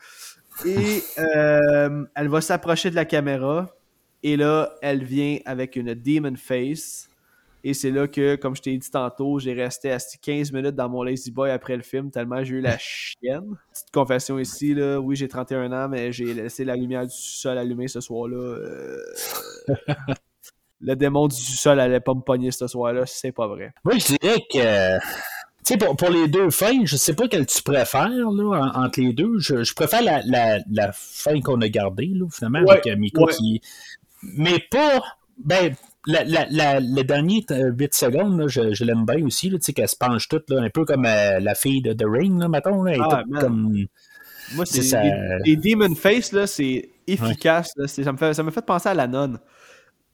[0.65, 3.67] Et euh, elle va s'approcher de la caméra.
[4.23, 7.09] Et là, elle vient avec une demon face.
[7.65, 10.89] Et c'est là que, comme je t'ai dit tantôt, j'ai resté assis 15 minutes dans
[10.89, 13.57] mon Lazy Boy après le film, tellement j'ai eu la chienne.
[13.73, 15.01] Petite confession ici, là.
[15.01, 18.37] Oui, j'ai 31 ans, mais j'ai laissé la lumière du sol allumée ce soir-là.
[18.37, 18.99] Euh,
[20.81, 23.73] le démon du sol allait pas me pogner ce soir-là, c'est pas vrai.
[23.85, 24.99] Moi, je dirais que.
[25.65, 29.13] Tu sais, pour, les deux fins, je sais pas quelle tu préfères là, entre les
[29.13, 29.39] deux.
[29.39, 33.61] Je, préfère la, fin qu'on a gardée, là, finalement, avec Miko qui
[34.23, 35.03] mais pas.
[35.39, 35.75] Ben,
[36.07, 39.73] la, la, le dernier 8 euh, secondes, là, je, je l'aime bien aussi, tu sais,
[39.73, 42.49] qu'elle se penche toute, là, un peu comme euh, la fille de The Ring, là,
[42.49, 42.83] mettons.
[42.83, 43.87] Là, ah, comme...
[44.55, 45.03] Moi, c'est ça...
[45.45, 47.73] les, Demon Face, là, c'est efficace.
[47.77, 49.39] Là, ça, me fait, ça me fait penser à la nonne.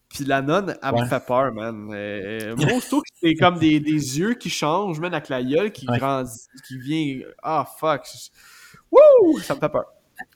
[0.09, 1.91] Puis la nonne, elle me fait peur, man.
[1.93, 5.87] Euh, moi, que c'est comme des, des, yeux qui changent, même avec la gueule qui
[5.87, 7.27] grandit, qui vient.
[7.43, 8.03] Ah, fuck.
[8.91, 9.39] Wouh!
[9.41, 9.87] Ça me fait peur.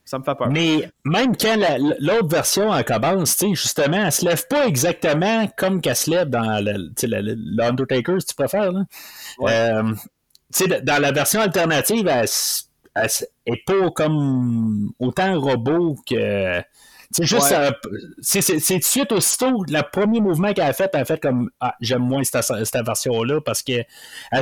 [0.08, 0.48] Ça me fait peur.
[0.48, 1.54] Mais même quand
[2.00, 6.64] l'autre version en commence, justement, elle se lève pas exactement comme qu'elle se lève dans
[6.64, 8.72] l'Undertaker, si tu préfères.
[8.72, 8.84] Là.
[9.42, 9.92] Euh,
[10.82, 12.26] dans la version alternative, elle,
[12.94, 13.10] elle,
[13.44, 16.62] est pas comme autant robot que.
[17.10, 17.54] C'est juste,
[18.22, 21.50] c'est tout de suite aussitôt, le premier mouvement qu'elle a fait, elle a fait comme
[21.60, 23.86] ah, j'aime moins cette, cette version-là parce qu'elle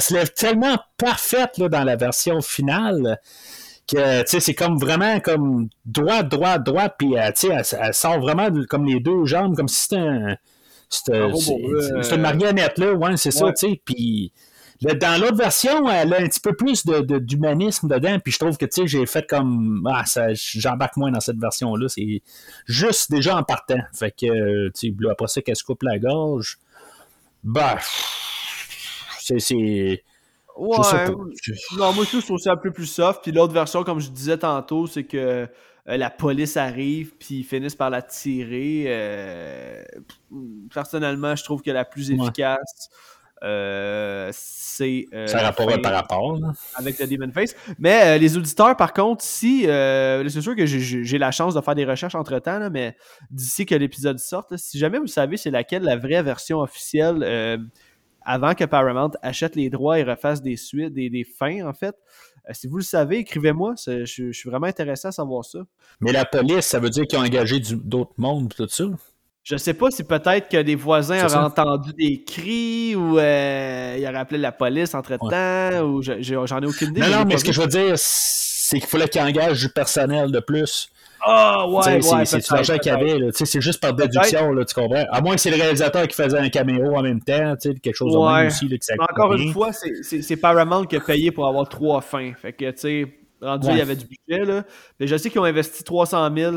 [0.00, 3.20] se lève tellement parfaite là, dans la version finale
[3.86, 8.84] que c'est comme vraiment comme droit, droit, droit, puis euh, elle, elle, sort vraiment comme
[8.84, 10.36] les deux jambes, comme si c'était un.
[10.88, 14.32] C'est une marionnette, là, ouais, c'est ça, tu sais, puis.
[14.82, 18.66] Dans l'autre version, elle a un petit peu plus d'humanisme dedans, puis je trouve que
[18.84, 20.04] j'ai fait comme ah,
[20.34, 21.88] j'embarque moins dans cette version-là.
[21.88, 22.20] C'est
[22.66, 23.80] juste déjà en partant.
[23.94, 26.58] Fait que tu sais, après ça qu'elle se coupe la gorge.
[27.42, 27.78] Bah
[29.38, 30.04] c'est.
[30.56, 31.06] Ouais.
[31.76, 33.22] Non, moi aussi, je trouve ça un peu plus soft.
[33.22, 35.48] Puis l'autre version, comme je disais tantôt, c'est que
[35.88, 38.84] euh, la police arrive, puis ils finissent par la tirer.
[38.88, 39.84] Euh,
[40.72, 42.90] personnellement, je trouve que la plus efficace,
[43.44, 45.06] euh, c'est.
[45.26, 46.38] ça rapport par rapport.
[46.74, 47.54] Avec le Demon Face.
[47.78, 49.62] Mais les auditeurs, par contre, si.
[49.62, 52.96] c'est sûr que j'ai la chance de faire des recherches entre temps, mais
[53.30, 57.68] d'ici que l'épisode sorte, si jamais vous savez c'est laquelle la vraie version officielle
[58.26, 61.94] avant que Paramount achète les droits et refasse des suites, des, des fins, en fait.
[62.48, 63.74] Euh, si vous le savez, écrivez-moi.
[63.86, 65.60] Je, suis vraiment intéressé à savoir ça.
[66.00, 68.84] Mais la police, ça veut dire qu'ils ont engagé d'autres mondes tout ça?
[69.42, 74.04] Je sais pas si peut-être que des voisins auraient entendu des cris ou euh, ils
[74.04, 77.02] auraient appelé la police entre-temps ou j'en ai aucune idée.
[77.02, 80.32] Non, non, mais ce que je veux dire, c'est qu'il fallait qu'ils engagent du personnel
[80.32, 80.90] de plus.
[81.20, 82.24] Ah, ouais, ouais.
[82.24, 85.04] C'est l'argent qu'il y avait, C'est juste par déduction, là, tu comprends?
[85.10, 87.74] À moins que c'est le réalisateur qui faisait un caméo en même temps, tu sais,
[87.78, 91.00] quelque chose de même aussi, là, que ça Encore une fois, c'est Paramount qui a
[91.00, 92.32] payé pour avoir trois fins.
[92.34, 93.06] Fait que, tu sais,
[93.40, 94.64] rendu, il y avait du budget, là.
[95.00, 96.56] Mais je sais qu'ils ont investi 300 000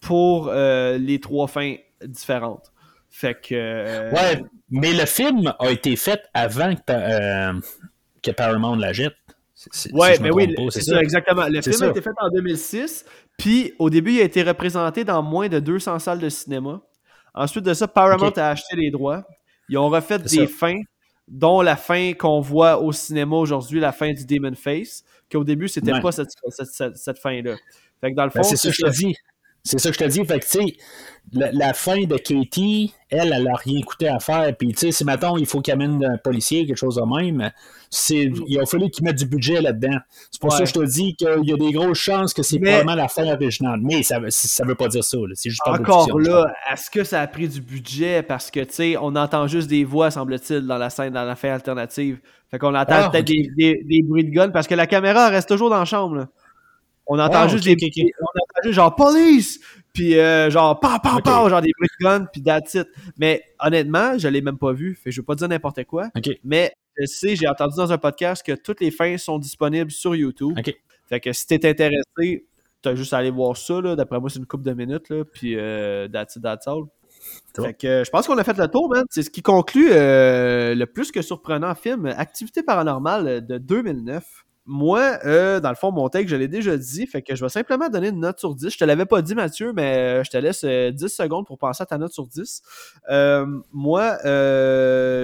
[0.00, 1.74] pour euh, les trois fins
[2.04, 2.72] différentes.
[3.10, 3.54] Fait que.
[3.54, 7.52] Euh, ouais, mais le film a été fait avant que, euh,
[8.22, 9.14] que Paramount la jette.
[9.92, 11.00] Ouais, mais oui, c'est ça.
[11.00, 11.46] exactement.
[11.48, 13.04] Le film a été fait en 2006,
[13.36, 16.80] puis au début, il a été représenté dans moins de 200 salles de cinéma.
[17.34, 19.24] Ensuite de ça, Paramount a acheté les droits.
[19.68, 20.80] Ils ont refait des fins,
[21.26, 25.68] dont la fin qu'on voit au cinéma aujourd'hui, la fin du Demon Face, qu'au début,
[25.68, 26.30] c'était pas cette,
[26.94, 27.56] cette, fin-là.
[28.00, 29.14] Fait que dans le ben, fond, c'est ça que je te dis.
[29.68, 30.24] C'est ça que je te dis.
[30.24, 30.76] Fait que, tu sais,
[31.32, 34.56] la, fin de Katie, elle, elle n'a rien coûté à faire.
[34.56, 37.50] Puis, tu sais, si maintenant il faut qu'il amène un policier, quelque chose de même,
[38.10, 39.98] il a fallu qu'il mette du budget là-dedans.
[40.30, 42.58] C'est pour ça que je te dis qu'il y a des grosses chances que c'est
[42.58, 43.80] vraiment la fin originale.
[43.82, 45.18] Mais ça ne veut pas dire ça.
[45.34, 48.22] C'est juste Encore là, est-ce que ça a pris du budget?
[48.22, 51.36] Parce que, tu sais, on entend juste des voix, semble-t-il, dans la scène, dans la
[51.36, 52.20] fin alternative.
[52.50, 55.68] Fait qu'on entend ah, peut-être des, bruits de gun parce que la caméra reste toujours
[55.68, 56.26] dans la chambre.
[57.08, 57.76] On entend juste des.
[58.20, 59.60] On entend juste genre police!
[59.92, 62.86] Puis euh, genre, pa, pa, pa, genre des bruits de gun, puis that's it.
[63.18, 64.94] Mais honnêtement, je l'ai même pas vu.
[64.94, 66.08] Fait je veux pas dire n'importe quoi.
[66.44, 70.14] Mais je sais, j'ai entendu dans un podcast que toutes les fins sont disponibles sur
[70.14, 70.56] YouTube.
[71.06, 72.46] Fait que si t'es intéressé,
[72.82, 73.80] t'as juste à aller voir ça.
[73.96, 75.08] D'après moi, c'est une couple de minutes.
[75.08, 76.84] Là, puis euh, that's it, that's all.
[77.56, 79.04] Fait que je pense qu'on a fait le tour, man.
[79.10, 84.44] C'est ce qui conclut euh, le plus que surprenant film Activité paranormale de 2009.
[84.70, 87.48] Moi, euh, dans le fond, mon take, je l'ai déjà dit, fait que je vais
[87.48, 88.68] simplement donner une note sur 10.
[88.68, 91.56] Je te l'avais pas dit, Mathieu, mais euh, je te laisse 10 euh, secondes pour
[91.56, 92.60] penser à ta note sur 10.
[93.72, 94.18] moi,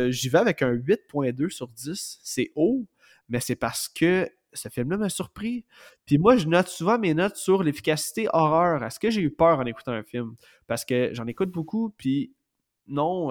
[0.08, 2.20] j'y vais avec un 8.2 sur 10.
[2.22, 2.86] C'est haut,
[3.28, 5.66] mais c'est parce que ce film-là m'a surpris.
[6.06, 8.82] Puis moi, je note souvent mes notes sur l'efficacité horreur.
[8.82, 10.36] Est-ce que j'ai eu peur en écoutant un film?
[10.66, 12.32] Parce que j'en écoute beaucoup, puis
[12.86, 13.28] non,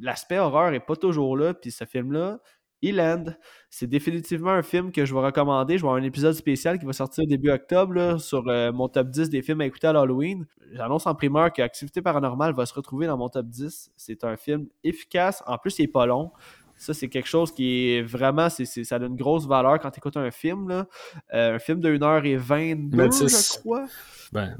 [0.00, 1.54] l'aspect horreur est pas toujours là.
[1.54, 2.40] Puis ce film-là,
[2.82, 3.24] Eland.
[3.70, 5.78] C'est définitivement un film que je vais recommander.
[5.78, 9.10] Je vais avoir un épisode spécial qui va sortir début octobre sur euh, mon top
[9.10, 10.46] 10 des films à écouter à l'Halloween.
[10.72, 13.90] J'annonce en primeur que Activité paranormale va se retrouver dans mon top 10.
[13.96, 15.42] C'est un film efficace.
[15.46, 16.30] En plus, il n'est pas long.
[16.76, 19.98] Ça, c'est quelque chose qui est vraiment, c'est, ça a une grosse valeur quand tu
[19.98, 20.68] écoutes un film.
[20.68, 20.86] Là.
[21.32, 23.86] Euh, un film de 1h22, je crois.
[24.32, 24.56] Ben,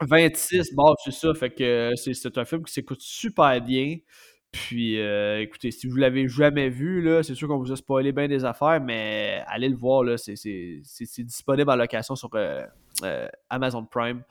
[0.00, 1.34] 26, bon, c'est ça.
[1.34, 3.98] Fait que c'est, c'est un film qui s'écoute super bien.
[4.52, 8.28] Puis, euh, écoutez, si vous l'avez jamais vu, c'est sûr qu'on vous a spoilé bien
[8.28, 10.34] des affaires, mais allez le voir, c'est,
[11.18, 12.62] disponible en location sur euh,
[13.02, 14.22] euh, Amazon Prime.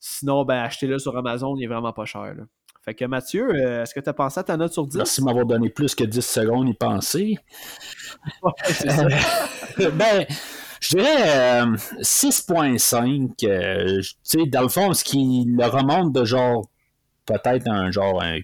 [0.00, 2.34] Sinon, ben, achetez-le sur Amazon, il est vraiment pas cher.
[2.82, 4.96] Fait que Mathieu, est-ce que tu as pensé à ta note sur 10?
[4.96, 7.36] Merci de m'avoir donné plus que 10 secondes y penser.
[9.78, 10.24] ben,
[10.80, 11.64] je dirais
[12.00, 13.36] 6.5.
[13.36, 16.70] tu sais, dans le fond, ce qui le remonte de genre,
[17.26, 18.38] peut-être un genre un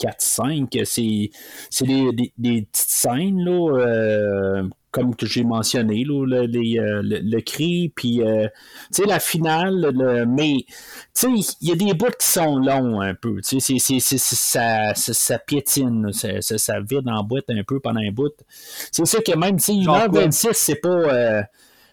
[0.00, 0.84] 4-5,
[1.70, 7.92] c'est des, des, petites scènes, là, euh, comme que j'ai mentionné, là, le, le, cri,
[7.94, 9.92] puis tu sais, la finale,
[10.28, 10.64] mais
[11.14, 14.94] tu sais, il y a des bouts qui sont longs un peu, tu sais, ça,
[14.94, 18.34] ça, piétine, ça, ça, vide en boîte un peu pendant un bout.
[18.90, 21.46] C'est ça que même, si 1h26, c'est pas...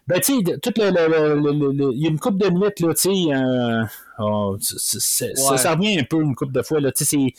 [0.07, 3.33] Ben, tu sais, tout le, Il y a une coupe de nuit, là, tu sais.
[3.33, 3.83] Euh,
[4.19, 5.27] oh, ça,
[5.57, 6.91] ça, revient un peu une coupe de fois, là.
[6.91, 7.33] Tu sais,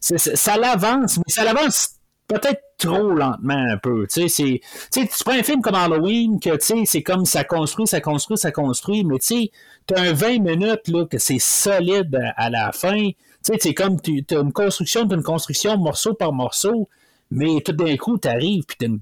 [0.00, 1.96] ça l'avance, mais ça l'avance
[2.26, 4.06] peut-être trop lentement un peu.
[4.06, 4.60] Tu sais,
[4.90, 8.38] tu prends un film comme Halloween, que tu sais, c'est comme ça construit, ça construit,
[8.38, 9.50] ça construit, mais tu sais,
[9.86, 13.10] t'as un 20 minutes, là, que c'est solide à la fin.
[13.10, 16.88] Tu sais, c'est comme, t'as une construction, t'as une construction morceau par morceau,
[17.30, 19.00] mais tout d'un coup, t'arrives, puis t'as une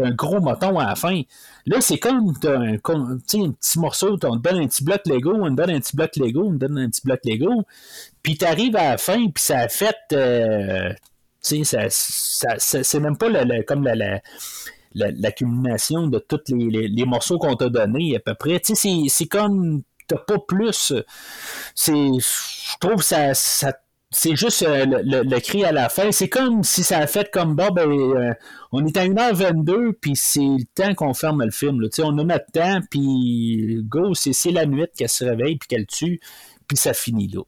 [0.00, 1.22] un gros moton à la fin.
[1.66, 2.78] Là, c'est comme t'as un, un
[3.18, 6.16] petit morceau, on te donne un petit bloc Lego, on te donne un petit bloc
[6.16, 7.64] Lego, on te donne un petit bloc Lego,
[8.22, 9.96] puis t'arrives à la fin, puis ça a fait.
[10.12, 10.92] Euh,
[11.42, 13.28] tu sais, ça, c'est même pas
[13.66, 14.20] comme la,
[14.94, 18.58] l'accumulation de tous les, les, morceaux qu'on t'a donnés à peu près.
[18.60, 20.92] Tu sais, c'est comme t'as pas plus.
[21.76, 23.72] Je trouve ça, ça
[24.16, 26.10] c'est juste euh, le, cri à la fin.
[26.10, 27.74] C'est comme si ça a fait comme Bob.
[27.74, 28.32] Ben, euh,
[28.72, 31.86] on est à 1h22, puis c'est le temps qu'on ferme le film.
[31.98, 36.18] On a notre temps, puis go, c'est la nuit qu'elle se réveille, puis qu'elle tue,
[36.66, 37.42] puis ça finit là.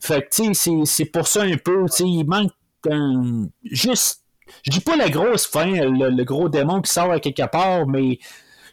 [0.00, 2.52] Fait que, c'est pour ça un peu, il manque
[2.90, 3.48] un.
[3.64, 4.20] Juste.
[4.62, 8.18] Je dis pas la grosse fin, le, gros démon qui sort à quelque part, mais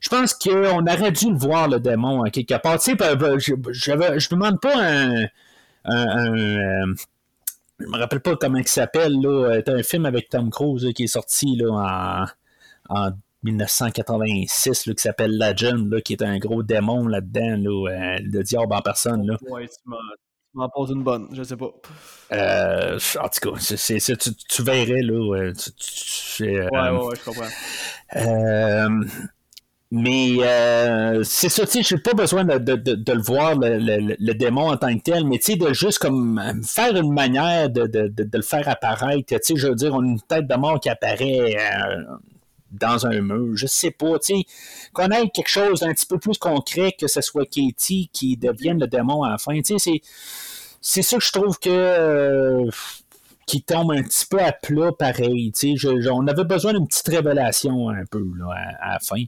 [0.01, 2.77] je pense qu'on aurait dû le voir, le démon, à quelque part.
[2.77, 5.27] Tu sais, ben, ben, je, je, je demande pas un
[5.85, 6.93] un, euh,
[7.81, 9.61] je me rappelle pas comment il s'appelle, là.
[9.65, 12.27] C'est un film avec Tom Cruise qui est sorti là,
[12.89, 13.11] en, en
[13.43, 18.43] 1986 là, qui s'appelle Legend, là, qui est un gros démon là-dedans, là, euh, le
[18.43, 19.25] diable en personne.
[19.25, 19.37] Là.
[19.49, 21.71] Ouais, tu m'en poses une bonne, je sais pas.
[22.33, 25.51] Euh, en tout cas, c'est, tu, tu, verrais, là.
[25.53, 27.49] Tu, ouais, ouais, ouais, je comprends.
[28.15, 28.89] Euh,
[29.93, 32.53] mais euh, c'est ça, tu sais, j'ai pas besoin de,
[33.13, 36.53] le voir, le, démon en tant que tel, mais tu sais, de juste comme euh,
[36.63, 37.89] faire une manière de,
[38.33, 39.25] le faire apparaître.
[39.27, 42.03] Tu sais, je veux dire, on a une tête de mort qui apparaît euh,
[42.71, 44.43] dans un mur, je sais pas, tu sais,
[44.93, 48.79] qu'on ait quelque chose d'un petit peu plus concret que ce soit Katie qui devienne
[48.79, 49.59] le démon à la fin.
[49.61, 50.01] Tu sais,
[50.79, 52.69] c'est, ça que je trouve que
[53.51, 55.51] qui tombe un petit peu à plat pareil.
[55.53, 59.23] Je, on avait besoin d'une petite révélation un peu là, à, la fin.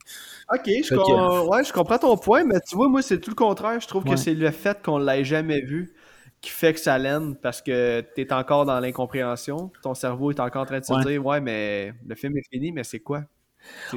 [0.54, 3.80] Ok, je, ouais, je comprends ton point, mais tu vois, moi, c'est tout le contraire.
[3.80, 5.94] Je trouve que c'est le fait qu'on ne l'ait jamais vu
[6.42, 9.72] qui fait que ça l'aime parce que tu es encore dans l'incompréhension.
[9.82, 12.72] Ton cerveau est encore en train de se dire Ouais, mais le film est fini,
[12.74, 13.24] mais c'est quoi?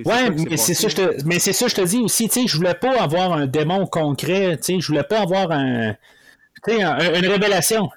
[0.05, 2.47] Ouais, mais c'est ça, je te, mais c'est ça, je te dis aussi, tu sais,
[2.47, 5.97] je voulais pas avoir un démon concret, tu sais, je voulais pas avoir un,
[6.69, 7.91] une révélation.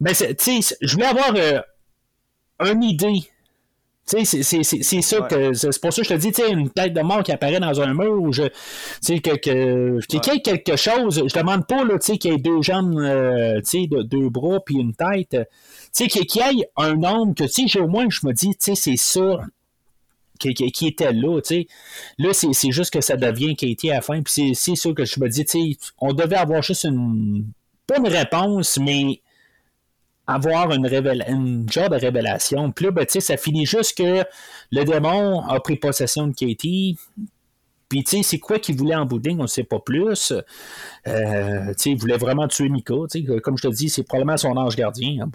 [0.00, 1.60] Mais, tu sais, je voulais avoir euh,
[2.64, 3.30] une idée.
[4.06, 5.54] C'est ça que.
[5.54, 7.60] C'est pour ça que je te dis, tu sais, une tête de mort qui apparaît
[7.60, 8.42] dans un mur ou je.
[8.42, 8.52] Tu
[9.00, 9.36] sais, que.
[9.36, 11.22] que qu'il y ait quelque chose.
[11.26, 14.28] Je demande pas, là, tu sais, qu'il y ait deux jambes, euh, tu sais, deux
[14.28, 15.30] bras puis une tête.
[15.96, 18.50] Tu sais, qu'il y ait un homme que, tu sais, au moins, je me dis,
[18.50, 19.40] tu sais, c'est ça.
[20.38, 21.66] Qui, qui, était là, tu sais.
[22.18, 24.20] Là, c'est juste que ça devient Katie à la fin.
[24.20, 27.46] Puis c'est sûr que je me dis, tu sais, on devait avoir juste une.
[27.86, 29.20] Pas une réponse, mais
[30.26, 30.86] avoir une,
[31.28, 32.70] une genre de révélation.
[32.72, 34.24] Puis là, ben, ça finit juste que
[34.72, 36.98] le démon a pris possession de Katie.
[37.88, 40.32] Puis, tu sais, c'est quoi qu'il voulait en boudin, on ne sait pas plus.
[41.06, 42.94] Euh, tu sais, il voulait vraiment tuer Mika.
[43.42, 45.30] Comme je te dis, c'est probablement son ange gardien en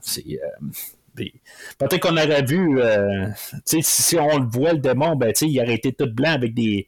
[0.00, 0.24] C'est.
[0.28, 1.24] Euh,
[1.76, 3.28] peut-être qu'on aurait vu, euh,
[3.66, 6.86] si on le voit, le démon, ben, il aurait été tout blanc avec des,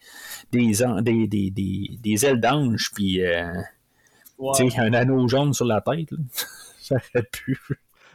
[0.52, 6.08] des, des, des, des, ailes d'ange, puis un anneau jaune sur la tête.
[6.88, 7.58] ça aurait pu.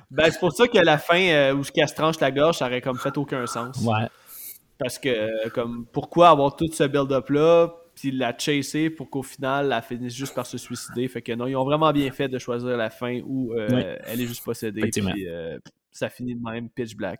[0.09, 2.67] Ben, c'est pour ça qu'à la fin, euh, où ce se tranche la gorge, ça
[2.67, 3.77] aurait comme fait aucun sens.
[3.81, 4.07] Ouais.
[4.77, 9.73] Parce que, euh, comme, pourquoi avoir tout ce build-up-là, puis la chasser pour qu'au final,
[9.75, 11.07] elle finisse juste par se suicider?
[11.07, 14.21] Fait que non, ils ont vraiment bien fait de choisir la fin où euh, elle
[14.21, 14.81] est juste possédée.
[14.81, 15.27] Puis,
[15.91, 17.19] ça finit de même, pitch black.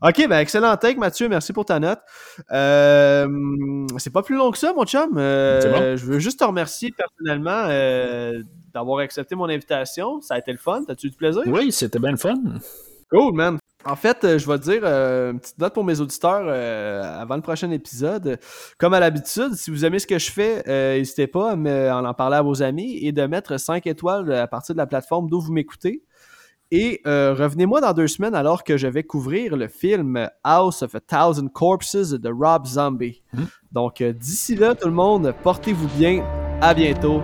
[0.00, 1.28] Ok, ben excellent take, Mathieu.
[1.28, 2.00] Merci pour ta note.
[2.48, 5.10] c'est pas plus long que ça, mon chum.
[5.14, 7.68] Je veux juste te remercier personnellement
[8.74, 10.20] d'avoir accepté mon invitation.
[10.20, 10.82] Ça a été le fun.
[10.84, 11.42] T'as-tu eu du plaisir?
[11.46, 12.34] Oui, c'était bien le fun.
[13.10, 13.58] Cool, man.
[13.86, 17.02] En fait, euh, je vais te dire euh, une petite note pour mes auditeurs euh,
[17.20, 18.38] avant le prochain épisode.
[18.78, 20.62] Comme à l'habitude, si vous aimez ce que je fais,
[20.96, 24.46] n'hésitez pas à, me, en parler à vos amis et de mettre 5 étoiles à
[24.46, 26.02] partir de la plateforme d'où vous m'écoutez.
[26.70, 31.00] Et revenez-moi dans deux semaines alors que je vais couvrir le film House of a
[31.00, 33.22] Thousand Corpses de Rob Zombie.
[33.32, 33.44] Hmm.
[33.70, 36.24] Donc d'ici là, tout le monde, portez-vous bien.
[36.60, 37.20] À bientôt.